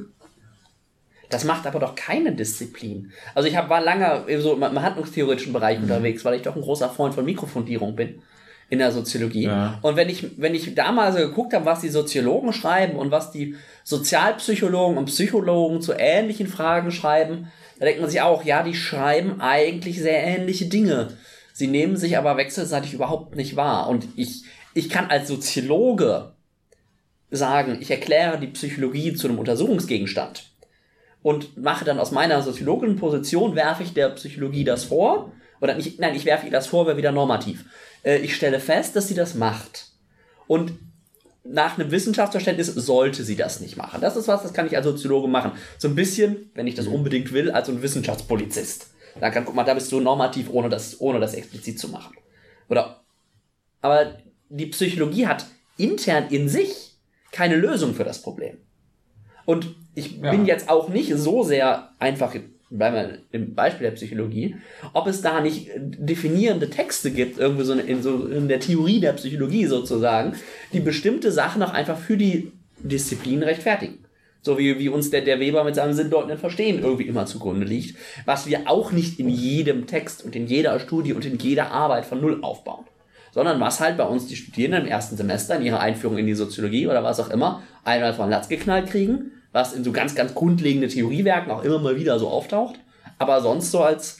Das 1.29 1.43
macht 1.43 1.67
aber 1.67 1.79
doch 1.79 1.95
keine 1.95 2.31
Disziplin. 2.33 3.11
Also 3.35 3.47
ich 3.47 3.55
hab, 3.55 3.69
war 3.69 3.81
lange 3.81 4.25
so 4.39 4.53
im 4.53 4.63
im 4.63 4.81
handlungstheoretischen 4.81 5.53
Bereich 5.53 5.77
Mhm. 5.77 5.83
unterwegs, 5.83 6.25
weil 6.25 6.35
ich 6.35 6.41
doch 6.41 6.55
ein 6.55 6.61
großer 6.61 6.89
Freund 6.89 7.13
von 7.13 7.25
Mikrofundierung 7.25 7.95
bin 7.95 8.21
in 8.71 8.79
der 8.79 8.91
Soziologie. 8.91 9.43
Ja. 9.45 9.79
Und 9.81 9.95
wenn 9.95 10.09
ich, 10.09 10.39
wenn 10.39 10.53
ich 10.55 10.75
da 10.75 10.91
mal 10.91 11.11
so 11.11 11.19
geguckt 11.19 11.53
habe, 11.53 11.65
was 11.65 11.81
die 11.81 11.89
Soziologen 11.89 12.53
schreiben 12.53 12.97
und 12.97 13.09
was 13.11 13.31
die 13.31 13.55
Sozialpsychologen 13.83 14.97
und 14.97 15.05
Psychologen 15.05 15.81
zu 15.81 15.93
ähnlichen 15.97 16.47
Fragen 16.47 16.91
schreiben, 16.91 17.47
da 17.79 17.85
denkt 17.85 18.01
man 18.01 18.09
sich 18.09 18.21
auch, 18.21 18.43
ja, 18.43 18.61
die 18.63 18.75
schreiben 18.75 19.39
eigentlich 19.41 19.99
sehr 19.99 20.23
ähnliche 20.23 20.65
Dinge. 20.65 21.09
Sie 21.59 21.67
nehmen 21.67 21.97
sich 21.97 22.17
aber 22.17 22.37
wechselseitig 22.37 22.93
überhaupt 22.93 23.35
nicht 23.35 23.57
wahr. 23.57 23.89
Und 23.89 24.07
ich, 24.15 24.45
ich 24.73 24.89
kann 24.89 25.09
als 25.09 25.27
Soziologe 25.27 26.31
sagen, 27.31 27.79
ich 27.81 27.91
erkläre 27.91 28.39
die 28.39 28.47
Psychologie 28.47 29.13
zu 29.13 29.27
einem 29.27 29.39
Untersuchungsgegenstand 29.39 30.51
und 31.21 31.57
mache 31.57 31.83
dann 31.83 31.99
aus 31.99 32.11
meiner 32.11 32.41
soziologischen 32.43 32.95
Position, 32.95 33.57
werfe 33.57 33.83
ich 33.83 33.93
der 33.93 34.07
Psychologie 34.11 34.63
das 34.63 34.85
vor, 34.85 35.33
oder 35.59 35.75
nicht, 35.75 35.99
nein, 35.99 36.15
ich 36.15 36.23
werfe 36.23 36.45
ihr 36.45 36.51
das 36.53 36.67
vor, 36.67 36.87
wäre 36.87 36.95
wieder 36.95 37.11
normativ. 37.11 37.65
Äh, 38.03 38.19
ich 38.19 38.37
stelle 38.37 38.61
fest, 38.61 38.95
dass 38.95 39.09
sie 39.09 39.13
das 39.13 39.35
macht. 39.35 39.87
Und 40.47 40.71
nach 41.43 41.77
einem 41.77 41.91
Wissenschaftsverständnis 41.91 42.67
sollte 42.67 43.25
sie 43.25 43.35
das 43.35 43.59
nicht 43.59 43.75
machen. 43.75 43.99
Das 43.99 44.15
ist 44.15 44.29
was, 44.29 44.43
das 44.43 44.53
kann 44.53 44.67
ich 44.67 44.77
als 44.77 44.85
Soziologe 44.85 45.27
machen. 45.27 45.51
So 45.77 45.89
ein 45.89 45.95
bisschen, 45.95 46.51
wenn 46.53 46.67
ich 46.67 46.75
das 46.75 46.87
unbedingt 46.87 47.33
will, 47.33 47.51
als 47.51 47.67
ein 47.67 47.81
Wissenschaftspolizist. 47.81 48.91
Dann 49.19 49.31
kann, 49.31 49.45
guck 49.45 49.55
mal, 49.55 49.63
da 49.63 49.73
bist 49.73 49.91
du 49.91 49.99
normativ, 49.99 50.49
ohne 50.51 50.69
das, 50.69 50.99
ohne 51.01 51.19
das 51.19 51.33
explizit 51.33 51.79
zu 51.79 51.89
machen. 51.89 52.15
Oder, 52.69 53.01
aber 53.81 54.17
die 54.49 54.67
Psychologie 54.67 55.27
hat 55.27 55.45
intern 55.77 56.25
in 56.29 56.49
sich 56.49 56.95
keine 57.31 57.55
Lösung 57.55 57.93
für 57.93 58.03
das 58.03 58.21
Problem. 58.21 58.57
Und 59.45 59.75
ich 59.95 60.17
Ja. 60.21 60.31
bin 60.31 60.45
jetzt 60.45 60.69
auch 60.69 60.89
nicht 60.89 61.13
so 61.15 61.43
sehr 61.43 61.89
einfach, 61.99 62.35
bleiben 62.69 62.95
wir 62.95 63.17
im 63.31 63.55
Beispiel 63.55 63.85
der 63.85 63.95
Psychologie, 63.95 64.55
ob 64.93 65.07
es 65.07 65.21
da 65.21 65.41
nicht 65.41 65.71
definierende 65.75 66.69
Texte 66.69 67.11
gibt, 67.11 67.39
irgendwie 67.39 67.63
so 67.63 67.73
in, 67.73 68.03
so 68.03 68.25
in 68.27 68.47
der 68.47 68.59
Theorie 68.59 68.99
der 68.99 69.13
Psychologie 69.13 69.65
sozusagen, 69.65 70.33
die 70.73 70.79
bestimmte 70.79 71.31
Sachen 71.31 71.63
auch 71.63 71.73
einfach 71.73 71.97
für 71.97 72.17
die 72.17 72.51
Disziplin 72.79 73.43
rechtfertigen. 73.43 74.05
So 74.41 74.57
wie, 74.57 74.79
wie 74.79 74.89
uns 74.89 75.09
der, 75.09 75.21
der 75.21 75.39
Weber 75.39 75.63
mit 75.63 75.75
seinem 75.75 75.93
sinndeutenden 75.93 76.37
Verstehen 76.37 76.81
irgendwie 76.81 77.07
immer 77.07 77.25
zugrunde 77.25 77.65
liegt, 77.65 77.97
was 78.25 78.47
wir 78.47 78.69
auch 78.69 78.91
nicht 78.91 79.19
in 79.19 79.27
jedem 79.29 79.85
Text 79.85 80.23
und 80.23 80.35
in 80.35 80.47
jeder 80.47 80.79
Studie 80.79 81.13
und 81.13 81.25
in 81.25 81.37
jeder 81.37 81.71
Arbeit 81.71 82.05
von 82.05 82.21
Null 82.21 82.39
aufbauen 82.41 82.85
sondern 83.31 83.59
was 83.59 83.79
halt 83.79 83.97
bei 83.97 84.05
uns 84.05 84.27
die 84.27 84.35
Studierenden 84.35 84.83
im 84.83 84.87
ersten 84.87 85.17
Semester 85.17 85.55
in 85.55 85.63
ihrer 85.63 85.79
Einführung 85.79 86.17
in 86.17 86.27
die 86.27 86.33
Soziologie 86.33 86.87
oder 86.87 87.03
was 87.03 87.19
auch 87.19 87.29
immer 87.29 87.63
einmal 87.83 88.13
von 88.13 88.29
Latz 88.29 88.49
geknallt 88.49 88.89
kriegen, 88.89 89.31
was 89.51 89.73
in 89.73 89.83
so 89.83 89.91
ganz, 89.91 90.15
ganz 90.15 90.33
grundlegende 90.33 90.87
Theoriewerken 90.87 91.51
auch 91.51 91.63
immer 91.63 91.79
mal 91.79 91.95
wieder 91.95 92.19
so 92.19 92.27
auftaucht, 92.27 92.79
aber 93.17 93.41
sonst 93.41 93.71
so 93.71 93.81
als, 93.81 94.19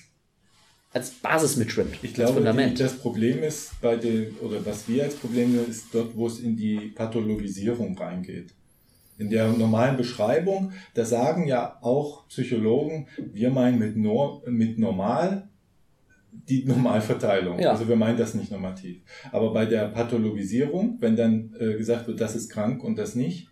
als 0.92 1.12
Basis 1.12 1.56
mitschwimmt, 1.58 1.96
Ich 2.02 2.10
als 2.10 2.14
glaube, 2.14 2.32
die, 2.32 2.38
Fundament. 2.38 2.80
das 2.80 2.98
Problem 2.98 3.44
ist 3.44 3.80
bei 3.82 3.96
den, 3.96 4.36
oder 4.42 4.66
was 4.66 4.88
wir 4.88 5.04
als 5.04 5.16
Problem 5.16 5.54
sehen, 5.54 5.70
ist 5.70 5.86
dort, 5.92 6.16
wo 6.16 6.28
es 6.28 6.40
in 6.40 6.56
die 6.56 6.92
Pathologisierung 6.96 7.98
reingeht. 7.98 8.54
In 9.20 9.30
der 9.30 9.48
normalen 9.50 9.98
Beschreibung, 9.98 10.72
da 10.96 11.06
sagen 11.06 11.46
ja 11.48 11.78
auch 11.82 12.28
Psychologen, 12.30 13.08
wir 13.32 13.52
meinen 13.52 13.78
mit, 13.78 13.96
Nor 13.98 14.42
mit 14.50 14.80
normal 14.80 15.50
die 16.32 16.64
Normalverteilung. 16.68 17.60
Ja. 17.60 17.72
Also 17.72 17.88
wir 17.88 17.96
meinen 17.96 18.18
das 18.18 18.34
nicht 18.34 18.52
normativ. 18.52 19.02
Aber 19.32 19.54
bei 19.54 19.66
der 19.66 19.90
Pathologisierung, 19.90 20.98
wenn 21.00 21.16
dann 21.16 21.54
äh, 21.60 21.74
gesagt 21.76 22.08
wird, 22.08 22.20
das 22.22 22.36
ist 22.36 22.50
krank 22.50 22.84
und 22.84 22.98
das 22.98 23.14
nicht, 23.16 23.50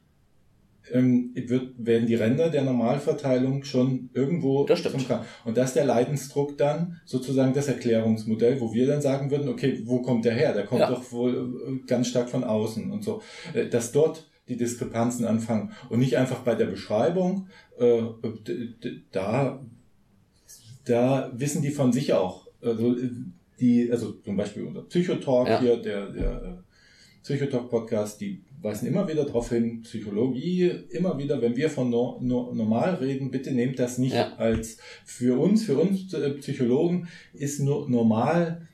ähm, 0.94 1.32
wird, 1.36 1.74
werden 1.78 2.08
die 2.08 2.16
Ränder 2.16 2.50
der 2.50 2.64
Normalverteilung 2.64 3.64
schon 3.66 4.10
irgendwo 4.14 4.66
Das 4.66 4.80
stimmt. 4.80 4.96
zum 5.00 5.06
Krank. 5.08 5.26
Und 5.44 5.58
das 5.58 5.70
ist 5.72 5.76
der 5.76 5.86
Leidensdruck 5.86 6.58
dann 6.58 7.02
sozusagen 7.06 7.54
das 7.54 7.68
Erklärungsmodell, 7.68 8.62
wo 8.62 8.74
wir 8.74 8.88
dann 8.88 9.02
sagen 9.02 9.30
würden, 9.30 9.50
okay, 9.50 9.82
wo 9.86 10.02
kommt 10.02 10.24
der 10.24 10.34
her? 10.34 10.54
Der 10.54 10.66
kommt 10.66 10.80
Ja. 10.82 10.90
doch 10.90 11.12
wohl 11.12 11.34
äh, 11.68 11.86
ganz 11.88 12.08
stark 12.08 12.30
von 12.30 12.46
außen 12.46 12.90
und 12.90 13.04
so. 13.04 13.22
Äh, 13.54 13.68
Dass 13.68 13.92
dort 13.92 14.30
die 14.48 14.58
Diskrepanzen 14.58 15.26
anfangen 15.26 15.72
und 15.90 16.00
nicht 16.00 16.18
einfach 16.18 16.40
bei 16.40 16.56
der 16.56 16.68
Beschreibung, 16.68 17.48
äh, 17.78 18.02
da, 19.12 19.64
da 20.86 21.32
wissen 21.36 21.62
die 21.62 21.72
von 21.72 21.92
sich 21.92 22.14
auch. 22.14 22.48
Also, 22.62 22.96
die, 23.60 23.92
also 23.92 24.12
zum 24.14 24.38
Beispiel 24.38 24.64
unser 24.64 24.84
Psychotalk 24.84 25.48
Ja. 25.48 25.60
hier, 25.60 25.78
der, 25.78 26.10
der 26.12 26.32
äh, 26.44 27.24
Psychotalk-Podcast, 27.24 28.22
die 28.22 28.42
weisen 28.62 28.88
immer 28.88 29.08
wieder 29.08 29.26
darauf 29.26 29.50
hin, 29.50 29.82
Psychologie, 29.82 30.72
immer 30.90 31.18
wieder, 31.18 31.42
wenn 31.42 31.56
wir 31.56 31.70
von 31.70 31.90
no, 31.90 32.20
no, 32.22 32.54
normal 32.54 32.96
reden, 32.96 33.32
bitte 33.32 33.52
nehmt 33.52 33.80
das 33.80 33.98
nicht 33.98 34.16
Ja. 34.16 34.34
als 34.38 34.78
für 35.06 35.40
uns, 35.40 35.64
für 35.66 35.78
uns 35.78 36.14
äh, 36.14 36.32
Psychologen 36.32 37.08
ist 37.34 37.60
nur 37.60 37.90
normal, 37.90 38.67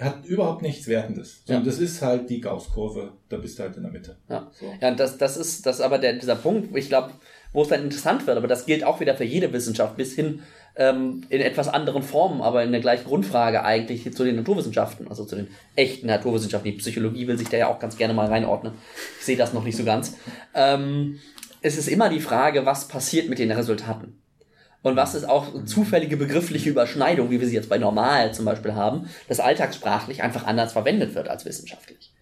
hat 0.00 0.24
überhaupt 0.26 0.62
nichts 0.62 0.86
Wertendes. 0.86 1.42
Ja. 1.46 1.60
das 1.60 1.78
ist 1.78 2.02
halt 2.02 2.30
die 2.30 2.40
Gauss-Kurve, 2.40 3.12
da 3.28 3.36
bist 3.36 3.58
du 3.58 3.64
halt 3.64 3.76
in 3.76 3.82
der 3.82 3.92
Mitte. 3.92 4.16
Ja. 4.28 4.50
So. 4.52 4.66
Ja, 4.80 4.88
und 4.88 5.00
das, 5.00 5.18
das 5.18 5.36
ist 5.36 5.66
das 5.66 5.76
ist 5.76 5.82
aber 5.82 5.98
der, 5.98 6.12
dieser 6.14 6.36
Punkt, 6.36 6.76
ich 6.76 6.88
glaube, 6.88 7.12
wo 7.52 7.62
es 7.62 7.68
dann 7.68 7.82
interessant 7.82 8.26
wird, 8.26 8.36
aber 8.36 8.46
das 8.46 8.66
gilt 8.66 8.84
auch 8.84 9.00
wieder 9.00 9.16
für 9.16 9.24
jede 9.24 9.52
Wissenschaft, 9.52 9.96
bis 9.96 10.14
hin 10.14 10.42
ähm, 10.76 11.24
in 11.28 11.40
etwas 11.40 11.68
anderen 11.68 12.02
Formen, 12.02 12.40
aber 12.40 12.62
in 12.62 12.70
der 12.70 12.80
gleichen 12.80 13.04
Grundfrage 13.04 13.64
eigentlich 13.64 14.14
zu 14.14 14.24
den 14.24 14.36
Naturwissenschaften, 14.36 15.08
also 15.08 15.24
zu 15.24 15.34
den 15.34 15.48
echten 15.74 16.06
Naturwissenschaften. 16.06 16.70
Die 16.70 16.78
Psychologie 16.78 17.26
will 17.26 17.38
sich 17.38 17.48
da 17.48 17.56
ja 17.56 17.68
auch 17.68 17.80
ganz 17.80 17.96
gerne 17.96 18.14
mal 18.14 18.28
reinordnen. 18.28 18.74
Ich 19.18 19.26
sehe 19.26 19.36
das 19.36 19.52
noch 19.52 19.64
nicht 19.64 19.76
so 19.76 19.84
ganz. 19.84 20.16
Ähm, 20.54 21.18
es 21.60 21.76
ist 21.76 21.88
immer 21.88 22.08
die 22.08 22.20
Frage, 22.20 22.64
was 22.66 22.86
passiert 22.86 23.28
mit 23.28 23.40
den 23.40 23.50
Resultaten. 23.50 24.20
Und 24.82 24.96
was 24.96 25.14
ist 25.14 25.28
auch 25.28 25.64
zufällige 25.64 26.16
begriffliche 26.16 26.70
Überschneidung, 26.70 27.30
wie 27.30 27.40
wir 27.40 27.48
sie 27.48 27.54
jetzt 27.54 27.68
bei 27.68 27.78
Normal 27.78 28.32
zum 28.32 28.44
Beispiel 28.44 28.74
haben, 28.74 29.08
dass 29.28 29.40
alltagssprachlich 29.40 30.22
einfach 30.22 30.46
anders 30.46 30.72
verwendet 30.72 31.14
wird 31.14 31.28
als 31.28 31.44
wissenschaftlich. 31.44 32.12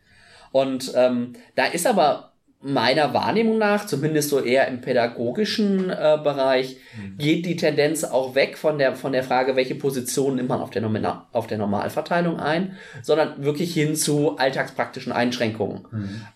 Und 0.52 0.92
ähm, 0.94 1.34
da 1.54 1.66
ist 1.66 1.86
aber 1.86 2.32
meiner 2.62 3.12
Wahrnehmung 3.12 3.58
nach, 3.58 3.86
zumindest 3.86 4.30
so 4.30 4.40
eher 4.40 4.66
im 4.68 4.80
pädagogischen 4.80 5.90
äh, 5.90 6.18
Bereich, 6.22 6.78
geht 7.18 7.44
die 7.44 7.56
Tendenz 7.56 8.02
auch 8.02 8.34
weg 8.34 8.56
von 8.56 8.78
der, 8.78 8.96
von 8.96 9.12
der 9.12 9.22
Frage, 9.22 9.56
welche 9.56 9.74
Position 9.74 10.36
nimmt 10.36 10.48
man 10.48 10.60
auf 10.60 10.70
der, 10.70 10.82
Nomina 10.82 11.28
auf 11.32 11.46
der 11.46 11.58
Normalverteilung 11.58 12.40
ein, 12.40 12.76
sondern 13.02 13.44
wirklich 13.44 13.74
hin 13.74 13.94
zu 13.94 14.36
alltagspraktischen 14.38 15.12
Einschränkungen. 15.12 15.86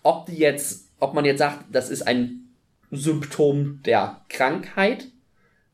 Ob 0.03 0.27
die 0.27 0.37
jetzt, 0.37 0.89
ob 0.99 1.13
man 1.15 1.25
jetzt 1.25 1.39
sagt, 1.39 1.65
das 1.71 1.89
ist 1.89 2.03
ein 2.03 2.49
Symptom 2.91 3.81
der 3.85 4.21
Krankheit, 4.29 5.07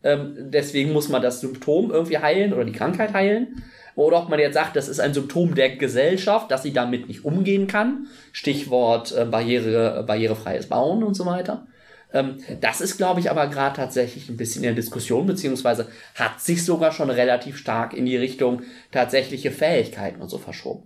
ähm, 0.03 0.35
deswegen 0.51 0.93
muss 0.93 1.09
man 1.09 1.21
das 1.21 1.41
Symptom 1.41 1.91
irgendwie 1.91 2.19
heilen 2.19 2.53
oder 2.53 2.65
die 2.65 2.71
Krankheit 2.71 3.13
heilen. 3.13 3.63
Oder 3.95 4.21
ob 4.21 4.29
man 4.29 4.39
jetzt 4.39 4.53
sagt, 4.53 4.75
das 4.75 4.87
ist 4.87 4.99
ein 4.99 5.15
Symptom 5.15 5.55
der 5.55 5.75
Gesellschaft, 5.75 6.51
dass 6.51 6.61
sie 6.61 6.71
damit 6.71 7.07
nicht 7.07 7.25
umgehen 7.25 7.65
kann. 7.65 8.07
Stichwort 8.31 9.11
äh, 9.11 9.25
Barriere, 9.25 9.99
äh, 9.99 10.03
barrierefreies 10.03 10.67
Bauen 10.67 11.03
und 11.03 11.15
so 11.15 11.25
weiter. 11.25 11.65
Ähm, 12.13 12.37
das 12.61 12.79
ist, 12.79 12.97
glaube 12.97 13.19
ich, 13.19 13.31
aber 13.31 13.47
gerade 13.47 13.75
tatsächlich 13.75 14.29
ein 14.29 14.37
bisschen 14.37 14.63
in 14.63 14.69
der 14.69 14.75
Diskussion, 14.75 15.25
beziehungsweise 15.25 15.87
hat 16.13 16.39
sich 16.39 16.63
sogar 16.63 16.91
schon 16.91 17.09
relativ 17.09 17.57
stark 17.57 17.93
in 17.93 18.05
die 18.05 18.17
Richtung 18.17 18.61
tatsächliche 18.91 19.51
Fähigkeiten 19.51 20.21
und 20.21 20.29
so 20.29 20.37
verschoben. 20.37 20.83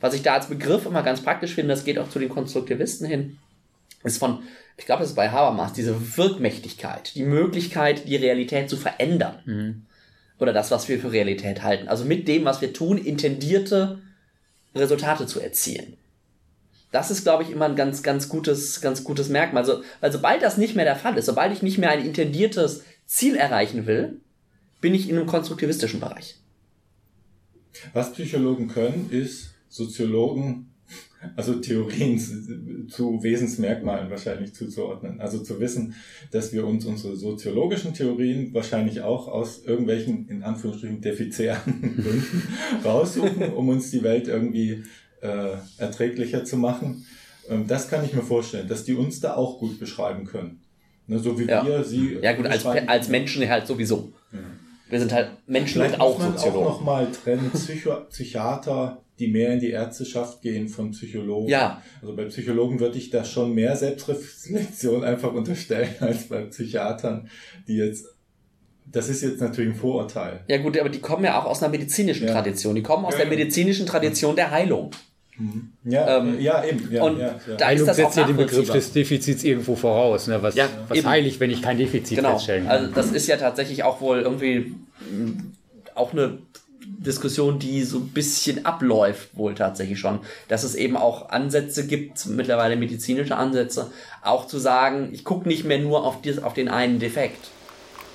Was 0.00 0.14
ich 0.14 0.22
da 0.22 0.34
als 0.34 0.46
Begriff 0.46 0.86
immer 0.86 1.02
ganz 1.02 1.20
praktisch 1.20 1.54
finde, 1.54 1.74
das 1.74 1.84
geht 1.84 1.98
auch 1.98 2.08
zu 2.08 2.20
den 2.20 2.28
Konstruktivisten 2.28 3.06
hin, 3.06 3.38
ist 4.04 4.18
von, 4.18 4.42
ich 4.76 4.86
glaube, 4.86 5.00
das 5.00 5.10
ist 5.10 5.16
bei 5.16 5.30
Habermas, 5.30 5.72
diese 5.72 6.16
Wirkmächtigkeit, 6.16 7.14
die 7.14 7.24
Möglichkeit, 7.24 8.08
die 8.08 8.16
Realität 8.16 8.70
zu 8.70 8.76
verändern. 8.76 9.86
Oder 10.38 10.52
das, 10.52 10.70
was 10.70 10.88
wir 10.88 10.98
für 10.98 11.12
Realität 11.12 11.62
halten. 11.62 11.88
Also 11.88 12.04
mit 12.04 12.26
dem, 12.26 12.44
was 12.44 12.60
wir 12.60 12.72
tun, 12.72 12.98
intendierte 12.98 14.00
Resultate 14.74 15.26
zu 15.26 15.40
erzielen. 15.40 15.96
Das 16.90 17.10
ist, 17.10 17.22
glaube 17.22 17.42
ich, 17.42 17.50
immer 17.50 17.66
ein 17.66 17.76
ganz, 17.76 18.02
ganz 18.02 18.28
gutes, 18.28 18.80
ganz 18.80 19.04
gutes 19.04 19.28
Merkmal. 19.28 19.62
Also, 19.62 19.82
weil 20.00 20.12
sobald 20.12 20.42
das 20.42 20.58
nicht 20.58 20.74
mehr 20.74 20.84
der 20.84 20.96
Fall 20.96 21.16
ist, 21.16 21.26
sobald 21.26 21.52
ich 21.52 21.62
nicht 21.62 21.78
mehr 21.78 21.90
ein 21.90 22.04
intendiertes 22.04 22.82
Ziel 23.06 23.36
erreichen 23.36 23.86
will, 23.86 24.20
bin 24.80 24.94
ich 24.94 25.08
in 25.08 25.16
einem 25.16 25.26
konstruktivistischen 25.26 26.00
Bereich. 26.00 26.36
Was 27.92 28.12
Psychologen 28.12 28.68
können, 28.68 29.08
ist 29.10 29.54
Soziologen 29.68 30.71
also 31.36 31.54
Theorien 31.54 32.18
zu, 32.18 32.86
zu 32.88 33.22
Wesensmerkmalen 33.22 34.10
wahrscheinlich 34.10 34.54
zuzuordnen. 34.54 35.20
Also 35.20 35.38
zu 35.40 35.60
wissen, 35.60 35.94
dass 36.30 36.52
wir 36.52 36.66
uns 36.66 36.84
unsere 36.84 37.16
soziologischen 37.16 37.94
Theorien 37.94 38.52
wahrscheinlich 38.54 39.02
auch 39.02 39.28
aus 39.28 39.64
irgendwelchen, 39.64 40.28
in 40.28 40.42
Anführungsstrichen, 40.42 41.00
defizitären 41.00 41.80
Gründen 41.96 42.42
raussuchen, 42.84 43.52
um 43.52 43.68
uns 43.68 43.90
die 43.90 44.02
Welt 44.02 44.28
irgendwie 44.28 44.82
äh, 45.20 45.56
erträglicher 45.78 46.44
zu 46.44 46.56
machen. 46.56 47.06
Ähm, 47.48 47.66
das 47.66 47.88
kann 47.88 48.04
ich 48.04 48.12
mir 48.14 48.22
vorstellen, 48.22 48.68
dass 48.68 48.84
die 48.84 48.94
uns 48.94 49.20
da 49.20 49.34
auch 49.36 49.58
gut 49.58 49.78
beschreiben 49.78 50.24
können. 50.24 50.60
Ne, 51.06 51.18
so 51.18 51.38
wie 51.38 51.44
Ja. 51.46 51.66
wir 51.66 51.82
sie. 51.84 52.18
Ja 52.22 52.32
gut, 52.32 52.46
als, 52.46 52.64
als 52.64 53.08
Menschen 53.08 53.48
halt 53.48 53.66
sowieso. 53.66 54.12
Wir 54.88 54.98
sind 55.00 55.12
halt 55.12 55.30
Menschen 55.46 55.80
Vielleicht 55.80 55.94
und 55.94 56.00
auch 56.00 56.18
muss 56.18 56.26
man 56.28 56.36
Soziologen. 56.36 56.66
auch 56.66 56.70
nochmal 56.78 57.08
trennen, 57.10 57.50
Psycho 57.54 57.96
Psychiater, 58.10 59.02
die 59.22 59.28
mehr 59.28 59.52
in 59.54 59.60
die 59.60 59.70
Ärzteschaft 59.70 60.42
gehen 60.42 60.68
von 60.68 60.90
Psychologen. 60.90 61.48
Ja. 61.48 61.80
Also 62.00 62.14
bei 62.16 62.24
Psychologen 62.24 62.80
würde 62.80 62.98
ich 62.98 63.10
da 63.10 63.24
schon 63.24 63.54
mehr 63.54 63.76
Selbstreflexion 63.76 65.04
einfach 65.12 65.32
unterstellen 65.32 65.90
als 66.00 66.28
bei 66.28 66.42
Psychiatern, 66.42 67.28
die 67.68 67.76
jetzt, 67.76 68.06
das 68.90 69.08
ist 69.08 69.22
jetzt 69.22 69.40
natürlich 69.40 69.72
ein 69.74 69.76
Vorurteil. 69.76 70.40
Ja 70.48 70.58
gut, 70.58 70.76
aber 70.78 70.88
die 70.88 70.98
kommen 71.00 71.24
ja 71.24 71.40
auch 71.40 71.46
aus 71.46 71.62
einer 71.62 71.70
medizinischen 71.70 72.26
Ja. 72.26 72.32
Tradition. 72.34 72.74
Die 72.74 72.82
kommen 72.82 73.04
aus 73.04 73.14
Ja, 73.14 73.20
der 73.20 73.28
medizinischen 73.28 73.86
Tradition 73.86 74.34
der 74.36 74.50
Heilung. 74.50 74.90
Ja, 75.84 76.18
Ähm, 76.18 76.38
ja 76.40 76.62
eben. 76.64 76.92
Ja, 76.92 77.02
und 77.04 77.18
ja, 77.18 77.26
ja. 77.28 77.34
da 77.46 77.52
ist 77.54 77.62
Heilung 77.64 77.86
das 77.86 77.96
auch 78.00 78.04
setzt 78.04 78.16
ja 78.18 78.26
den 78.26 78.36
Begriff 78.36 78.70
des 78.70 78.92
Defizits 78.92 79.42
irgendwo 79.44 79.74
voraus. 79.76 80.26
Ne? 80.28 80.42
Was, 80.42 80.54
Ja, 80.54 80.68
was 80.88 81.04
heile 81.04 81.26
ich, 81.26 81.40
wenn 81.40 81.50
ich 81.50 81.62
kein 81.62 81.78
Defizit 81.78 82.18
Genau. 82.18 82.32
feststellen 82.32 82.66
kann? 82.66 82.76
Also 82.76 82.92
das 82.94 83.12
ist 83.12 83.26
ja 83.28 83.36
tatsächlich 83.38 83.82
auch 83.82 84.00
wohl 84.02 84.20
irgendwie 84.20 84.74
mh, 85.10 85.42
auch 85.94 86.12
eine 86.12 86.38
Diskussion, 87.02 87.58
die 87.58 87.82
so 87.82 87.98
ein 87.98 88.08
bisschen 88.08 88.64
abläuft, 88.64 89.36
wohl 89.36 89.54
tatsächlich 89.54 89.98
schon. 89.98 90.20
Dass 90.48 90.64
es 90.64 90.74
eben 90.74 90.96
auch 90.96 91.30
Ansätze 91.30 91.86
gibt, 91.86 92.26
mittlerweile 92.26 92.76
medizinische 92.76 93.36
Ansätze, 93.36 93.90
auch 94.22 94.46
zu 94.46 94.58
sagen, 94.58 95.10
ich 95.12 95.24
gucke 95.24 95.48
nicht 95.48 95.64
mehr 95.64 95.78
nur 95.78 96.04
auf, 96.04 96.22
dies, 96.22 96.38
auf 96.38 96.54
den 96.54 96.68
einen 96.68 96.98
Defekt 96.98 97.48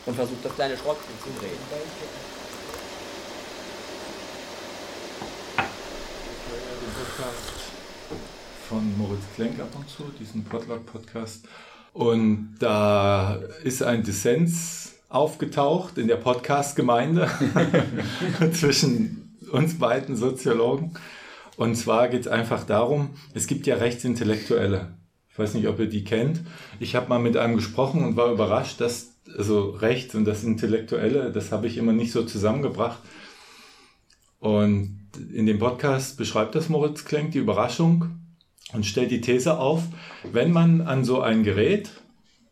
und 0.06 0.16
versuche 0.16 0.40
das 0.44 0.56
kleine 0.56 0.78
Schrottchen 0.78 1.14
zu 1.24 1.30
drehen. 1.40 1.58
von 8.68 8.98
Moritz 8.98 9.24
Klenk 9.36 9.60
ab 9.62 9.70
und 9.76 9.90
zu, 9.90 10.04
diesen 10.20 10.44
Podlog-Podcast. 10.44 11.46
Und 11.94 12.56
da 12.60 13.36
ist 13.64 13.82
ein 13.82 14.04
Dissens 14.04 14.97
aufgetaucht 15.10 15.98
in 15.98 16.08
der 16.08 16.18
Podcast-Gemeinde 16.18 17.30
zwischen 18.54 19.38
uns 19.52 19.80
beiden 19.80 20.16
Soziologen. 20.16 20.94
Und 21.56 21.76
zwar 21.76 22.10
geht 22.10 22.22
es 22.22 22.28
einfach 22.28 22.66
darum, 22.66 23.12
es 23.34 23.48
gibt 23.48 23.66
ja 23.68 23.76
Rechtsintellektuelle. 23.76 24.98
Ich 25.30 25.40
weiß 25.40 25.54
nicht, 25.54 25.68
ob 25.68 25.80
ihr 25.80 25.88
die 25.88 26.04
kennt. 26.04 26.42
Ich 26.80 26.96
habe 26.96 27.10
mal 27.10 27.20
mit 27.20 27.38
einem 27.38 27.56
gesprochen 27.56 28.04
und 28.04 28.16
war 28.16 28.32
überrascht, 28.32 28.82
dass 28.82 29.14
also 29.38 29.72
Rechts 29.72 30.16
und 30.16 30.26
das 30.26 30.44
Intellektuelle, 30.44 31.32
das 31.32 31.52
habe 31.52 31.68
ich 31.68 31.78
immer 31.78 31.94
nicht 31.94 32.12
so 32.12 32.24
zusammengebracht. 32.24 33.00
Und 34.40 35.10
in 35.34 35.46
dem 35.46 35.60
Podcast 35.60 36.18
beschreibt 36.18 36.56
das 36.56 36.70
Moritz 36.70 37.06
Klenk 37.06 37.32
die 37.32 37.40
Überraschung 37.40 38.20
und 38.74 38.86
stellt 38.86 39.12
die 39.12 39.22
These 39.22 39.58
auf, 39.58 39.84
wenn 40.32 40.52
man 40.52 40.82
an 40.82 41.04
so 41.04 41.22
ein 41.22 41.44
Gerät, 41.44 41.92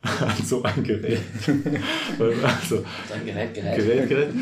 an 0.06 0.36
so 0.44 0.64
ein 0.64 0.84
Gerät, 0.84 1.22
also 2.44 2.84
Sein 3.10 3.26
Gerät, 3.26 3.54
Gerät. 3.54 3.76
Gerät, 3.76 4.10
Gerät, 4.10 4.34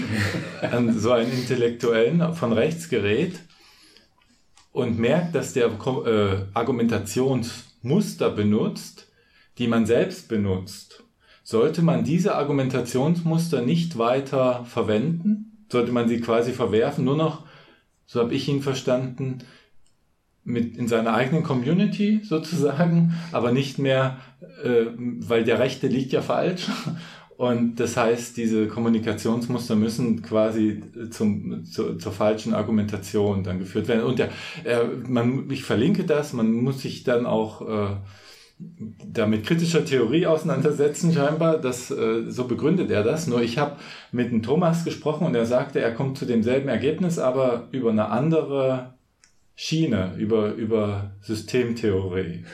an 0.73 0.99
so 0.99 1.11
einen 1.11 1.31
Intellektuellen 1.31 2.33
von 2.33 2.53
rechts 2.53 2.89
gerät 2.89 3.39
und 4.71 4.99
merkt, 4.99 5.35
dass 5.35 5.53
der 5.53 5.67
äh, 5.67 6.45
Argumentationsmuster 6.53 8.29
benutzt, 8.29 9.07
die 9.57 9.67
man 9.67 9.85
selbst 9.85 10.27
benutzt, 10.27 11.03
sollte 11.43 11.81
man 11.81 12.03
diese 12.03 12.35
Argumentationsmuster 12.35 13.61
nicht 13.61 13.97
weiter 13.97 14.65
verwenden, 14.65 15.65
sollte 15.69 15.91
man 15.91 16.07
sie 16.07 16.21
quasi 16.21 16.53
verwerfen, 16.53 17.05
nur 17.05 17.17
noch, 17.17 17.45
so 18.05 18.19
habe 18.19 18.33
ich 18.33 18.47
ihn 18.47 18.61
verstanden, 18.61 19.39
mit 20.45 20.77
in 20.77 20.87
seiner 20.87 21.13
eigenen 21.13 21.43
Community 21.43 22.21
sozusagen, 22.23 23.13
aber 23.31 23.51
nicht 23.51 23.79
mehr, 23.79 24.17
äh, 24.63 24.85
weil 24.97 25.43
der 25.43 25.59
Rechte 25.59 25.87
liegt 25.87 26.11
ja 26.11 26.21
falsch. 26.21 26.67
Und 27.37 27.79
das 27.79 27.97
heißt, 27.97 28.37
diese 28.37 28.67
Kommunikationsmuster 28.67 29.75
müssen 29.75 30.21
quasi 30.21 30.83
zum, 31.09 31.65
zu, 31.65 31.95
zur 31.95 32.11
falschen 32.11 32.53
Argumentation 32.53 33.43
dann 33.43 33.59
geführt 33.59 33.87
werden. 33.87 34.03
Und 34.03 34.19
der, 34.19 34.29
äh, 34.63 34.85
man, 35.07 35.49
ich 35.49 35.63
verlinke 35.63 36.03
das, 36.03 36.33
man 36.33 36.51
muss 36.51 36.81
sich 36.81 37.03
dann 37.03 37.25
auch 37.25 37.67
äh, 37.67 37.95
da 38.59 39.25
mit 39.25 39.45
kritischer 39.45 39.83
Theorie 39.83 40.27
auseinandersetzen, 40.27 41.11
scheinbar. 41.11 41.57
Das, 41.57 41.89
äh, 41.89 42.29
so 42.29 42.45
begründet 42.45 42.91
er 42.91 43.03
das. 43.03 43.27
Nur 43.27 43.41
ich 43.41 43.57
habe 43.57 43.77
mit 44.11 44.31
dem 44.31 44.43
Thomas 44.43 44.85
gesprochen 44.85 45.25
und 45.25 45.35
er 45.35 45.45
sagte, 45.45 45.79
er 45.79 45.93
kommt 45.93 46.17
zu 46.17 46.25
demselben 46.25 46.69
Ergebnis, 46.69 47.17
aber 47.17 47.67
über 47.71 47.89
eine 47.89 48.09
andere 48.09 48.93
Schiene, 49.55 50.15
über, 50.17 50.53
über 50.53 51.15
Systemtheorie. 51.21 52.45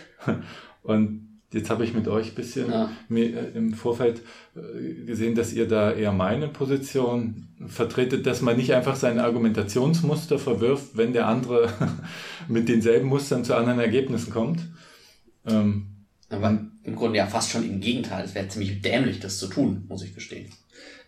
Und 0.84 1.40
jetzt 1.52 1.70
habe 1.70 1.84
ich 1.84 1.94
mit 1.94 2.08
euch 2.08 2.30
ein 2.30 2.36
bisschen 2.36 2.70
Ja. 2.72 2.92
äh, 3.10 3.52
im 3.56 3.74
Vorfeld 3.74 4.22
äh, 4.56 5.06
gesehen, 5.06 5.36
dass 5.36 5.54
ihr 5.54 5.68
da 5.68 5.92
eher 5.92 6.12
meine 6.12 6.48
Position 6.48 7.48
vertretet, 7.68 8.26
dass 8.26 8.42
man 8.42 8.58
nicht 8.58 8.74
einfach 8.74 8.96
sein 8.96 9.20
Argumentationsmuster 9.20 10.40
verwirft, 10.40 10.96
wenn 10.98 11.14
der 11.14 11.28
andere 11.28 11.70
mit 12.48 12.70
denselben 12.70 13.08
Mustern 13.08 13.44
zu 13.44 13.56
anderen 13.56 13.80
Ergebnissen 13.80 14.32
kommt. 14.32 14.62
Ähm, 15.46 15.88
Aber 16.30 16.60
im 16.84 16.96
Grunde 16.96 17.18
ja 17.18 17.28
fast 17.28 17.50
schon 17.52 17.64
im 17.64 17.80
Gegenteil. 17.80 18.26
Es 18.26 18.36
wäre 18.36 18.48
ziemlich 18.48 18.82
dämlich, 18.82 19.20
das 19.20 19.38
zu 19.40 19.48
tun, 19.48 19.86
muss 19.88 20.04
ich 20.04 20.14
gestehen. 20.14 20.50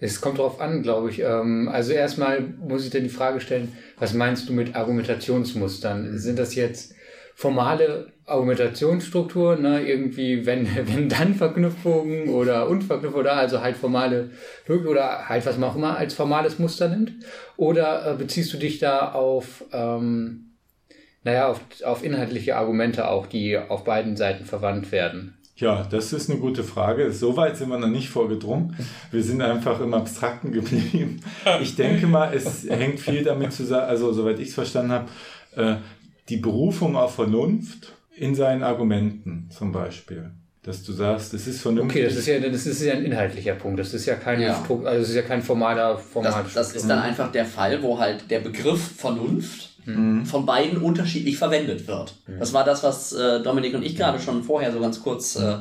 Es 0.03 0.19
kommt 0.19 0.39
darauf 0.39 0.59
an, 0.59 0.81
glaube 0.81 1.11
ich. 1.11 1.19
Ähm, 1.19 1.69
Also 1.71 1.93
erstmal 1.93 2.41
muss 2.41 2.83
ich 2.83 2.91
dann 2.91 3.03
die 3.03 3.09
Frage 3.09 3.39
stellen, 3.39 3.71
was 3.99 4.13
meinst 4.13 4.49
du 4.49 4.53
mit 4.53 4.75
Argumentationsmustern? 4.75 6.17
Sind 6.17 6.39
das 6.39 6.55
jetzt 6.55 6.95
formale 7.35 8.11
Argumentationsstrukturen, 8.25 9.61
ne? 9.61 9.83
irgendwie 9.83 10.45
wenn, 10.45 10.67
wenn 10.87 11.07
dann 11.07 11.35
Verknüpfungen 11.35 12.29
oder 12.29 12.67
und 12.67 12.83
Verknüpfungen 12.83 13.25
oder 13.25 13.37
also 13.37 13.61
halt 13.61 13.77
formale 13.77 14.31
oder 14.67 15.29
halt 15.29 15.45
was 15.45 15.57
man 15.57 15.69
auch 15.69 15.75
immer 15.75 15.97
als 15.97 16.15
formales 16.15 16.57
Muster 16.57 16.89
nimmt? 16.89 17.13
Oder 17.55 18.11
äh, 18.11 18.15
beziehst 18.15 18.51
du 18.53 18.57
dich 18.57 18.79
da 18.79 19.11
auf, 19.11 19.65
ähm, 19.71 20.55
naja, 21.23 21.47
auf, 21.49 21.61
auf 21.83 22.03
inhaltliche 22.03 22.55
Argumente 22.55 23.07
auch, 23.07 23.27
die 23.27 23.55
auf 23.55 23.83
beiden 23.83 24.17
Seiten 24.17 24.45
verwandt 24.45 24.91
werden? 24.91 25.37
Ja, 25.61 25.87
das 25.89 26.11
ist 26.11 26.29
eine 26.29 26.39
gute 26.39 26.63
Frage. 26.63 27.11
So 27.11 27.37
weit 27.37 27.55
sind 27.55 27.69
wir 27.69 27.77
noch 27.77 27.87
nicht 27.87 28.09
vorgedrungen. 28.09 28.75
Wir 29.11 29.23
sind 29.23 29.41
einfach 29.41 29.79
im 29.79 29.93
Abstrakten 29.93 30.51
geblieben. 30.51 31.21
Ich 31.61 31.75
denke 31.75 32.07
mal, 32.07 32.33
es 32.33 32.67
hängt 32.67 32.99
viel 32.99 33.23
damit 33.23 33.53
zusammen, 33.53 33.85
also 33.85 34.11
soweit 34.11 34.39
ich 34.39 34.49
es 34.49 34.53
verstanden 34.55 34.91
habe, 34.91 35.09
äh, 35.55 35.75
die 36.29 36.37
Berufung 36.37 36.95
auf 36.95 37.15
Vernunft 37.15 37.93
in 38.15 38.33
seinen 38.33 38.63
Argumenten 38.63 39.49
zum 39.51 39.71
Beispiel. 39.71 40.31
Dass 40.63 40.83
du 40.83 40.93
sagst, 40.93 41.33
es 41.33 41.47
ist 41.47 41.61
vernünftig. 41.61 42.03
Okay, 42.03 42.07
das 42.07 42.17
ist 42.17 42.27
ja, 42.27 42.39
das 42.39 42.65
ist 42.67 42.81
ja 42.81 42.93
ein 42.93 43.03
inhaltlicher 43.03 43.53
Punkt. 43.53 43.79
Das 43.79 43.93
ist 43.93 44.05
ja 44.05 44.15
kein, 44.15 44.41
Ja. 44.41 44.63
Also 44.67 44.83
das 44.83 45.09
ist 45.09 45.15
ja 45.15 45.23
kein 45.23 45.41
formaler, 45.41 45.97
formaler 45.97 46.43
Das, 46.43 46.53
das 46.53 46.73
ist 46.73 46.89
dann 46.89 46.99
einfach 46.99 47.31
der 47.31 47.45
Fall, 47.45 47.81
wo 47.81 47.99
halt 47.99 48.29
der 48.29 48.39
Begriff 48.39 48.79
Vernunft 48.97 49.70
von 50.25 50.45
beiden 50.45 50.81
unterschiedlich 50.81 51.37
verwendet 51.37 51.87
wird. 51.87 52.15
Das 52.39 52.53
war 52.53 52.63
das, 52.63 52.83
was 52.83 53.13
äh, 53.13 53.41
Dominik 53.41 53.73
und 53.73 53.83
ich 53.83 53.95
gerade 53.95 54.19
schon 54.19 54.43
vorher 54.43 54.71
so 54.71 54.79
ganz 54.79 55.01
kurz 55.01 55.35
äh, 55.35 55.57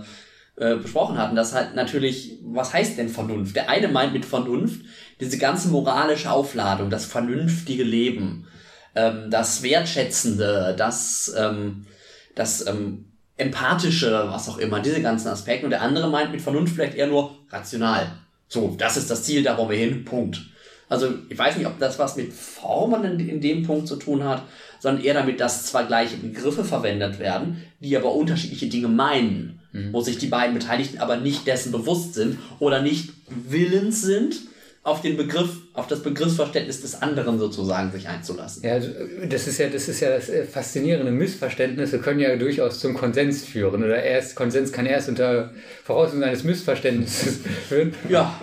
äh, 0.57 0.77
besprochen 0.77 1.17
hatten. 1.17 1.37
Das 1.37 1.55
halt 1.55 1.75
natürlich, 1.75 2.39
was 2.45 2.75
heißt 2.75 2.99
denn 2.99 3.09
Vernunft? 3.09 3.57
Der 3.57 3.71
eine 3.71 3.89
meint 3.89 4.13
mit 4.13 4.25
Vernunft 4.25 4.83
diese 5.19 5.39
ganze 5.39 5.69
moralische 5.69 6.31
Aufladung, 6.31 6.91
das 6.91 7.07
vernünftige 7.07 7.83
Leben, 7.83 8.47
ähm, 8.95 9.31
das 9.31 9.63
Wertschätzende, 9.63 10.75
das, 10.77 11.35
ähm, 11.37 11.87
das 12.35 12.67
ähm, 12.67 13.07
empathische, 13.39 14.27
was 14.29 14.49
auch 14.49 14.59
immer, 14.59 14.81
diese 14.81 15.01
ganzen 15.01 15.29
Aspekte. 15.29 15.65
Und 15.65 15.71
der 15.71 15.83
andere 15.83 16.11
meint 16.11 16.31
mit 16.31 16.43
Vernunft 16.43 16.75
vielleicht 16.75 16.95
eher 16.95 17.07
nur 17.07 17.39
rational. 17.51 18.13
So, 18.49 18.75
das 18.77 18.97
ist 18.97 19.11
das 19.11 19.23
Ziel, 19.23 19.43
da 19.43 19.57
wollen 19.57 19.71
wir 19.71 19.79
hin, 19.79 20.05
Punkt. 20.05 20.50
Also 20.91 21.15
ich 21.31 21.39
weiß 21.39 21.57
nicht, 21.57 21.67
ob 21.67 21.79
das 21.79 21.99
was 21.99 22.17
mit 22.17 22.33
Formen 22.33 23.05
in, 23.05 23.29
in 23.29 23.41
dem 23.41 23.63
Punkt 23.63 23.89
zu 23.89 23.97
tun 23.97 24.25
hat, 24.25 24.43
sondern 24.81 25.03
eher 25.03 25.15
damit, 25.15 25.41
dass 25.41 25.65
zwar 25.65 25.87
gleiche 25.87 26.17
Begriffe 26.19 26.65
verwendet 26.65 27.19
werden, 27.19 27.63
die 27.81 27.97
aber 27.97 28.13
unterschiedliche 28.13 28.67
Dinge 28.67 28.89
meinen, 28.89 29.61
wo 29.93 30.01
sich 30.01 30.19
die 30.19 30.27
beiden 30.27 30.55
Beteiligten 30.55 30.99
aber 30.99 31.17
nicht 31.17 31.47
dessen 31.47 31.71
bewusst 31.71 32.15
sind 32.15 32.39
oder 32.59 32.83
nicht 32.83 33.11
willens 33.29 34.03
sind, 34.03 34.35
auf 34.83 35.03
den 35.03 35.17
Begriff, 35.17 35.59
auf 35.75 35.87
das 35.87 36.03
Begriffsverständnis 36.03 36.81
des 36.81 37.03
anderen 37.03 37.39
sozusagen 37.39 37.93
sich 37.93 38.09
einzulassen. 38.09 38.63
Ja, 38.63 38.81
das 39.29 39.47
ist 39.47 39.59
ja, 39.59 39.69
das 39.69 39.89
ist 39.89 40.01
ja 40.01 40.11
das 40.11 40.29
äh, 40.31 40.45
faszinierende. 40.45 41.13
Missverständnisse 41.13 41.99
können 41.99 42.19
ja 42.19 42.35
durchaus 42.37 42.81
zum 42.81 42.95
Konsens 42.95 43.45
führen. 43.45 43.85
Oder 43.85 44.03
erst, 44.03 44.37
Konsens 44.37 44.73
kann 44.73 44.87
erst 44.87 45.11
unter 45.11 45.51
Voraussetzung 45.85 46.23
eines 46.23 46.45
Missverständnisses 46.45 47.41
führen. 47.69 47.95
Ja, 48.09 48.41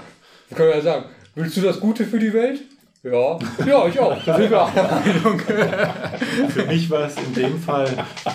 Wir 0.49 0.57
können 0.57 0.69
ja 0.69 0.81
sagen, 0.81 1.05
willst 1.37 1.55
du 1.55 1.61
das 1.61 1.79
Gute 1.79 2.05
für 2.05 2.19
die 2.19 2.33
Welt? 2.33 2.61
Ja, 3.03 3.39
ja, 3.65 3.87
ich 3.87 3.99
auch. 3.99 4.23
Da 4.25 4.37
sind 4.37 4.49
wir 4.49 4.61
auch 4.61 4.73
der 4.73 4.83
Meinung. 5.23 5.39
Für 6.49 6.65
mich 6.65 6.89
war 6.89 7.05
es 7.05 7.15
in 7.15 7.33
dem 7.33 7.59
Fall 7.59 7.87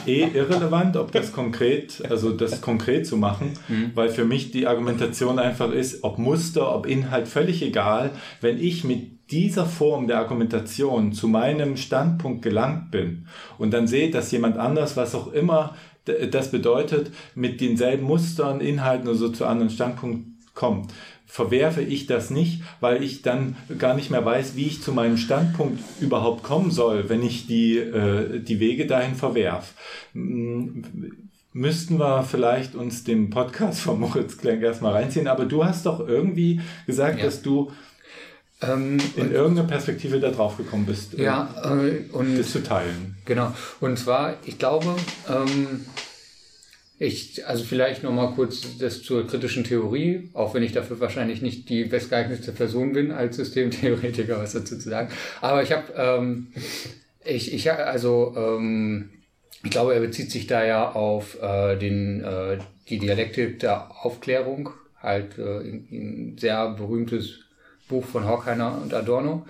eh 0.06 0.28
irrelevant, 0.32 0.96
ob 0.96 1.12
das 1.12 1.32
konkret, 1.32 2.02
also 2.08 2.30
das 2.30 2.60
konkret 2.60 3.06
zu 3.06 3.16
machen, 3.16 3.52
weil 3.94 4.08
für 4.08 4.24
mich 4.24 4.50
die 4.52 4.66
Argumentation 4.66 5.38
einfach 5.38 5.72
ist, 5.72 6.04
ob 6.04 6.18
Muster, 6.18 6.74
ob 6.74 6.86
Inhalt, 6.86 7.28
völlig 7.28 7.60
egal. 7.62 8.12
Wenn 8.40 8.58
ich 8.58 8.84
mit 8.84 9.30
dieser 9.30 9.66
Form 9.66 10.06
der 10.06 10.18
Argumentation 10.18 11.12
zu 11.12 11.26
meinem 11.26 11.76
Standpunkt 11.76 12.42
gelangt 12.42 12.90
bin 12.90 13.26
und 13.58 13.72
dann 13.72 13.88
sehe, 13.88 14.10
dass 14.10 14.30
jemand 14.30 14.58
anders, 14.58 14.96
was 14.96 15.14
auch 15.14 15.32
immer 15.32 15.74
das 16.04 16.50
bedeutet, 16.50 17.10
mit 17.34 17.60
denselben 17.60 18.04
Mustern, 18.04 18.60
Inhalten 18.60 19.08
oder 19.08 19.18
so 19.18 19.28
zu 19.28 19.44
anderen 19.46 19.70
Standpunkt 19.70 20.26
kommt, 20.54 20.92
verwerfe 21.32 21.80
ich 21.80 22.04
das 22.06 22.28
nicht, 22.28 22.60
weil 22.80 23.02
ich 23.02 23.22
dann 23.22 23.56
gar 23.78 23.94
nicht 23.94 24.10
mehr 24.10 24.22
weiß, 24.22 24.54
wie 24.54 24.66
ich 24.66 24.82
zu 24.82 24.92
meinem 24.92 25.16
Standpunkt 25.16 25.80
überhaupt 25.98 26.42
kommen 26.42 26.70
soll, 26.70 27.08
wenn 27.08 27.22
ich 27.22 27.46
die, 27.46 27.78
äh, 27.78 28.38
die 28.38 28.60
Wege 28.60 28.86
dahin 28.86 29.14
verwerf. 29.14 29.72
Müssten 31.54 31.98
wir 31.98 32.22
vielleicht 32.22 32.74
uns 32.74 33.04
den 33.04 33.30
Podcast 33.30 33.80
von 33.80 33.98
Moritz 34.00 34.36
Klenk 34.36 34.62
erstmal 34.62 34.92
reinziehen, 34.92 35.26
aber 35.26 35.46
du 35.46 35.64
hast 35.64 35.86
doch 35.86 36.06
irgendwie 36.06 36.60
gesagt, 36.86 37.18
Ja. 37.18 37.24
dass 37.24 37.40
du 37.40 37.72
Ähm, 38.64 38.98
in 39.16 39.32
irgendeiner 39.32 39.66
Perspektive 39.66 40.20
da 40.20 40.30
drauf 40.30 40.56
gekommen 40.56 40.86
bist, 40.86 41.18
äh, 41.18 41.24
ja, 41.24 41.52
äh, 41.64 42.04
und 42.12 42.38
das 42.38 42.52
zu 42.52 42.62
teilen. 42.62 43.16
Genau. 43.24 43.52
Und 43.80 43.98
zwar, 43.98 44.36
ich 44.44 44.56
glaube, 44.56 44.94
ähm, 45.28 45.84
ich, 47.02 47.44
also 47.48 47.64
vielleicht 47.64 48.04
nochmal 48.04 48.30
kurz 48.30 48.78
das 48.78 49.02
zur 49.02 49.26
kritischen 49.26 49.64
Theorie, 49.64 50.30
auch 50.34 50.54
wenn 50.54 50.62
ich 50.62 50.72
dafür 50.72 51.00
wahrscheinlich 51.00 51.42
nicht 51.42 51.68
die 51.68 51.84
bestgeeignete 51.84 52.52
Person 52.52 52.92
bin 52.92 53.10
als 53.10 53.36
Systemtheoretiker, 53.36 54.38
was 54.38 54.52
dazu 54.52 54.78
zu 54.78 54.88
sagen. 54.88 55.10
Aber 55.40 55.64
ich 55.64 55.72
habe, 55.72 55.92
ähm, 55.96 56.52
ich, 57.24 57.52
ich, 57.52 57.72
also, 57.72 58.34
ähm, 58.36 59.10
ich 59.64 59.70
glaube, 59.70 59.94
er 59.94 60.00
bezieht 60.00 60.30
sich 60.30 60.46
da 60.46 60.64
ja 60.64 60.92
auf 60.92 61.42
äh, 61.42 61.76
den, 61.76 62.22
äh, 62.22 62.58
die 62.88 63.00
Dialektik 63.00 63.58
der 63.58 63.90
Aufklärung, 64.04 64.70
halt 65.00 65.38
äh, 65.38 65.58
ein, 65.58 66.36
sehr 66.38 66.70
berühmtes 66.70 67.40
Buch 67.88 68.04
von 68.04 68.28
Horkheimer 68.28 68.80
und 68.80 68.94
Adorno, 68.94 69.44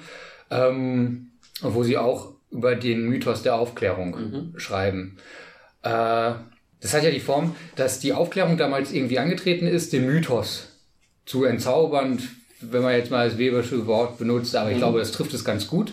ähm, 0.51 1.33
wo 1.61 1.83
sie 1.83 1.99
auch 1.99 2.33
über 2.51 2.77
den 2.77 3.09
Mythos 3.09 3.43
der 3.43 3.57
Aufklärung 3.57 4.55
schreiben. 4.57 5.19
Äh, 5.83 6.33
das 6.83 6.93
hat 6.93 7.05
ja 7.05 7.11
die 7.11 7.21
Form, 7.21 7.55
dass 7.77 8.01
die 8.01 8.13
Aufklärung 8.13 8.59
damals 8.59 8.93
irgendwie 8.93 9.19
angetreten 9.19 9.67
ist, 9.67 9.93
den 9.93 10.07
Mythos 10.07 10.69
zu 11.25 11.45
entzaubern, 11.45 12.21
wenn 12.61 12.83
man 12.83 12.95
jetzt 12.95 13.11
mal 13.11 13.29
das 13.29 13.39
Webersche 13.39 13.87
Wort 13.87 14.19
benutzt, 14.19 14.55
aber 14.57 14.71
ich 14.71 14.79
glaube, 14.79 14.99
das 14.99 15.13
trifft 15.13 15.33
es 15.35 15.45
ganz 15.45 15.67
gut. 15.67 15.93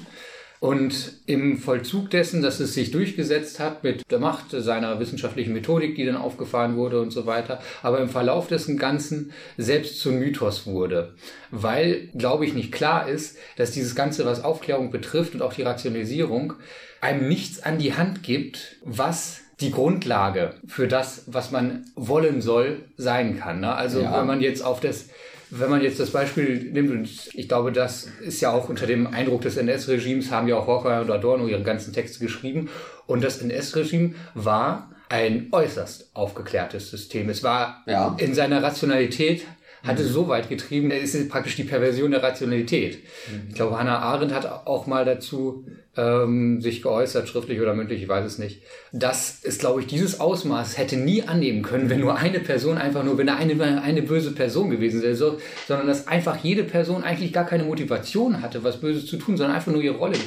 Und 0.59 1.13
im 1.25 1.57
Vollzug 1.57 2.09
dessen, 2.09 2.41
dass 2.41 2.59
es 2.59 2.73
sich 2.73 2.91
durchgesetzt 2.91 3.61
hat 3.61 3.83
mit 3.85 4.03
der 4.11 4.19
Macht 4.19 4.47
seiner 4.51 4.99
wissenschaftlichen 4.99 5.53
Methodik, 5.53 5.95
die 5.95 6.05
dann 6.05 6.17
aufgefahren 6.17 6.75
wurde 6.75 6.99
und 6.99 7.11
so 7.11 7.25
weiter, 7.25 7.61
aber 7.81 7.99
im 7.99 8.09
Verlauf 8.09 8.47
dessen 8.47 8.77
Ganzen 8.77 9.31
selbst 9.57 10.01
zum 10.01 10.19
Mythos 10.19 10.67
wurde. 10.67 11.13
Weil, 11.49 12.09
glaube 12.13 12.45
ich, 12.45 12.53
nicht 12.53 12.73
klar 12.73 13.07
ist, 13.07 13.37
dass 13.55 13.71
dieses 13.71 13.95
Ganze, 13.95 14.25
was 14.25 14.43
Aufklärung 14.43 14.91
betrifft 14.91 15.33
und 15.33 15.41
auch 15.41 15.53
die 15.53 15.63
Rationalisierung, 15.63 16.55
einem 16.99 17.29
nichts 17.29 17.63
an 17.63 17.77
die 17.77 17.93
Hand 17.93 18.23
gibt, 18.23 18.75
was 18.83 19.43
die 19.61 19.71
Grundlage 19.71 20.53
für 20.67 20.87
das, 20.87 21.23
was 21.27 21.51
man 21.51 21.85
wollen 21.95 22.41
soll, 22.41 22.83
sein 22.97 23.39
kann. 23.39 23.59
Ne? 23.59 23.73
Also 23.73 23.99
Ja. 24.01 24.19
wenn 24.19 24.27
man 24.27 24.41
jetzt 24.41 24.63
auf 24.63 24.79
das 24.79 25.05
wenn 25.51 25.71
man 25.71 25.81
jetzt 25.81 25.99
das 25.99 26.11
Beispiel 26.11 26.69
nimmt, 26.71 26.91
und 26.91 27.09
ich 27.33 27.47
glaube, 27.49 27.71
das 27.71 28.07
ist 28.21 28.39
ja 28.39 28.51
auch 28.51 28.69
unter 28.69 28.85
dem 28.85 29.07
Eindruck 29.07 29.41
des 29.41 29.57
NS-Regimes, 29.57 30.29
haben 30.29 30.47
ja 30.47 30.55
auch 30.55 30.67
Horkheimer 30.67 31.01
und 31.01 31.09
Adorno 31.09 31.47
ihre 31.47 31.63
ganzen 31.63 31.91
Texte 31.91 32.19
geschrieben. 32.23 32.69
Und 33.07 33.23
das 33.23 33.39
NS-Regime 33.41 34.13
war 34.35 34.91
ein 35.09 35.47
äußerst 35.51 36.11
aufgeklärtes 36.13 36.91
System. 36.91 37.29
Es 37.29 37.41
war 37.41 37.83
Ja. 37.87 38.15
in 38.19 38.35
seiner 38.35 38.61
Rationalität, 38.61 39.43
hatte 39.83 40.03
so 40.03 40.27
weit 40.27 40.49
getrieben, 40.49 40.91
es 40.91 41.15
ist 41.15 41.29
praktisch 41.29 41.55
die 41.55 41.63
Perversion 41.63 42.11
der 42.11 42.21
Rationalität. 42.21 42.99
Ich 43.47 43.55
glaube, 43.55 43.79
Hannah 43.79 43.97
Arendt 43.97 44.33
hat 44.35 44.45
auch 44.67 44.85
mal 44.85 45.03
dazu 45.03 45.65
ähm, 45.99 46.61
sich 46.61 46.81
geäußert, 46.81 47.27
schriftlich 47.27 47.59
oder 47.59 47.73
mündlich, 47.73 48.01
ich 48.01 48.07
weiß 48.07 48.25
es 48.25 48.37
nicht. 48.37 48.61
Das 48.93 49.39
ist, 49.43 49.59
glaube 49.59 49.81
ich, 49.81 49.87
dieses 49.87 50.19
Ausmaß 50.19 50.77
hätte 50.77 50.95
nie 50.95 51.23
annehmen 51.23 51.61
können, 51.61 51.89
wenn 51.89 51.99
nur 51.99 52.15
eine 52.15 52.39
Person 52.39 52.77
einfach 52.77 53.03
nur, 53.03 53.17
wenn 53.17 53.27
eine, 53.27 53.81
eine 53.81 54.01
böse 54.01 54.31
Person 54.31 54.69
gewesen 54.69 55.01
wäre, 55.01 55.15
so, 55.15 55.37
sondern 55.67 55.87
dass 55.87 56.07
einfach 56.07 56.37
jede 56.43 56.63
Person 56.63 57.03
eigentlich 57.03 57.33
gar 57.33 57.45
keine 57.45 57.65
Motivation 57.65 58.41
hatte, 58.41 58.63
was 58.63 58.79
Böses 58.79 59.07
zu 59.07 59.17
tun, 59.17 59.35
sondern 59.35 59.55
einfach 59.55 59.71
nur 59.71 59.81
ihre 59.81 59.97
Rolle 59.97 60.17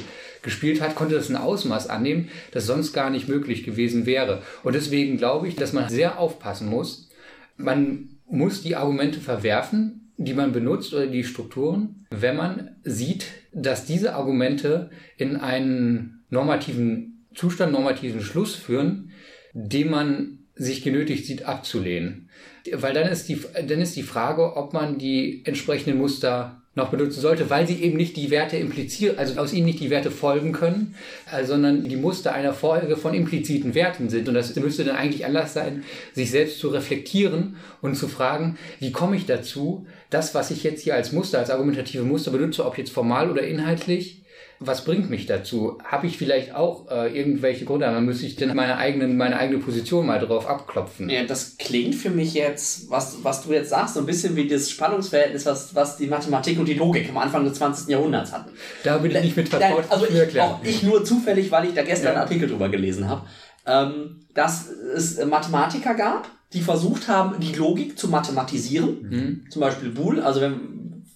gespielt 0.43 0.81
hat, 0.81 0.95
konnte 0.95 1.15
das 1.15 1.29
ein 1.29 1.37
Ausmaß 1.37 1.89
annehmen, 1.89 2.29
das 2.51 2.67
sonst 2.67 2.93
gar 2.93 3.09
nicht 3.09 3.27
möglich 3.27 3.63
gewesen 3.63 4.05
wäre. 4.05 4.41
Und 4.63 4.75
deswegen 4.75 5.17
glaube 5.17 5.47
ich, 5.47 5.55
dass 5.55 5.73
man 5.73 5.89
sehr 5.89 6.19
aufpassen 6.19 6.69
muss. 6.69 7.09
Man 7.57 8.09
muss 8.29 8.61
die 8.61 8.75
Argumente 8.75 9.19
verwerfen, 9.19 10.02
die 10.17 10.33
man 10.33 10.51
benutzt 10.51 10.93
oder 10.93 11.07
die 11.07 11.23
Strukturen, 11.23 12.05
wenn 12.11 12.35
man 12.35 12.75
sieht, 12.83 13.25
dass 13.51 13.85
diese 13.85 14.15
Argumente 14.15 14.89
in 15.17 15.35
einen 15.37 16.23
normativen 16.29 17.25
Zustand, 17.33 17.71
normativen 17.71 18.21
Schluss 18.21 18.55
führen, 18.55 19.11
den 19.53 19.89
man 19.89 20.39
sich 20.55 20.83
genötigt 20.83 21.25
sieht 21.25 21.45
abzulehnen. 21.45 22.29
Weil 22.71 22.93
dann 22.93 23.09
ist 23.09 23.27
die, 23.27 23.39
dann 23.67 23.81
ist 23.81 23.95
die 23.95 24.03
Frage, 24.03 24.55
ob 24.55 24.73
man 24.73 24.97
die 24.97 25.43
entsprechenden 25.45 25.97
Muster 25.97 26.62
noch 26.75 26.89
benutzen 26.89 27.21
sollte, 27.21 27.49
weil 27.49 27.67
sie 27.67 27.83
eben 27.83 27.97
nicht 27.97 28.17
die 28.17 28.31
Werte 28.31 28.57
implizieren, 28.57 29.19
also 29.19 29.39
aus 29.39 29.53
ihnen 29.53 29.65
nicht 29.65 29.79
die 29.79 29.91
Werte 29.91 30.09
folgen 30.09 30.53
können, 30.53 30.95
äh, 31.31 31.45
sondern 31.45 31.83
die 31.83 31.95
Muster 31.95 32.33
einer 32.33 32.53
Folge 32.53 32.97
von 32.97 33.13
impliziten 33.13 33.75
Werten 33.75 34.09
sind. 34.09 34.27
Und 34.27 34.33
das 34.33 34.55
müsste 34.55 34.83
dann 34.83 34.95
eigentlich 34.95 35.25
Anlass 35.25 35.53
sein, 35.53 35.83
sich 36.13 36.31
selbst 36.31 36.59
zu 36.59 36.69
reflektieren 36.69 37.57
und 37.81 37.95
zu 37.95 38.07
fragen, 38.07 38.57
wie 38.79 38.91
komme 38.91 39.15
ich 39.15 39.27
dazu, 39.27 39.85
das, 40.09 40.33
was 40.33 40.49
ich 40.49 40.63
jetzt 40.63 40.83
hier 40.83 40.95
als 40.95 41.11
Muster, 41.11 41.39
als 41.39 41.51
argumentative 41.51 42.03
Muster 42.03 42.31
benutze, 42.31 42.65
ob 42.65 42.77
jetzt 42.77 42.91
formal 42.91 43.29
oder 43.29 43.43
inhaltlich, 43.43 44.22
was 44.65 44.85
bringt 44.85 45.09
mich 45.09 45.25
dazu? 45.25 45.77
Habe 45.83 46.07
ich 46.07 46.17
vielleicht 46.17 46.55
auch 46.55 46.89
äh, 46.89 47.17
irgendwelche 47.17 47.65
Gründe? 47.65 47.85
Dann 47.85 48.05
müsste 48.05 48.25
ich 48.25 48.35
dann 48.35 48.55
meine, 48.55 48.77
eigenen, 48.77 49.17
meine 49.17 49.37
eigene 49.37 49.59
Position 49.59 50.05
mal 50.05 50.19
drauf 50.19 50.47
abklopfen. 50.47 51.09
Ja, 51.09 51.23
das 51.23 51.57
klingt 51.57 51.95
für 51.95 52.09
mich 52.09 52.33
jetzt, 52.33 52.89
was, 52.89 53.17
was 53.23 53.43
du 53.43 53.53
jetzt 53.53 53.69
sagst, 53.69 53.93
so 53.95 53.99
ein 54.01 54.05
bisschen 54.05 54.35
wie 54.35 54.47
das 54.47 54.69
Spannungsverhältnis, 54.69 55.45
was, 55.45 55.73
was 55.75 55.97
die 55.97 56.07
Mathematik 56.07 56.59
und 56.59 56.67
die 56.67 56.73
Logik 56.73 57.09
am 57.09 57.17
Anfang 57.17 57.43
des 57.45 57.55
20. 57.55 57.87
Jahrhunderts 57.89 58.31
hatten. 58.31 58.51
Da 58.83 58.97
bin 58.97 59.11
ich 59.11 59.21
nicht 59.21 59.37
mit 59.37 59.49
vertraut. 59.49 59.85
also 59.89 60.05
ich, 60.05 60.15
erklären. 60.15 60.49
auch 60.51 60.59
ich 60.63 60.83
nur 60.83 61.03
zufällig, 61.05 61.51
weil 61.51 61.65
ich 61.65 61.73
da 61.73 61.83
gestern 61.83 62.05
Ja. 62.07 62.11
einen 62.13 62.21
Artikel 62.21 62.47
drüber 62.49 62.69
gelesen 62.69 63.07
habe, 63.09 63.21
ähm, 63.65 64.25
dass 64.33 64.67
es 64.95 65.23
Mathematiker 65.25 65.93
gab, 65.95 66.27
die 66.53 66.61
versucht 66.61 67.07
haben, 67.07 67.39
die 67.39 67.53
Logik 67.53 67.97
zu 67.97 68.07
mathematisieren. 68.09 69.01
Mhm. 69.01 69.49
Zum 69.49 69.59
Beispiel 69.61 69.89
Boole, 69.89 70.23
also 70.23 70.41
wenn, 70.41 70.72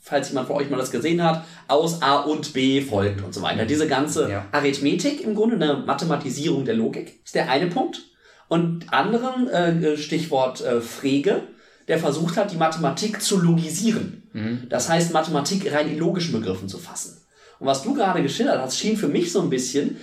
falls 0.08 0.30
jemand 0.30 0.48
von 0.48 0.56
euch 0.58 0.70
mal 0.70 0.78
das 0.78 0.92
gesehen 0.92 1.24
hat, 1.24 1.44
aus 1.68 2.02
A 2.02 2.18
und 2.18 2.54
B 2.54 2.82
folgt 2.82 3.24
und 3.24 3.34
so 3.34 3.42
weiter. 3.42 3.66
Diese 3.66 3.88
ganze 3.88 4.30
Ja. 4.30 4.46
Arithmetik 4.52 5.22
im 5.22 5.36
Grunde, 5.36 5.56
eine 5.56 5.84
Mathematisierung 5.86 6.66
der 6.66 6.76
Logik, 6.76 7.20
ist 7.24 7.36
der 7.36 7.50
eine 7.50 7.68
Punkt. 7.68 8.02
Und 8.48 8.92
anderen, 8.94 9.48
äh, 9.50 9.98
Stichwort 9.98 10.62
äh, 10.62 10.80
Frege, 10.80 11.44
der 11.88 12.00
versucht 12.00 12.38
hat, 12.38 12.52
die 12.52 12.58
Mathematik 12.58 13.22
zu 13.22 13.40
logisieren. 13.40 14.24
Das 14.70 14.88
heißt, 14.90 15.14
Mathematik 15.14 15.74
rein 15.74 15.90
in 15.90 15.98
logischen 15.98 16.34
Begriffen 16.34 16.70
zu 16.70 16.78
fassen. 16.78 17.22
Und 17.60 17.66
was 17.66 17.82
du 17.82 17.94
gerade 17.96 18.22
geschildert 18.22 18.62
hast, 18.62 18.78
schien 18.78 18.96
für 18.96 19.08
mich 19.08 19.32
so 19.32 19.42
ein 19.42 19.50
bisschen 19.50 19.98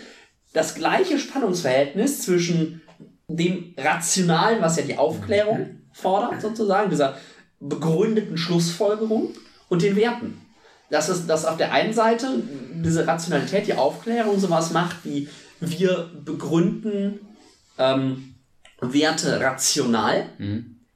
das 0.53 0.75
gleiche 0.75 1.19
Spannungsverhältnis 1.21 2.23
zwischen 2.23 2.83
dem 3.29 3.75
Rationalen, 3.79 4.61
was 4.61 4.77
ja 4.77 4.83
die 4.83 4.99
Aufklärung 4.99 5.83
fordert, 5.93 6.41
sozusagen, 6.41 6.91
dieser 6.91 7.17
begründeten 7.61 8.37
Schlussfolgerung 8.37 9.29
und 9.75 9.83
den 9.83 9.97
Werten. 9.97 10.41
Dass 10.91 11.09
es, 11.09 11.27
dass 11.27 11.45
auf 11.45 11.57
der 11.57 11.72
einen 11.72 11.93
Seite 11.93 12.29
diese 12.75 13.07
Rationalität, 13.07 13.66
die 13.66 13.75
Aufklärung 13.75 14.39
sowas 14.39 14.72
macht, 14.72 15.05
wie 15.05 15.29
wir 15.61 16.11
begründen 16.25 17.20
ähm, 17.79 18.35
Werte 18.81 19.41
rational 19.41 20.29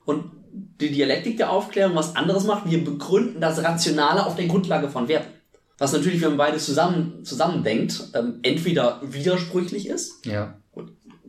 und 0.05 0.25
die 0.53 0.91
Dialektik 0.91 1.37
der 1.39 1.51
Aufklärung 1.51 1.97
was 1.97 2.15
anderes 2.17 2.45
macht, 2.45 2.71
wir 2.71 2.85
begründen 2.85 3.41
das 3.41 3.63
Rationale 3.63 4.25
auf 4.25 4.37
der 4.37 4.47
Grundlage 4.47 4.89
von 4.89 5.09
Werten. 5.09 5.33
Was 5.79 5.93
natürlich, 5.93 6.21
wenn 6.21 6.31
man 6.31 6.39
beides 6.39 6.67
zusammen, 6.67 7.25
zusammendenkt, 7.25 8.11
ähm, 8.15 8.41
entweder 8.43 9.01
widersprüchlich 9.03 9.89
ist, 9.89 10.25
Ja. 10.27 10.59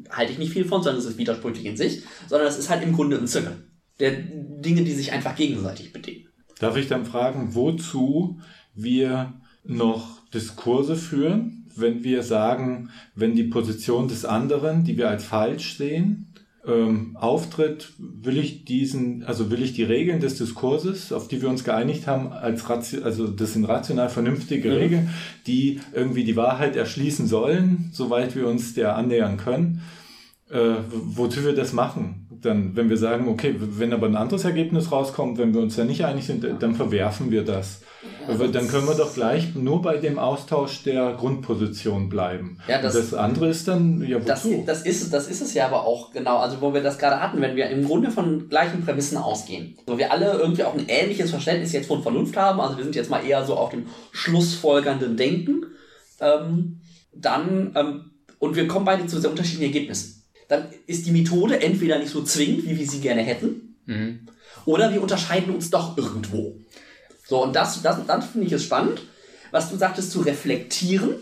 halte 0.09 0.31
ich 0.31 0.39
nicht 0.39 0.53
viel 0.53 0.65
von, 0.65 0.81
sondern 0.81 0.99
es 1.01 1.05
ist 1.07 1.17
widersprüchlich 1.17 1.65
in 1.65 1.77
sich, 1.77 2.03
sondern 2.27 2.47
es 2.47 2.57
ist 2.57 2.69
halt 2.69 2.81
im 2.83 2.93
Grunde 2.93 3.17
ein 3.17 3.27
Zirkel. 3.27 3.63
Der 3.99 4.11
Dinge, 4.11 4.83
die 4.83 4.93
sich 4.93 5.11
einfach 5.11 5.35
gegenseitig 5.35 5.93
bedingen. 5.93 6.28
Darf 6.59 6.77
ich 6.77 6.87
dann 6.87 7.05
fragen, 7.05 7.55
wozu 7.55 8.39
wir 8.75 9.33
noch 9.63 10.19
Diskurse 10.33 10.95
führen, 10.95 11.65
wenn 11.75 12.03
wir 12.03 12.23
sagen, 12.23 12.89
wenn 13.15 13.35
die 13.35 13.43
Position 13.43 14.07
des 14.07 14.25
anderen, 14.25 14.83
die 14.83 14.97
wir 14.97 15.09
als 15.09 15.23
falsch 15.23 15.77
sehen, 15.77 16.33
ähm, 16.67 17.15
auftritt, 17.17 17.93
will 17.97 18.37
ich 18.37 18.65
diesen, 18.65 19.23
also 19.23 19.49
will 19.49 19.63
ich 19.63 19.73
die 19.73 19.83
Regeln 19.83 20.19
des 20.19 20.37
Diskurses, 20.37 21.13
auf 21.13 21.27
die 21.27 21.41
wir 21.41 21.49
uns 21.49 21.63
geeinigt 21.63 22.05
haben, 22.05 22.31
als 22.31 22.69
also 23.01 23.27
das 23.27 23.53
sind 23.53 23.65
rational 23.65 24.09
vernünftige 24.09 24.69
Mhm. 24.69 24.75
Regeln, 24.75 25.09
die 25.47 25.79
irgendwie 25.93 26.25
die 26.25 26.35
Wahrheit 26.35 26.75
erschließen 26.75 27.27
sollen, 27.27 27.89
soweit 27.93 28.35
wir 28.35 28.47
uns 28.47 28.73
der 28.73 28.95
annähern 28.97 29.37
können, 29.37 29.81
äh, 30.49 30.75
wozu 30.91 31.45
wir 31.45 31.53
das 31.53 31.73
machen. 31.73 32.27
Dann, 32.41 32.75
wenn 32.75 32.89
wir 32.89 32.97
sagen, 32.97 33.27
okay, 33.27 33.55
wenn 33.59 33.91
aber 33.93 34.07
ein 34.07 34.15
anderes 34.15 34.45
Ergebnis 34.45 34.91
rauskommt, 34.91 35.37
wenn 35.37 35.53
wir 35.53 35.61
uns 35.61 35.75
da 35.75 35.83
nicht 35.83 36.05
einig 36.05 36.25
sind, 36.25 36.45
dann 36.59 36.75
verwerfen 36.75 37.31
wir 37.31 37.43
das. 37.43 37.81
Aber 38.27 38.47
dann 38.47 38.67
können 38.69 38.87
wir 38.87 38.93
doch 38.95 39.13
gleich 39.13 39.55
nur 39.55 39.81
bei 39.81 39.97
dem 39.97 40.17
Austausch 40.19 40.83
der 40.83 41.13
Grundposition 41.13 42.07
bleiben. 42.07 42.57
Ja, 42.67 42.81
das- 42.81 42.93
das 42.93 43.13
andere 43.13 43.49
ist 43.49 43.67
dann, 43.67 44.01
ja, 44.07 44.19
Das, 44.19 44.45
wozu? 44.45 44.63
das, 44.65 44.83
ist, 44.83 45.11
das 45.11 45.27
ist 45.27 45.41
es 45.41 45.53
ja 45.53 45.65
aber 45.65 45.85
auch 45.85 46.11
genau, 46.13 46.37
also 46.37 46.61
wo 46.61 46.73
wir 46.73 46.81
das 46.81 46.97
gerade 46.97 47.19
hatten, 47.21 47.41
wenn 47.41 47.55
wir 47.57 47.69
im 47.69 47.83
Grunde 47.85 48.09
von 48.11 48.47
gleichen 48.47 48.85
Prämissen 48.85 49.17
ausgehen. 49.17 49.75
Wo 49.85 49.97
wir 49.97 50.11
alle 50.13 50.31
irgendwie 50.39 50.63
auch 50.63 50.73
ein 50.75 50.85
ähnliches 50.87 51.31
Verständnis 51.31 51.73
jetzt 51.73 51.87
von 51.87 52.01
Vernunft 52.03 52.37
haben, 52.37 52.61
also 52.61 52.77
wir 52.77 52.83
sind 52.85 52.95
jetzt 52.95 53.09
mal 53.09 53.25
eher 53.25 53.43
so 53.43 53.55
auf 53.55 53.71
dem 53.71 53.87
schlussfolgernden 54.11 55.17
Denken, 55.17 55.65
ähm, 56.21 56.79
dann, 57.13 57.73
ähm, 57.75 58.11
und 58.37 58.55
wir 58.55 58.67
kommen 58.67 58.85
beide 58.85 59.05
zu 59.07 59.19
sehr 59.19 59.29
unterschiedlichen 59.31 59.73
Ergebnissen. 59.73 60.18
Dann 60.49 60.67
ist 60.87 61.05
die 61.05 61.11
Methode 61.11 61.61
entweder 61.61 61.97
nicht 61.97 62.11
so 62.11 62.21
zwingend, 62.23 62.65
wie 62.65 62.77
wir 62.77 62.87
sie 62.87 62.99
gerne 62.99 63.21
hätten, 63.21 63.77
oder 64.65 64.91
wir 64.91 65.01
unterscheiden 65.01 65.53
uns 65.55 65.69
doch 65.69 65.97
irgendwo. 65.97 66.57
So, 67.25 67.43
und 67.43 67.55
das, 67.55 67.81
das, 67.81 68.05
das 68.05 68.25
finde 68.25 68.47
ich 68.47 68.53
es 68.53 68.63
spannend, 68.63 69.01
was 69.51 69.69
du 69.69 69.77
sagtest, 69.77 70.11
zu 70.11 70.21
reflektieren 70.21 71.15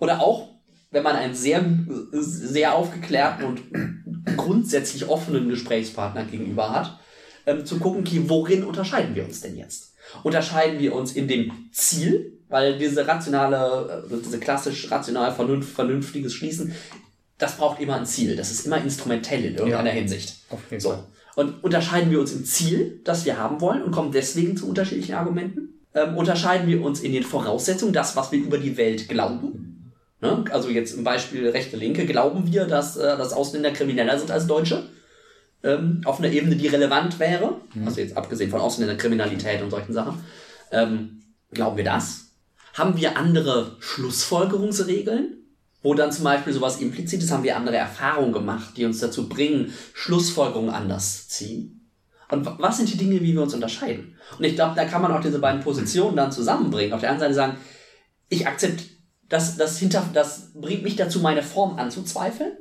oder 0.00 0.20
auch, 0.20 0.48
wenn 0.90 1.02
man 1.02 1.16
einen 1.16 1.34
sehr, 1.34 1.64
sehr 2.12 2.74
aufgeklärten 2.74 3.44
und 3.44 3.62
grundsätzlich 4.36 5.08
offenen 5.08 5.48
Gesprächspartner 5.48 6.24
gegenüber 6.24 6.70
hat, 6.70 6.98
ähm, 7.46 7.64
zu 7.64 7.78
gucken, 7.78 8.00
okay, 8.00 8.22
worin 8.26 8.64
unterscheiden 8.64 9.14
wir 9.14 9.24
uns 9.24 9.40
denn 9.40 9.56
jetzt? 9.56 9.94
Unterscheiden 10.22 10.78
wir 10.80 10.94
uns 10.94 11.12
in 11.12 11.28
dem 11.28 11.52
Ziel, 11.72 12.40
weil 12.48 12.78
diese 12.78 13.06
rationale, 13.06 14.04
äh, 14.10 14.16
diese 14.22 14.38
klassisch 14.38 14.90
rational 14.90 15.32
vernünft, 15.32 15.74
vernünftiges 15.74 16.34
Schließen, 16.34 16.74
das 17.42 17.56
braucht 17.56 17.80
immer 17.80 17.96
ein 17.96 18.06
Ziel. 18.06 18.36
Das 18.36 18.50
ist 18.50 18.66
immer 18.66 18.80
instrumentell 18.82 19.44
in 19.44 19.54
irgendeiner 19.56 19.90
Ja. 19.90 19.96
Hinsicht. 19.96 20.36
Auf 20.50 20.60
jeden 20.70 20.80
So. 20.80 20.90
Fall. 20.90 21.04
Und 21.34 21.64
unterscheiden 21.64 22.10
wir 22.10 22.20
uns 22.20 22.32
im 22.32 22.44
Ziel, 22.44 23.00
das 23.04 23.24
wir 23.24 23.36
haben 23.38 23.60
wollen 23.60 23.82
und 23.82 23.90
kommen 23.90 24.12
deswegen 24.12 24.56
zu 24.56 24.68
unterschiedlichen 24.68 25.14
Argumenten? 25.14 25.80
Ähm, 25.94 26.16
unterscheiden 26.16 26.68
wir 26.68 26.82
uns 26.82 27.00
in 27.00 27.12
den 27.12 27.22
Voraussetzungen, 27.24 27.92
das, 27.92 28.16
was 28.16 28.30
wir 28.32 28.38
über 28.38 28.58
die 28.58 28.76
Welt 28.76 29.08
glauben? 29.08 29.92
Ne? 30.20 30.44
Also 30.50 30.68
jetzt 30.68 30.94
im 30.96 31.04
Beispiel 31.04 31.48
rechte 31.48 31.76
Linke, 31.76 32.06
glauben 32.06 32.52
wir, 32.52 32.66
dass, 32.66 32.96
äh, 32.96 33.16
dass 33.16 33.32
Ausländer 33.32 33.72
krimineller 33.72 34.18
sind 34.18 34.30
als 34.30 34.46
Deutsche? 34.46 34.84
Ähm, 35.64 36.00
auf 36.04 36.18
einer 36.20 36.30
Ebene, 36.30 36.54
die 36.56 36.68
relevant 36.68 37.18
wäre? 37.18 37.56
Also 37.84 38.00
jetzt 38.00 38.16
abgesehen 38.16 38.50
von 38.50 38.60
Ausländerkriminalität 38.60 39.62
und 39.62 39.70
solchen 39.70 39.92
Sachen. 39.92 40.24
Ähm, 40.70 41.22
glauben 41.50 41.76
wir 41.76 41.84
das? 41.84 42.26
Haben 42.74 42.96
wir 42.96 43.16
andere 43.16 43.76
Schlussfolgerungsregeln? 43.80 45.41
Wo 45.82 45.94
dann 45.94 46.12
zum 46.12 46.24
Beispiel 46.24 46.52
sowas 46.52 46.80
implizit 46.80 47.22
ist, 47.22 47.30
haben 47.32 47.42
wir 47.42 47.56
andere 47.56 47.76
Erfahrungen 47.76 48.32
gemacht, 48.32 48.76
die 48.76 48.84
uns 48.84 49.00
dazu 49.00 49.28
bringen, 49.28 49.72
Schlussfolgerungen 49.94 50.70
anders 50.70 51.28
ziehen. 51.28 51.90
Und 52.30 52.46
wa- 52.46 52.56
was 52.60 52.76
sind 52.76 52.92
die 52.92 52.96
Dinge, 52.96 53.20
wie 53.20 53.32
wir 53.34 53.42
uns 53.42 53.52
unterscheiden? 53.54 54.16
Und 54.38 54.44
ich 54.44 54.54
glaube, 54.54 54.76
da 54.76 54.84
kann 54.84 55.02
man 55.02 55.10
auch 55.12 55.20
diese 55.20 55.38
beiden 55.40 55.60
Positionen 55.60 56.16
dann 56.16 56.30
zusammenbringen. 56.32 56.92
Auf 56.92 57.00
der 57.00 57.10
einen 57.10 57.20
Seite 57.20 57.34
sagen, 57.34 57.56
ich 58.28 58.46
akzeptiere, 58.46 58.90
das, 59.28 59.56
das, 59.56 59.78
hinter, 59.78 60.08
das 60.12 60.52
bringt 60.54 60.82
mich 60.82 60.96
dazu, 60.96 61.20
meine 61.20 61.42
Form 61.42 61.78
anzuzweifeln, 61.78 62.52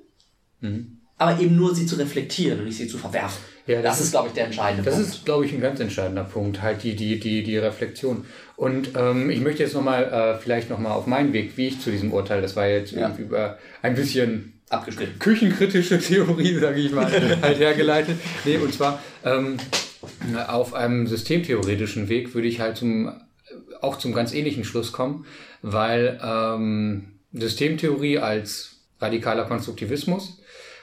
aber 1.17 1.39
eben 1.39 1.55
nur 1.55 1.75
sie 1.75 1.85
zu 1.85 1.95
reflektieren 1.97 2.59
und 2.59 2.65
nicht 2.65 2.77
sie 2.77 2.87
zu 2.87 2.97
verwerfen. 2.97 3.39
Ja, 3.67 3.81
das, 3.81 3.97
das 3.97 4.05
ist, 4.07 4.11
glaube 4.11 4.27
ich, 4.29 4.33
der 4.33 4.45
entscheidende 4.45 4.83
Das 4.83 4.95
Punkt. 4.95 5.09
ist, 5.09 5.25
glaube 5.25 5.45
ich, 5.45 5.53
ein 5.53 5.61
ganz 5.61 5.79
entscheidender 5.79 6.23
Punkt, 6.23 6.61
halt 6.61 6.83
die, 6.83 6.95
die, 6.95 7.19
die, 7.19 7.43
die 7.43 7.57
Reflexion. 7.57 8.25
Und 8.55 8.89
ähm, 8.95 9.29
ich 9.29 9.39
möchte 9.39 9.63
jetzt 9.63 9.73
nochmal, 9.73 10.03
äh, 10.05 10.39
vielleicht 10.39 10.69
nochmal 10.69 10.91
auf 10.93 11.07
meinen 11.07 11.31
Weg, 11.33 11.57
wie 11.57 11.67
ich 11.67 11.79
zu 11.79 11.91
diesem 11.91 12.11
Urteil, 12.13 12.41
das 12.41 12.55
war 12.55 12.67
jetzt 12.67 12.91
Ja. 12.91 13.01
irgendwie 13.01 13.23
über 13.23 13.57
ein 13.81 13.95
bisschen 13.95 14.53
abgeschnitten. 14.69 15.19
küchenkritische 15.19 15.99
Theorie, 15.99 16.55
sage 16.59 16.79
ich 16.79 16.91
mal, 16.91 17.11
halt 17.41 17.59
hergeleitet. 17.59 18.17
Nee, 18.45 18.57
und 18.57 18.73
zwar 18.73 19.01
ähm, 19.25 19.57
auf 20.47 20.73
einem 20.73 21.07
systemtheoretischen 21.07 22.09
Weg 22.09 22.33
würde 22.33 22.47
ich 22.47 22.59
halt 22.59 22.77
zum, 22.77 23.11
auch 23.81 23.97
zum 23.97 24.13
ganz 24.13 24.33
ähnlichen 24.33 24.63
Schluss 24.63 24.91
kommen, 24.91 25.25
weil 25.61 26.19
ähm, 26.23 27.07
Systemtheorie 27.33 28.17
als 28.19 28.77
radikaler 28.99 29.45
Konstruktivismus 29.45 30.40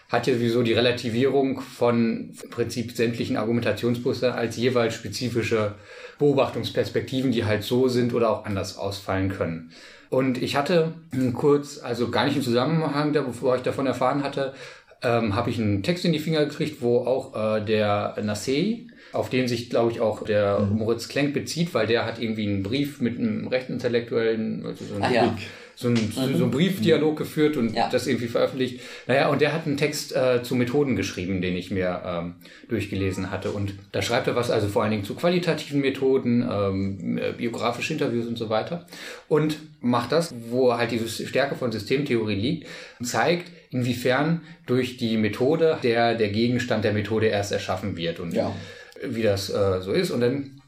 hat 0.08 0.26
ja 0.26 0.34
sowieso 0.34 0.62
die 0.62 0.72
Relativierung 0.72 1.60
von 1.60 2.30
im 2.42 2.50
Prinzip 2.50 2.92
sämtlichen 2.92 3.36
Argumentationsmuster 3.36 4.34
als 4.34 4.56
jeweils 4.56 4.94
spezifische 4.94 5.74
Beobachtungsperspektiven, 6.18 7.30
die 7.30 7.44
halt 7.44 7.62
so 7.62 7.88
sind 7.88 8.14
oder 8.14 8.30
auch 8.30 8.44
anders 8.46 8.78
ausfallen 8.78 9.28
können. 9.28 9.70
Und 10.10 10.42
ich 10.42 10.56
hatte 10.56 10.94
kurz, 11.34 11.78
also 11.78 12.10
gar 12.10 12.24
nicht 12.24 12.36
im 12.36 12.42
Zusammenhang, 12.42 13.12
bevor 13.12 13.56
ich 13.56 13.62
davon 13.62 13.86
erfahren 13.86 14.22
hatte, 14.22 14.54
ähm, 15.02 15.36
habe 15.36 15.50
ich 15.50 15.58
einen 15.58 15.82
Text 15.82 16.04
in 16.04 16.12
die 16.12 16.18
Finger 16.18 16.44
gekriegt, 16.46 16.80
wo 16.80 16.98
auch 16.98 17.56
äh, 17.56 17.64
der 17.64 18.16
Nassei, 18.22 18.86
auf 19.12 19.30
den 19.30 19.48
sich, 19.48 19.70
glaube 19.70 19.92
ich, 19.92 20.00
auch 20.00 20.24
der 20.24 20.60
Moritz 20.60 21.08
Klenk 21.08 21.32
bezieht, 21.34 21.74
weil 21.74 21.86
der 21.86 22.04
hat 22.04 22.20
irgendwie 22.20 22.46
einen 22.46 22.62
Brief 22.62 23.00
mit 23.00 23.18
einem 23.18 23.46
Rechtsintellektuellen, 23.48 24.64
also 24.66 24.84
so 24.84 24.94
einen, 24.94 25.02
Ah, 25.04 25.10
ja. 25.12 25.38
so 25.74 25.88
einen, 25.88 26.12
so 26.12 26.20
einen 26.20 26.50
Briefdialog 26.50 27.16
geführt 27.16 27.56
und 27.56 27.74
Ja. 27.74 27.88
das 27.90 28.06
irgendwie 28.06 28.26
veröffentlicht. 28.26 28.80
Naja, 29.06 29.28
und 29.28 29.40
der 29.40 29.52
hat 29.52 29.66
einen 29.66 29.76
Text 29.76 30.14
äh, 30.14 30.42
zu 30.42 30.54
Methoden 30.56 30.96
geschrieben, 30.96 31.40
den 31.40 31.56
ich 31.56 31.70
mir 31.70 32.02
ähm, 32.04 32.34
durchgelesen 32.68 33.30
hatte. 33.30 33.50
Und 33.52 33.74
da 33.92 34.02
schreibt 34.02 34.26
er 34.26 34.36
was, 34.36 34.50
also 34.50 34.68
vor 34.68 34.82
allen 34.82 34.90
Dingen 34.90 35.04
zu 35.04 35.14
qualitativen 35.14 35.80
Methoden, 35.80 36.46
ähm, 36.50 37.18
äh, 37.18 37.32
biografische 37.32 37.92
Interviews 37.94 38.26
und 38.26 38.36
so 38.36 38.48
weiter. 38.50 38.86
Und 39.28 39.58
macht 39.80 40.12
das, 40.12 40.34
wo 40.50 40.74
halt 40.76 40.90
diese 40.90 41.08
Stärke 41.26 41.54
von 41.54 41.70
Systemtheorie 41.72 42.34
liegt, 42.34 42.66
zeigt, 43.02 43.50
inwiefern 43.70 44.40
durch 44.66 44.96
die 44.96 45.16
Methode 45.16 45.78
der, 45.82 46.14
der 46.14 46.28
Gegenstand 46.30 46.84
der 46.84 46.92
Methode 46.92 47.26
erst 47.26 47.52
erschaffen 47.52 47.96
wird 47.96 48.18
und 48.18 48.32
Ja. 48.34 48.54
Wie 49.02 49.22
das 49.22 49.50
äh, 49.50 49.80
so 49.80 49.92
ist. 49.92 50.10
Und 50.10 50.20
dann 50.20 50.60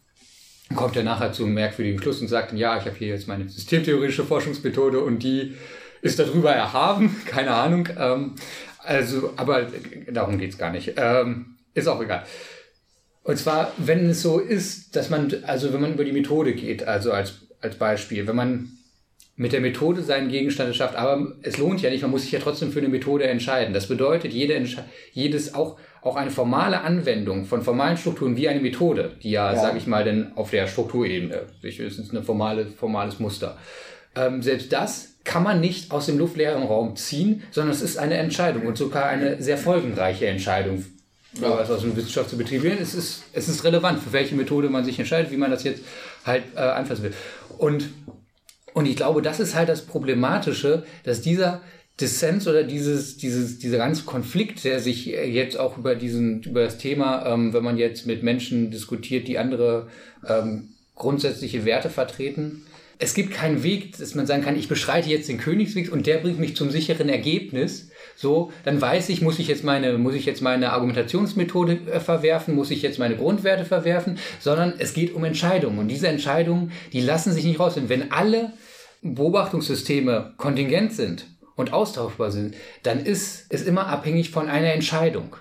kommt 0.74 0.96
er 0.96 1.02
nachher 1.02 1.32
zum 1.32 1.52
merkwürdigen 1.52 2.00
Schluss 2.00 2.20
und 2.20 2.28
sagt, 2.28 2.52
ja, 2.52 2.78
ich 2.78 2.84
habe 2.84 2.96
hier 2.96 3.08
jetzt 3.08 3.28
meine 3.28 3.48
systemtheoretische 3.48 4.24
Forschungsmethode 4.24 5.00
und 5.00 5.22
die 5.22 5.54
ist 6.02 6.18
darüber 6.18 6.52
erhaben, 6.52 7.16
keine 7.26 7.52
Ahnung. 7.52 7.88
Ähm, 7.98 8.34
also, 8.78 9.32
aber 9.36 9.66
darum 10.10 10.38
geht's 10.38 10.58
gar 10.58 10.72
nicht. 10.72 10.94
Ähm, 10.96 11.56
ist 11.74 11.88
auch 11.88 12.02
egal. 12.02 12.24
Und 13.22 13.36
zwar, 13.36 13.72
wenn 13.76 14.08
es 14.10 14.22
so 14.22 14.38
ist, 14.38 14.96
dass 14.96 15.10
man, 15.10 15.32
also 15.46 15.72
wenn 15.72 15.80
man 15.80 15.94
über 15.94 16.04
die 16.04 16.12
Methode 16.12 16.54
geht, 16.54 16.84
also 16.84 17.12
als, 17.12 17.46
als 17.60 17.76
Beispiel, 17.76 18.26
wenn 18.26 18.36
man 18.36 18.72
mit 19.36 19.52
der 19.52 19.60
Methode 19.60 20.02
seinen 20.02 20.28
Gegenstand 20.28 20.74
schafft, 20.74 20.96
aber 20.96 21.34
es 21.42 21.58
lohnt 21.58 21.80
ja 21.80 21.90
nicht, 21.90 22.02
man 22.02 22.10
muss 22.10 22.22
sich 22.22 22.32
ja 22.32 22.40
trotzdem 22.40 22.72
für 22.72 22.80
eine 22.80 22.88
Methode 22.88 23.24
entscheiden. 23.24 23.72
Das 23.72 23.88
bedeutet, 23.88 24.32
jede 24.32 24.54
Entsche 24.54 24.84
jedes 25.12 25.54
auch, 25.54 25.78
auch 26.02 26.16
eine 26.16 26.30
formale 26.30 26.80
Anwendung 26.82 27.44
von 27.44 27.62
formalen 27.62 27.96
Strukturen 27.96 28.36
wie 28.36 28.48
eine 28.48 28.60
Methode, 28.60 29.12
die 29.22 29.30
ja, 29.30 29.52
Ja. 29.52 29.60
sage 29.60 29.78
ich 29.78 29.86
mal, 29.86 30.04
denn 30.04 30.32
auf 30.34 30.50
der 30.50 30.66
Strukturebene, 30.66 31.42
sich 31.60 31.78
höchstens 31.78 32.12
ein 32.12 32.22
formale, 32.22 32.66
formales 32.66 33.18
Muster. 33.18 33.56
Ähm, 34.16 34.42
selbst 34.42 34.72
das 34.72 35.16
kann 35.24 35.42
man 35.42 35.60
nicht 35.60 35.92
aus 35.92 36.06
dem 36.06 36.18
luftleeren 36.18 36.62
Raum 36.62 36.96
ziehen, 36.96 37.42
sondern 37.50 37.72
es 37.74 37.82
ist 37.82 37.98
eine 37.98 38.14
Entscheidung 38.14 38.66
und 38.66 38.78
sogar 38.78 39.06
eine 39.06 39.42
sehr 39.42 39.58
folgenreiche 39.58 40.26
Entscheidung. 40.26 40.84
Ja. 41.40 41.50
Was 41.58 41.70
aus 41.70 41.82
dem 41.82 41.94
Wissenschaft 41.94 42.28
zu 42.30 42.36
betrieben 42.36 42.76
Es 42.80 42.92
ist, 42.94 43.22
es 43.32 43.48
ist 43.48 43.62
relevant, 43.62 44.02
für 44.02 44.12
welche 44.12 44.34
Methode 44.34 44.68
man 44.68 44.84
sich 44.84 44.98
entscheidet, 44.98 45.30
wie 45.30 45.36
man 45.36 45.50
das 45.50 45.62
jetzt 45.62 45.82
halt 46.26 46.42
äh, 46.56 46.60
anfassen 46.60 47.04
will. 47.04 47.14
Und 47.58 47.90
und 48.72 48.86
ich 48.86 48.96
glaube, 48.96 49.20
das 49.20 49.40
ist 49.40 49.54
halt 49.54 49.68
das 49.68 49.82
Problematische, 49.82 50.84
dass 51.04 51.20
dieser 51.20 51.60
Dissens 52.00 52.48
oder 52.48 52.64
dieses, 52.64 53.16
dieses, 53.16 53.58
dieser 53.58 53.78
ganze 53.78 54.04
Konflikt, 54.04 54.64
der 54.64 54.80
sich 54.80 55.12
äh, 55.12 55.28
jetzt 55.28 55.58
auch 55.58 55.78
über 55.78 55.94
diesen, 55.94 56.42
über 56.42 56.64
das 56.64 56.78
Thema, 56.78 57.26
ähm, 57.26 57.52
wenn 57.52 57.62
man 57.62 57.78
jetzt 57.78 58.06
mit 58.06 58.22
Menschen 58.22 58.70
diskutiert, 58.70 59.28
die 59.28 59.38
andere 59.38 59.88
ähm, 60.26 60.70
grundsätzliche 60.94 61.64
Werte 61.64 61.90
vertreten, 61.90 62.62
es 63.02 63.14
gibt 63.14 63.32
keinen 63.32 63.62
Weg, 63.62 63.96
dass 63.96 64.14
man 64.14 64.26
sagen 64.26 64.42
kann, 64.42 64.58
ich 64.58 64.68
beschreite 64.68 65.08
jetzt 65.08 65.28
den 65.30 65.38
Königsweg 65.38 65.90
und 65.90 66.06
der 66.06 66.18
bringt 66.18 66.38
mich 66.38 66.54
zum 66.54 66.70
sicheren 66.70 67.08
Ergebnis. 67.08 67.88
So, 68.14 68.52
dann 68.64 68.78
weiß 68.78 69.08
ich, 69.08 69.22
muss 69.22 69.38
ich 69.38 69.48
jetzt 69.48 69.64
meine, 69.64 69.96
muss 69.96 70.14
ich 70.14 70.26
jetzt 70.26 70.42
meine 70.42 70.72
Argumentationsmethode 70.72 71.78
äh, 71.90 72.00
verwerfen, 72.00 72.54
muss 72.54 72.70
ich 72.70 72.82
jetzt 72.82 72.98
meine 72.98 73.16
Grundwerte 73.16 73.64
verwerfen, 73.64 74.18
sondern 74.38 74.74
es 74.78 74.92
geht 74.92 75.14
um 75.14 75.24
Entscheidungen. 75.24 75.78
Und 75.78 75.88
diese 75.88 76.08
Entscheidungen, 76.08 76.72
die 76.92 77.00
lassen 77.00 77.32
sich 77.32 77.44
nicht 77.44 77.58
rausfinden. 77.58 77.88
Wenn 77.88 78.12
alle 78.12 78.52
Beobachtungssysteme 79.02 80.34
kontingent 80.36 80.92
sind 80.92 81.24
und 81.60 81.72
austauschbar 81.72 82.32
sind, 82.32 82.54
dann 82.82 83.04
ist 83.04 83.46
es 83.50 83.62
immer 83.62 83.86
abhängig 83.86 84.30
von 84.30 84.48
einer 84.48 84.72
Entscheidung. 84.72 85.36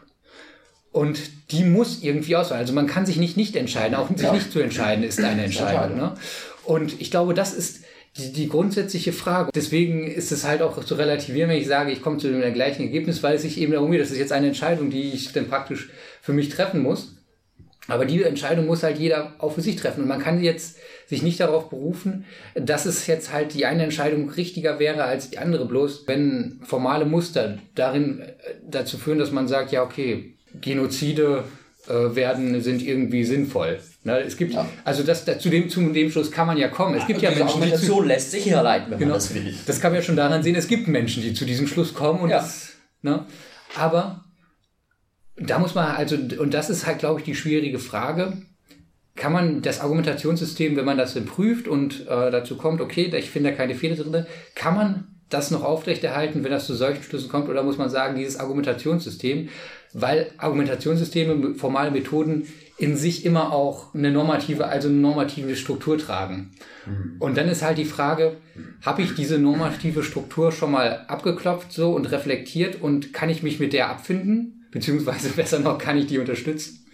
Und 0.91 1.19
die 1.51 1.63
muss 1.63 2.01
irgendwie 2.01 2.35
ausfallen. 2.35 2.61
Also 2.61 2.73
man 2.73 2.87
kann 2.87 3.05
sich 3.05 3.17
nicht 3.17 3.37
nicht 3.37 3.55
entscheiden. 3.55 3.95
Auch 3.95 4.09
sich 4.15 4.31
nicht 4.31 4.51
zu 4.51 4.59
entscheiden 4.59 5.03
ist 5.03 5.19
eine 5.19 5.43
Entscheidung. 5.45 5.97
Ne? 5.97 6.15
Und 6.63 6.99
ich 6.99 7.11
glaube, 7.11 7.33
das 7.33 7.53
ist 7.53 7.83
die, 8.17 8.33
die 8.33 8.49
grundsätzliche 8.49 9.13
Frage. 9.13 9.51
Deswegen 9.53 10.07
ist 10.07 10.31
es 10.31 10.45
halt 10.45 10.61
auch 10.61 10.83
zu 10.83 10.95
relativieren, 10.95 11.49
wenn 11.49 11.57
ich 11.57 11.67
sage, 11.67 11.91
ich 11.91 12.01
komme 12.01 12.17
zu 12.17 12.27
dem 12.27 12.53
gleichen 12.53 12.83
Ergebnis, 12.83 13.21
weil 13.21 13.35
es 13.35 13.43
sich 13.43 13.59
eben 13.59 13.73
darum 13.73 13.91
geht, 13.91 14.01
das 14.01 14.11
ist 14.11 14.17
jetzt 14.17 14.31
eine 14.31 14.47
Entscheidung, 14.47 14.89
die 14.89 15.11
ich 15.13 15.31
dann 15.31 15.47
praktisch 15.47 15.89
für 16.21 16.33
mich 16.33 16.49
treffen 16.49 16.81
muss. 16.81 17.15
Aber 17.87 18.05
die 18.05 18.23
Entscheidung 18.23 18.65
muss 18.65 18.83
halt 18.83 18.97
jeder 18.97 19.33
auch 19.39 19.53
für 19.53 19.61
sich 19.61 19.75
treffen. 19.75 20.03
Und 20.03 20.07
man 20.07 20.19
kann 20.19 20.43
jetzt 20.43 20.77
sich 21.09 21.23
nicht 21.23 21.39
darauf 21.39 21.69
berufen, 21.69 22.25
dass 22.55 22.85
es 22.85 23.07
jetzt 23.07 23.33
halt 23.33 23.53
die 23.55 23.65
eine 23.65 23.83
Entscheidung 23.83 24.29
richtiger 24.29 24.77
wäre 24.79 25.03
als 25.03 25.31
die 25.31 25.39
andere, 25.39 25.65
bloß 25.65 26.03
wenn 26.07 26.59
formale 26.63 27.05
Muster 27.05 27.57
darin 27.75 28.19
äh, 28.19 28.33
dazu 28.69 28.97
führen, 28.97 29.17
dass 29.17 29.31
man 29.31 29.47
sagt, 29.47 29.71
ja, 29.71 29.81
okay, 29.83 30.35
Genozide 30.61 31.43
äh, 31.87 32.15
werden, 32.15 32.61
sind 32.61 32.83
irgendwie 32.83 33.23
sinnvoll. 33.23 33.79
Ne, 34.03 34.19
es 34.21 34.37
gibt, 34.37 34.53
Ja. 34.53 34.69
also 34.85 35.01
das, 35.03 35.25
das, 35.25 35.39
zu, 35.39 35.49
dem, 35.49 35.67
zu 35.69 35.81
dem 35.91 36.11
Schluss 36.11 36.31
kann 36.31 36.45
man 36.47 36.57
ja 36.57 36.67
kommen. 36.69 36.95
Es 36.95 37.07
gibt 37.07 37.21
ja 37.21 37.31
Diese 37.31 37.43
Menschen, 37.43 37.61
die 37.63 37.73
zu, 37.75 38.01
lässt 38.01 38.31
sich 38.31 38.45
herleiten, 38.45 38.91
wenn 38.91 38.99
Genau. 38.99 39.09
man 39.11 39.17
das 39.17 39.33
will. 39.33 39.53
das 39.65 39.81
kann 39.81 39.91
man 39.91 39.99
ja 39.99 40.05
schon 40.05 40.15
daran 40.15 40.43
sehen, 40.43 40.55
es 40.55 40.67
gibt 40.67 40.87
Menschen, 40.87 41.23
die 41.23 41.33
zu 41.33 41.43
diesem 41.45 41.67
Schluss 41.67 41.93
kommen 41.93 42.19
und 42.21 42.29
Ja. 42.29 42.37
das, 42.37 42.69
ne? 43.01 43.25
Aber 43.75 44.23
da 45.37 45.57
muss 45.59 45.73
man 45.75 45.87
also, 45.95 46.15
und 46.39 46.53
das 46.53 46.69
ist 46.69 46.85
halt, 46.85 46.99
glaube 46.99 47.19
ich, 47.19 47.25
die 47.25 47.35
schwierige 47.35 47.79
Frage. 47.79 48.33
Kann 49.19 49.33
man 49.33 49.61
das 49.61 49.81
Argumentationssystem, 49.81 50.77
wenn 50.77 50.85
man 50.85 50.97
das 50.97 51.13
dann 51.13 51.25
prüft 51.25 51.67
und 51.67 52.07
äh, 52.07 52.31
dazu 52.31 52.55
kommt, 52.55 52.79
okay, 52.79 53.13
ich 53.17 53.29
finde 53.29 53.49
da 53.49 53.55
keine 53.55 53.75
Fehler 53.75 53.95
drin, 53.95 54.25
kann 54.55 54.75
man 54.75 55.07
das 55.29 55.51
noch 55.51 55.63
aufrechterhalten, 55.63 56.43
wenn 56.43 56.51
das 56.51 56.65
zu 56.65 56.73
solchen 56.73 57.03
Schlüssen 57.03 57.29
kommt, 57.29 57.49
oder 57.49 57.61
muss 57.61 57.77
man 57.77 57.89
sagen, 57.89 58.15
dieses 58.15 58.39
Argumentationssystem, 58.39 59.49
weil 59.93 60.31
Argumentationssysteme, 60.37 61.55
formale 61.55 61.91
Methoden 61.91 62.47
in 62.77 62.95
sich 62.95 63.25
immer 63.25 63.51
auch 63.51 63.93
eine 63.93 64.09
normative, 64.09 64.67
also 64.67 64.87
eine 64.87 64.97
normative 64.97 65.55
Struktur 65.57 65.97
tragen. 65.97 66.51
Und 67.19 67.37
dann 67.37 67.49
ist 67.49 67.61
halt 67.61 67.77
die 67.77 67.85
Frage, 67.85 68.37
habe 68.83 69.01
ich 69.01 69.15
diese 69.15 69.37
normative 69.37 70.01
Struktur 70.01 70.53
schon 70.53 70.71
mal 70.71 71.05
abgeklopft 71.07 71.73
so 71.73 71.91
und 71.91 72.09
reflektiert 72.11 72.81
und 72.81 73.11
kann 73.11 73.29
ich 73.29 73.43
mich 73.43 73.59
mit 73.59 73.73
der 73.73 73.89
abfinden? 73.89 74.65
Beziehungsweise 74.71 75.29
besser 75.35 75.59
noch, 75.59 75.77
kann 75.77 75.97
ich 75.97 76.07
die 76.07 76.19
unterstützen? 76.19 76.85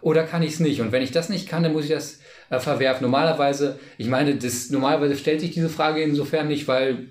Oder 0.00 0.24
kann 0.24 0.42
ich 0.42 0.54
es 0.54 0.60
nicht? 0.60 0.80
Und 0.80 0.92
wenn 0.92 1.02
ich 1.02 1.12
das 1.12 1.28
nicht 1.28 1.48
kann, 1.48 1.62
dann 1.62 1.72
muss 1.72 1.84
ich 1.84 1.90
das 1.90 2.20
äh, 2.48 2.58
verwerfen. 2.58 3.02
Normalerweise, 3.02 3.78
ich 3.98 4.08
meine, 4.08 4.34
das, 4.34 4.70
normalerweise 4.70 5.16
stellt 5.16 5.40
sich 5.40 5.50
diese 5.50 5.68
Frage 5.68 6.02
insofern 6.02 6.48
nicht, 6.48 6.68
weil 6.68 7.08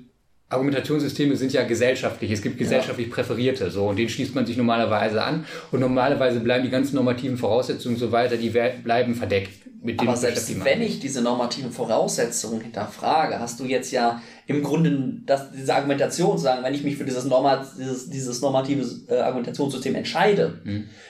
Argumentationssysteme 0.50 1.36
sind 1.36 1.54
ja 1.54 1.64
gesellschaftlich. 1.64 2.32
Es 2.32 2.42
gibt 2.42 2.58
gesellschaftlich 2.58 3.12
Präferierte, 3.12 3.70
so, 3.70 3.88
und 3.88 3.98
denen 4.00 4.10
schließt 4.10 4.34
man 4.34 4.48
sich 4.48 4.58
normalerweise 4.58 5.24
an. 5.24 5.46
Und 5.72 5.80
normalerweise 5.80 6.40
bleiben 6.40 6.64
die 6.64 6.72
ganzen 6.72 6.96
normativen 6.96 7.38
Voraussetzungen 7.38 7.96
und 7.96 8.00
so 8.00 8.12
weiter, 8.12 8.36
die 8.38 8.50
bleiben 8.50 9.14
verdeckt. 9.14 9.68
Mit 9.82 10.00
Aber 10.00 10.12
dem 10.12 10.18
selbst 10.18 10.48
beschäftigt 10.48 10.60
man 10.60 10.68
wenn 10.68 10.82
ich 10.82 11.00
diese 11.00 11.22
normativen 11.22 11.72
Voraussetzungen 11.72 12.62
hinterfrage, 12.62 13.40
hast 13.40 13.60
du 13.60 13.66
jetzt 13.66 13.92
ja 13.92 14.22
im 14.46 14.62
Grunde 14.62 15.22
das, 15.26 15.52
diese 15.52 15.74
Argumentation 15.74 16.38
zu 16.38 16.44
sagen, 16.44 16.64
wenn 16.64 16.74
ich 16.74 16.84
mich 16.84 16.98
für 16.98 17.06
dieses, 17.06 17.26
Norma, 17.26 17.66
dieses, 17.78 18.10
dieses 18.10 18.42
normative 18.42 18.86
äh, 19.08 19.20
Argumentationssystem 19.20 19.96
entscheide, 19.96 20.62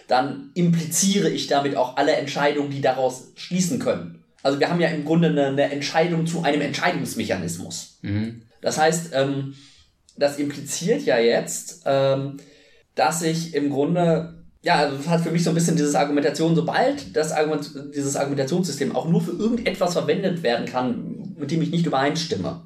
dann 0.08 0.52
impliziere 0.54 1.30
ich 1.30 1.48
damit 1.48 1.76
auch 1.76 1.98
alle 1.98 2.14
Entscheidungen, 2.14 2.70
die 2.70 2.82
daraus 2.82 3.32
schließen 3.36 3.80
können. 3.80 4.24
Also 4.44 4.60
wir 4.60 4.70
haben 4.70 4.80
ja 4.80 4.90
im 4.90 5.04
Grunde 5.04 5.30
eine, 5.30 5.48
eine 5.48 5.72
Entscheidung 5.72 6.28
zu 6.28 6.44
einem 6.44 6.62
Entscheidungsmechanismus. 6.62 8.00
Das 8.62 8.78
heißt, 8.78 9.12
ähm, 9.14 9.56
das 10.18 10.38
impliziert 10.38 11.04
ja 11.04 11.18
jetzt, 11.18 11.84
ähm, 11.86 12.38
dass 12.96 13.22
ich 13.22 13.54
im 13.56 13.70
Grunde, 13.70 14.39
ja, 14.62 14.76
also 14.76 15.10
hat 15.10 15.22
für 15.22 15.32
mich 15.32 15.44
so 15.44 15.52
ein 15.52 15.56
bisschen 15.56 15.78
dieses 15.78 15.96
Argumentation, 15.96 16.56
sobald 16.56 17.16
das 17.16 17.32
Argument, 17.32 17.70
dieses 17.96 18.16
Argumentationssystem 18.16 18.96
auch 18.96 19.08
nur 19.08 19.22
für 19.22 19.32
irgendetwas 19.32 19.94
verwendet 19.94 20.44
werden 20.44 20.66
kann, 20.66 21.34
mit 21.38 21.52
dem 21.52 21.62
ich 21.62 21.72
nicht 21.72 21.86
übereinstimme, 21.86 22.62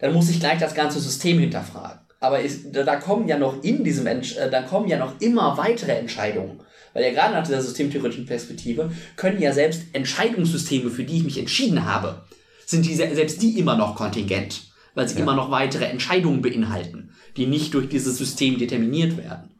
dann 0.00 0.12
muss 0.12 0.30
ich 0.30 0.40
gleich 0.40 0.58
das 0.58 0.74
ganze 0.74 0.98
System 1.00 1.38
hinterfragen. 1.38 2.00
Aber 2.18 2.40
ist, 2.40 2.72
da, 2.72 2.82
da 2.82 2.96
kommen 2.96 3.28
ja 3.28 3.38
noch 3.38 3.62
in 3.62 3.84
diesem, 3.84 4.06
äh, 4.06 4.20
da 4.50 4.62
kommen 4.62 4.88
ja 4.88 4.98
noch 4.98 5.20
immer 5.20 5.56
weitere 5.56 5.92
Entscheidungen. 5.92 6.60
Weil 6.92 7.04
ja 7.04 7.12
gerade 7.12 7.34
nach 7.34 7.46
dieser 7.46 7.62
systemtheoretischen 7.62 8.26
Perspektive 8.26 8.90
können 9.16 9.40
ja 9.40 9.52
selbst 9.52 9.82
Entscheidungssysteme, 9.92 10.90
für 10.90 11.04
die 11.04 11.18
ich 11.18 11.24
mich 11.24 11.38
entschieden 11.38 11.86
habe, 11.86 12.24
sind 12.66 12.84
die, 12.84 12.94
se- 12.94 13.14
selbst 13.14 13.40
die 13.40 13.58
immer 13.58 13.76
noch 13.76 13.94
kontingent. 13.94 14.62
Weil 14.94 15.08
sie 15.08 15.20
immer 15.20 15.36
noch 15.36 15.52
weitere 15.52 15.84
Entscheidungen 15.84 16.42
beinhalten, 16.42 17.10
die 17.36 17.46
nicht 17.46 17.74
durch 17.74 17.88
dieses 17.88 18.18
System 18.18 18.58
determiniert 18.58 19.16
werden. 19.16 19.50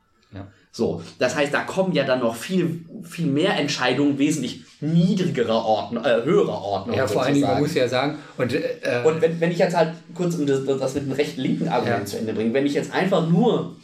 So, 0.72 1.02
das 1.18 1.34
heißt, 1.34 1.52
da 1.52 1.62
kommen 1.62 1.92
ja 1.94 2.04
dann 2.04 2.20
noch 2.20 2.36
viel, 2.36 2.84
viel 3.02 3.26
mehr 3.26 3.56
Entscheidungen 3.56 4.18
wesentlich 4.18 4.62
niedrigerer 4.80 5.64
Ordnung, 5.64 6.04
äh, 6.04 6.22
höherer 6.22 6.62
Ordnung. 6.62 6.96
Ja, 6.96 7.08
vor 7.08 7.24
allen 7.24 7.34
Dingen, 7.34 7.46
man 7.46 7.60
muss 7.60 7.74
ja 7.74 7.88
sagen, 7.88 8.18
und, 8.38 8.52
äh, 8.54 9.02
Und 9.04 9.20
wenn, 9.20 9.40
wenn 9.40 9.50
ich 9.50 9.58
jetzt 9.58 9.76
halt 9.76 9.94
kurz 10.14 10.36
um 10.36 10.46
das, 10.46 10.64
das 10.64 10.94
mit 10.94 11.06
dem 11.06 11.12
rechten-linken 11.12 11.68
Argument 11.68 12.00
Ja. 12.00 12.06
zu 12.06 12.18
Ende 12.18 12.34
bringe, 12.34 12.54
wenn 12.54 12.66
ich 12.66 12.74
jetzt 12.74 12.92
einfach 12.92 13.28
nur 13.28 13.76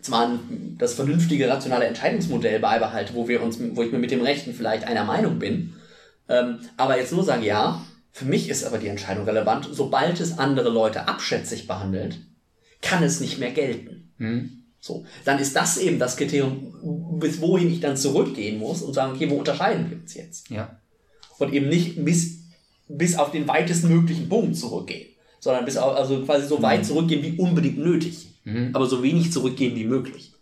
zwar 0.00 0.38
das 0.78 0.94
vernünftige 0.94 1.48
rationale 1.48 1.86
Entscheidungsmodell 1.86 2.58
beibehalte, 2.58 3.14
wo 3.14 3.28
wir 3.28 3.42
uns, 3.42 3.58
wo 3.74 3.82
ich 3.82 3.92
mir 3.92 3.98
mit 3.98 4.10
dem 4.10 4.22
Rechten 4.22 4.54
vielleicht 4.54 4.84
einer 4.84 5.04
Meinung 5.04 5.38
bin, 5.38 5.74
ähm, 6.28 6.58
aber 6.76 6.98
jetzt 6.98 7.12
nur 7.12 7.22
sage, 7.24 7.44
ja, 7.44 7.82
für 8.12 8.24
mich 8.24 8.48
ist 8.48 8.64
aber 8.64 8.78
die 8.78 8.88
Entscheidung 8.88 9.24
relevant, 9.24 9.68
sobald 9.70 10.20
es 10.20 10.38
andere 10.38 10.70
Leute 10.70 11.06
abschätzig 11.08 11.66
behandelt, 11.66 12.18
kann 12.80 13.02
es 13.02 13.20
nicht 13.20 13.38
mehr 13.38 13.50
gelten. 13.50 14.12
So, 14.84 15.06
dann 15.24 15.38
ist 15.38 15.56
das 15.56 15.78
eben 15.78 15.98
das 15.98 16.14
Kriterium, 16.18 17.18
bis 17.18 17.40
wohin 17.40 17.72
ich 17.72 17.80
dann 17.80 17.96
zurückgehen 17.96 18.58
muss 18.58 18.82
und 18.82 18.92
sagen, 18.92 19.14
okay, 19.14 19.30
wo 19.30 19.36
unterscheiden 19.36 19.88
wir 19.88 19.96
uns 19.96 20.12
jetzt? 20.12 20.50
ja. 20.50 20.78
und 21.38 21.54
eben 21.54 21.70
nicht 21.70 22.04
bis, 22.04 22.40
bis 22.86 23.16
auf 23.16 23.30
den 23.30 23.48
weitestmöglichen 23.48 24.28
Punkt 24.28 24.58
zurückgehen, 24.58 25.06
sondern 25.40 25.64
bis 25.64 25.78
auf, 25.78 25.96
also 25.96 26.20
quasi 26.26 26.46
so 26.46 26.60
weit 26.60 26.84
zurückgehen 26.84 27.22
wie 27.22 27.40
unbedingt 27.40 27.78
nötig, 27.78 28.28
aber 28.74 28.84
so 28.84 29.02
wenig 29.02 29.32
zurückgehen 29.32 29.74
wie 29.74 29.84
möglich. 29.86 30.32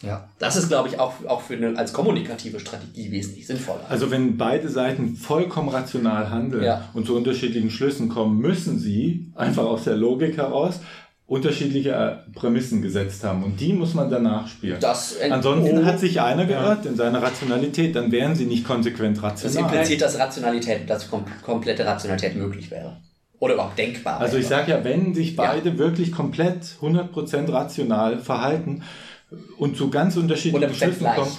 Ja. 0.00 0.28
Das 0.38 0.54
ist, 0.54 0.68
glaube 0.68 0.88
ich, 0.90 1.00
auch, 1.00 1.14
auch 1.26 1.40
für 1.40 1.54
eine 1.54 1.76
als 1.76 1.92
kommunikative 1.92 2.60
Strategie 2.60 3.10
wesentlich 3.10 3.48
sinnvoller. 3.48 3.84
Also 3.88 4.12
wenn 4.12 4.36
beide 4.36 4.68
Seiten 4.68 5.16
vollkommen 5.16 5.70
rational 5.70 6.30
handeln 6.30 6.62
Ja. 6.62 6.88
und 6.94 7.04
zu 7.04 7.16
unterschiedlichen 7.16 7.70
Schlüssen 7.72 8.08
kommen, 8.08 8.38
müssen 8.38 8.78
sie 8.78 9.32
einfach 9.34 9.64
aus 9.64 9.82
der 9.82 9.96
Logik 9.96 10.36
heraus 10.36 10.78
unterschiedliche 11.28 11.90
äh, 11.90 12.32
Prämissen 12.32 12.80
gesetzt 12.80 13.22
haben. 13.22 13.44
Und 13.44 13.60
die 13.60 13.74
muss 13.74 13.92
man 13.92 14.10
danach 14.10 14.48
spielen. 14.48 14.80
Das, 14.80 15.14
Ansonsten 15.30 15.78
oh, 15.78 15.84
hat 15.84 16.00
sich 16.00 16.20
einer 16.22 16.46
geirrt 16.46 16.86
in 16.86 16.96
seiner 16.96 17.22
Rationalität, 17.22 17.94
dann 17.94 18.10
wären 18.10 18.34
sie 18.34 18.46
nicht 18.46 18.66
konsequent 18.66 19.18
das 19.18 19.24
rational. 19.24 19.70
impliziert, 19.70 20.00
dass 20.00 20.18
Rationalität, 20.18 20.88
dass 20.88 21.10
kom 21.10 21.24
komplette 21.44 21.84
Rationalität 21.84 22.34
möglich 22.34 22.70
wäre. 22.70 22.96
Oder 23.40 23.54
überhaupt 23.54 23.78
denkbar. 23.78 24.18
Also 24.20 24.38
ich 24.38 24.46
sage 24.46 24.72
ja, 24.72 24.82
wenn 24.82 25.14
sich 25.14 25.36
beide 25.36 25.78
wirklich 25.78 26.12
komplett 26.12 26.62
100% 26.80 27.52
rational 27.52 28.18
verhalten 28.18 28.82
und 29.58 29.76
zu 29.76 29.90
ganz 29.90 30.16
unterschiedlichen 30.16 30.72
100% 30.72 30.74
Schlüssen 30.74 31.06
kommen, 31.14 31.30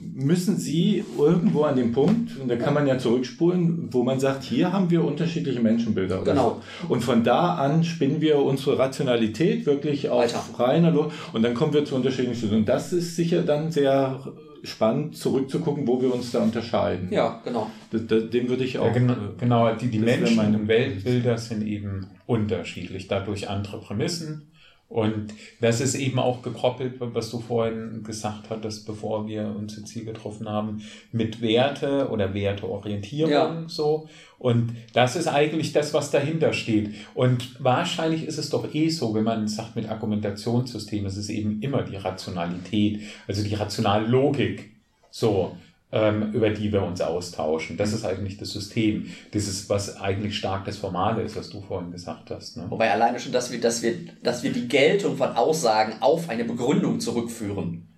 müssen 0.00 0.56
sie 0.58 1.04
irgendwo 1.18 1.64
an 1.64 1.76
dem 1.76 1.92
Punkt, 1.92 2.38
und 2.40 2.48
da 2.48 2.56
kann 2.56 2.72
man 2.74 2.86
ja 2.86 2.98
zurückspulen, 2.98 3.88
wo 3.92 4.04
man 4.04 4.20
sagt, 4.20 4.44
hier 4.44 4.72
haben 4.72 4.90
wir 4.90 5.04
unterschiedliche 5.04 5.60
Menschenbilder. 5.60 6.22
oder 6.22 6.32
Genau. 6.32 6.60
so. 6.82 6.88
Und 6.94 7.02
von 7.02 7.24
da 7.24 7.56
an 7.56 7.82
spinnen 7.82 8.20
wir 8.20 8.38
unsere 8.38 8.78
Rationalität 8.78 9.66
wirklich 9.66 10.08
auf 10.08 10.22
Weiter. 10.22 10.44
reiner 10.64 10.90
Logik 10.92 11.12
und 11.32 11.42
dann 11.42 11.54
kommen 11.54 11.72
wir 11.72 11.84
zu 11.84 11.96
unterschiedlichen 11.96 12.36
Schlüssen. 12.38 12.58
Und 12.58 12.68
das 12.68 12.92
ist 12.92 13.16
sicher 13.16 13.42
dann 13.42 13.72
sehr 13.72 14.20
spannend 14.64 15.16
zurückzugucken, 15.16 15.86
wo 15.86 16.00
wir 16.02 16.12
uns 16.14 16.30
da 16.32 16.42
unterscheiden. 16.42 17.12
Ja, 17.12 17.40
genau. 17.44 17.70
Dem 17.92 18.48
würde 18.48 18.64
ich 18.64 18.78
auch... 18.78 18.86
Ja, 18.86 18.92
genau, 18.92 19.12
äh, 19.12 19.16
genau, 19.38 19.74
die, 19.74 19.88
die 19.88 19.98
Menschen 20.00 20.36
meine- 20.36 20.58
und 20.58 20.68
Weltbilder 20.68 21.38
sind 21.38 21.64
eben 21.66 22.06
unterschiedlich, 22.26 23.08
dadurch 23.08 23.48
andere 23.48 23.80
Prämissen. 23.80 24.50
Und 24.88 25.34
das 25.60 25.82
ist 25.82 25.94
eben 25.94 26.18
auch 26.18 26.40
gekoppelt, 26.40 26.94
was 26.98 27.30
du 27.30 27.40
vorhin 27.40 28.02
gesagt 28.04 28.48
hattest, 28.48 28.86
bevor 28.86 29.28
wir 29.28 29.54
uns 29.54 29.76
jetzt 29.76 29.90
hier 29.90 30.06
getroffen 30.06 30.48
haben, 30.48 30.82
mit 31.12 31.42
Werte 31.42 32.08
oder 32.08 32.32
Werteorientierung 32.32 33.30
Ja. 33.30 33.64
so. 33.66 34.08
Und 34.38 34.74
das 34.94 35.14
ist 35.16 35.26
eigentlich 35.26 35.72
das, 35.72 35.92
was 35.92 36.10
dahinter 36.10 36.54
steht. 36.54 36.94
Und 37.14 37.62
wahrscheinlich 37.62 38.24
ist 38.24 38.38
es 38.38 38.48
doch 38.48 38.72
eh 38.74 38.88
so, 38.88 39.12
wenn 39.12 39.24
man 39.24 39.46
sagt 39.46 39.76
mit 39.76 39.90
Argumentationssystem, 39.90 41.04
es 41.04 41.18
ist 41.18 41.28
eben 41.28 41.60
immer 41.60 41.82
die 41.82 41.96
Rationalität, 41.96 43.00
also 43.26 43.42
die 43.42 43.54
rationale 43.54 44.06
Logik. 44.06 44.70
So, 45.10 45.56
ähm, 45.90 46.32
über 46.32 46.50
die 46.50 46.72
wir 46.72 46.82
uns 46.82 47.00
austauschen. 47.00 47.76
Das 47.76 47.92
ist 47.92 48.04
eigentlich 48.04 48.36
das 48.36 48.50
System. 48.50 49.06
Das 49.32 49.48
ist, 49.48 49.70
was 49.70 49.96
eigentlich 50.00 50.36
stark 50.36 50.64
das 50.64 50.76
Formale 50.76 51.22
ist, 51.22 51.36
was 51.36 51.48
du 51.48 51.62
vorhin 51.62 51.90
gesagt 51.90 52.30
hast. 52.30 52.56
Ne? 52.56 52.66
Wobei 52.68 52.90
alleine 52.92 53.18
schon, 53.18 53.32
dass 53.32 53.50
wir, 53.50 53.60
dass 53.60 53.82
wir, 53.82 53.94
dass 54.22 54.42
wir 54.42 54.52
die 54.52 54.68
Geltung 54.68 55.16
von 55.16 55.30
Aussagen 55.30 55.94
auf 56.00 56.28
eine 56.28 56.44
Begründung 56.44 57.00
zurückführen. 57.00 57.88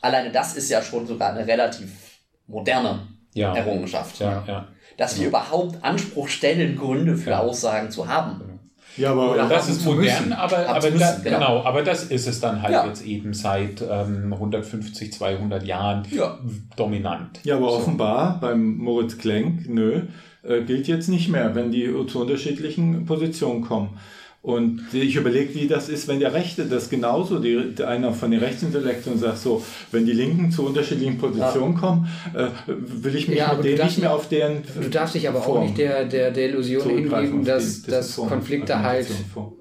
Alleine 0.00 0.30
das 0.30 0.56
ist 0.56 0.70
ja 0.70 0.80
schon 0.82 1.06
sogar 1.06 1.32
eine 1.34 1.46
relativ 1.46 1.90
moderne 2.46 3.08
Ja. 3.34 3.54
Errungenschaft. 3.54 4.18
Ja, 4.20 4.44
ja. 4.46 4.68
Dass 4.96 5.18
wir 5.18 5.28
überhaupt 5.28 5.82
Anspruch 5.82 6.28
stellen, 6.28 6.76
Gründe 6.76 7.16
für 7.16 7.38
Aussagen 7.38 7.90
zu 7.90 8.08
haben. 8.08 8.49
Ja, 8.96 9.12
aber 9.12 9.32
Oder 9.32 9.48
das 9.48 9.68
ist 9.68 9.84
modern, 9.84 10.00
müssen. 10.02 10.32
aber, 10.32 10.68
aber 10.68 10.80
zu 10.80 10.92
da, 10.92 11.10
müssen, 11.10 11.22
genau. 11.24 11.38
genau. 11.38 11.64
aber 11.64 11.82
das 11.82 12.04
ist 12.04 12.26
es 12.26 12.40
dann 12.40 12.60
halt 12.62 12.72
Ja. 12.72 12.86
jetzt 12.86 13.04
eben 13.06 13.32
seit 13.34 13.82
ähm, 13.88 14.32
150, 14.32 15.12
200 15.12 15.64
Jahren 15.64 16.02
Ja. 16.10 16.38
dominant. 16.76 17.40
Ja, 17.44 17.56
aber 17.56 17.72
offenbar 17.72 18.38
beim 18.40 18.76
Moritz 18.78 19.16
Klenk, 19.18 19.68
nö, 19.68 20.02
äh, 20.42 20.62
gilt 20.62 20.88
jetzt 20.88 21.08
nicht 21.08 21.28
mehr, 21.28 21.54
wenn 21.54 21.70
die 21.70 21.88
zu 22.08 22.20
unterschiedlichen 22.20 23.04
Positionen 23.04 23.62
kommen. 23.62 23.98
Und 24.42 24.80
ich 24.94 25.16
überlege, 25.16 25.54
wie 25.54 25.66
das 25.68 25.90
ist, 25.90 26.08
wenn 26.08 26.18
der 26.18 26.32
Rechte 26.32 26.64
das 26.64 26.88
genauso, 26.88 27.40
die, 27.40 27.74
der 27.74 27.88
einer 27.88 28.14
von 28.14 28.30
den 28.30 28.40
Rechtsintellektuellen 28.40 29.20
sagt 29.20 29.36
so, 29.38 29.62
wenn 29.92 30.06
die 30.06 30.12
Linken 30.12 30.50
zu 30.50 30.64
unterschiedlichen 30.64 31.18
Positionen 31.18 31.74
kommen, 31.74 32.08
äh, 32.34 32.46
will 32.66 33.14
ich 33.16 33.28
mich 33.28 33.36
Ja, 33.36 33.48
mit 33.50 33.58
du 33.58 33.62
denen 33.64 33.76
darfst 33.78 33.96
nicht 33.98 34.02
mehr 34.02 34.14
auf 34.14 34.28
deren 34.30 34.62
Du 34.80 34.88
darfst 34.88 35.14
dich 35.14 35.28
aber 35.28 35.40
auch 35.40 35.44
Form 35.44 35.64
nicht 35.66 35.76
der, 35.76 36.06
der, 36.06 36.30
der 36.30 36.48
Illusion 36.48 36.88
hingeben, 36.88 37.44
dass, 37.44 37.82
die- 37.82 37.90
dass 37.90 38.16
Konflikte 38.16 38.82
halt 38.82 39.06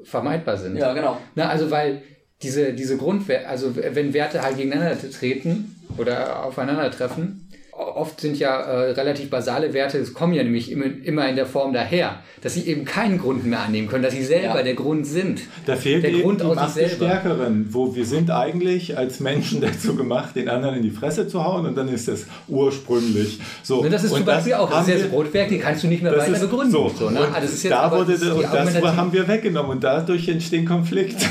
vermeidbar 0.04 0.56
sind. 0.58 0.78
Ja, 0.78 0.94
genau. 0.94 1.18
Na, 1.36 1.50
also 1.50 1.70
weil 1.72 2.02
diese, 2.42 2.72
diese 2.74 2.96
Grundwerte, 2.96 3.50
also 3.50 3.76
wenn 3.76 4.14
Werte 4.14 4.42
halt 4.42 4.56
gegeneinander 4.56 4.96
treten 5.12 5.76
oder 5.98 6.46
aufeinandertreffen, 6.46 7.49
oft 7.80 8.20
sind 8.20 8.38
ja 8.38 8.60
äh, 8.60 8.92
relativ 8.92 9.30
basale 9.30 9.74
Werte, 9.74 9.98
es 10.00 10.14
kommen 10.14 10.34
ja 10.34 10.44
nämlich 10.44 10.70
immer, 10.72 10.86
immer 11.04 11.28
in 11.30 11.36
der 11.38 11.46
Form 11.46 11.72
daher, 11.74 12.20
dass 12.42 12.54
sie 12.54 12.68
eben 12.68 12.84
keinen 12.86 13.18
Grund 13.20 13.46
mehr 13.46 13.62
annehmen 13.62 13.88
können, 13.88 14.04
dass 14.04 14.14
sie 14.14 14.24
selber 14.24 14.58
Ja. 14.58 14.64
der 14.64 14.74
Grund 14.76 15.08
sind. 15.08 15.42
Da 15.66 15.76
fehlt 15.76 16.04
der 16.04 16.12
eben 16.12 16.22
Grund 16.24 16.42
die 16.42 16.46
aus 16.46 16.56
Macht 16.56 16.74
sich 16.74 16.88
selber. 16.90 17.06
Stärkeren, 17.06 17.68
wo 17.72 17.96
wir 17.96 18.06
sind 18.06 18.32
eigentlich 18.32 18.98
als 18.98 19.20
Menschen 19.22 19.62
dazu 19.62 19.96
gemacht, 19.96 20.36
den 20.36 20.50
anderen 20.50 20.76
in 20.76 20.84
die 20.84 20.92
Fresse 20.92 21.28
zu 21.28 21.44
hauen 21.44 21.66
und 21.66 21.76
dann 21.78 21.88
ist 21.88 22.08
das 22.10 22.26
ursprünglich. 22.48 23.40
So, 23.64 23.82
Ne, 23.82 23.90
das 23.90 24.04
ist 24.04 24.12
und 24.12 24.18
zum 24.18 24.26
Beispiel 24.26 24.54
auch, 24.56 24.70
das 24.70 24.88
ist 24.88 25.04
das 25.06 25.10
Brotwerk, 25.12 25.50
die 25.50 25.60
kannst 25.60 25.84
du 25.84 25.88
nicht 25.88 26.04
mehr 26.04 26.12
Das 26.12 26.24
weiter 26.26 26.34
ist 26.34 26.42
begründen. 26.42 26.72
so. 26.72 27.10
ne? 27.10 27.20
Und 27.22 27.26
Also 27.34 27.42
das 27.42 27.54
ist 27.54 27.64
jetzt 27.64 27.72
da 27.72 27.80
aber- 27.82 28.00
wurde 28.00 28.14
das 28.14 28.22
und 28.24 28.44
das 28.84 28.96
haben 28.96 29.14
wir 29.14 29.28
weggenommen 29.28 29.72
und 29.72 29.84
dadurch 29.84 30.28
entstehen 30.28 30.66
Konflikte. 30.66 31.26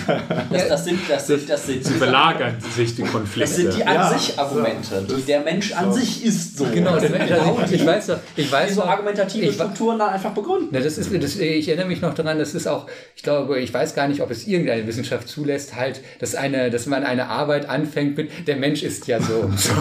Das, 0.50 0.68
das 0.68 0.84
sind, 0.84 0.98
das 1.08 1.26
sind, 1.26 1.48
das 1.48 1.66
sind, 1.66 1.88
Überlagern 1.90 2.54
sich 2.74 2.94
die 2.96 3.02
Konflikte. 3.02 3.40
das 3.40 3.56
sind 3.56 3.76
die 3.76 3.84
an 3.84 3.94
Ja, 3.94 4.10
sich 4.18 4.38
Argumente. 4.38 5.04
so. 5.06 5.16
Die 5.16 5.22
der 5.22 5.40
Mensch 5.42 5.72
an 5.72 5.92
So. 5.92 5.98
sich 6.00 6.24
ist 6.24 6.37
so. 6.38 6.66
Genau, 6.72 6.94
Das 6.96 7.10
Mensch, 7.10 7.28
genau 7.28 7.56
also 7.56 7.74
ich, 7.74 7.80
ich 7.80 7.86
weiß 7.86 8.06
doch, 8.08 8.18
ich 8.36 8.50
weiß 8.50 8.74
so 8.74 8.82
argumentative 8.82 9.46
ich, 9.46 9.54
Strukturen 9.54 9.98
dann 9.98 10.10
einfach 10.10 10.32
begründen. 10.32 10.68
Na, 10.72 10.80
das 10.80 10.98
ist, 10.98 11.12
das, 11.22 11.36
ich 11.36 11.68
erinnere 11.68 11.86
mich 11.88 12.00
noch 12.00 12.14
daran, 12.14 12.38
das 12.38 12.54
ist 12.54 12.66
auch, 12.66 12.86
ich 13.16 13.22
glaube, 13.22 13.60
ich 13.60 13.72
weiß 13.72 13.94
gar 13.94 14.08
nicht, 14.08 14.20
ob 14.20 14.30
es 14.30 14.46
irgendeine 14.46 14.86
Wissenschaft 14.86 15.28
zulässt, 15.28 15.76
halt, 15.76 16.00
dass 16.20 16.34
eine, 16.34 16.70
dass 16.70 16.86
man 16.86 17.04
eine 17.04 17.28
Arbeit 17.28 17.68
anfängt 17.68 18.16
mit, 18.16 18.30
der 18.46 18.56
Mensch 18.56 18.82
ist 18.82 19.06
ja 19.06 19.20
so. 19.20 19.50
so. 19.56 19.72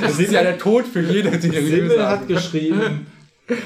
Das 0.00 0.18
ist 0.18 0.32
ja 0.32 0.42
der 0.42 0.58
Tod 0.58 0.86
für 0.86 1.00
jede, 1.00 1.30
die 1.38 1.50
Simmel 1.50 2.06
hat 2.06 2.28
geschrieben, 2.28 3.06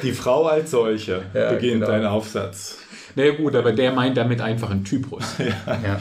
die 0.02 0.12
Frau 0.12 0.46
als 0.46 0.70
solche 0.70 1.22
Ja, 1.34 1.52
beginnt 1.52 1.82
genau. 1.82 1.92
ein 1.92 2.04
Aufsatz. 2.06 2.78
Na 3.16 3.24
ja, 3.24 3.32
gut, 3.32 3.56
aber 3.56 3.72
der 3.72 3.92
meint 3.92 4.16
damit 4.16 4.40
einfach 4.40 4.70
einen 4.70 4.84
Typus. 4.84 5.24
Ja. 5.38 6.00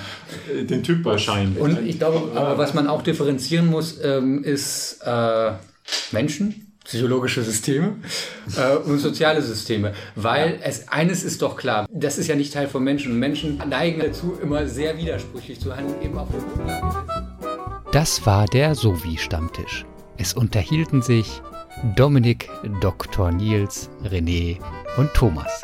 Äh, 0.53 0.63
Den 0.63 0.83
Typ 0.83 1.03
Wahrscheinlich. 1.05 1.59
Und 1.59 1.85
ich 1.87 1.97
glaube, 1.97 2.37
aber 2.37 2.57
was 2.57 2.73
man 2.73 2.87
auch 2.87 3.01
differenzieren 3.01 3.67
muss, 3.67 4.03
ähm, 4.03 4.43
ist 4.43 4.99
äh, 5.03 5.51
Menschen, 6.11 6.73
psychologische 6.85 7.43
Systeme 7.43 7.97
äh, 8.57 8.75
und 8.77 8.99
soziale 8.99 9.41
Systeme. 9.41 9.93
Weil 10.15 10.59
es 10.63 10.87
eines 10.87 11.23
ist 11.23 11.41
doch 11.41 11.55
klar, 11.55 11.85
das 11.91 12.17
ist 12.17 12.27
ja 12.27 12.35
nicht 12.35 12.53
Teil 12.53 12.67
von 12.67 12.83
Menschen. 12.83 13.11
Und 13.11 13.19
Menschen 13.19 13.61
neigen 13.69 13.99
dazu, 13.99 14.37
immer 14.41 14.67
sehr 14.67 14.97
widersprüchlich 14.97 15.59
zu 15.59 15.75
handeln, 15.75 16.01
eben 16.01 16.17
auf 16.17 16.29
der 16.31 16.39
Grundlage. 16.39 17.29
Das 17.91 18.25
war 18.25 18.45
der 18.47 18.75
Sovi-Stammtisch. 18.75 19.85
Es 20.17 20.33
unterhielten 20.33 21.01
sich 21.01 21.41
Dominik, 21.95 22.49
Dr. 22.81 23.31
Nils, 23.31 23.89
René 24.03 24.57
und 24.97 25.13
Thomas. 25.13 25.61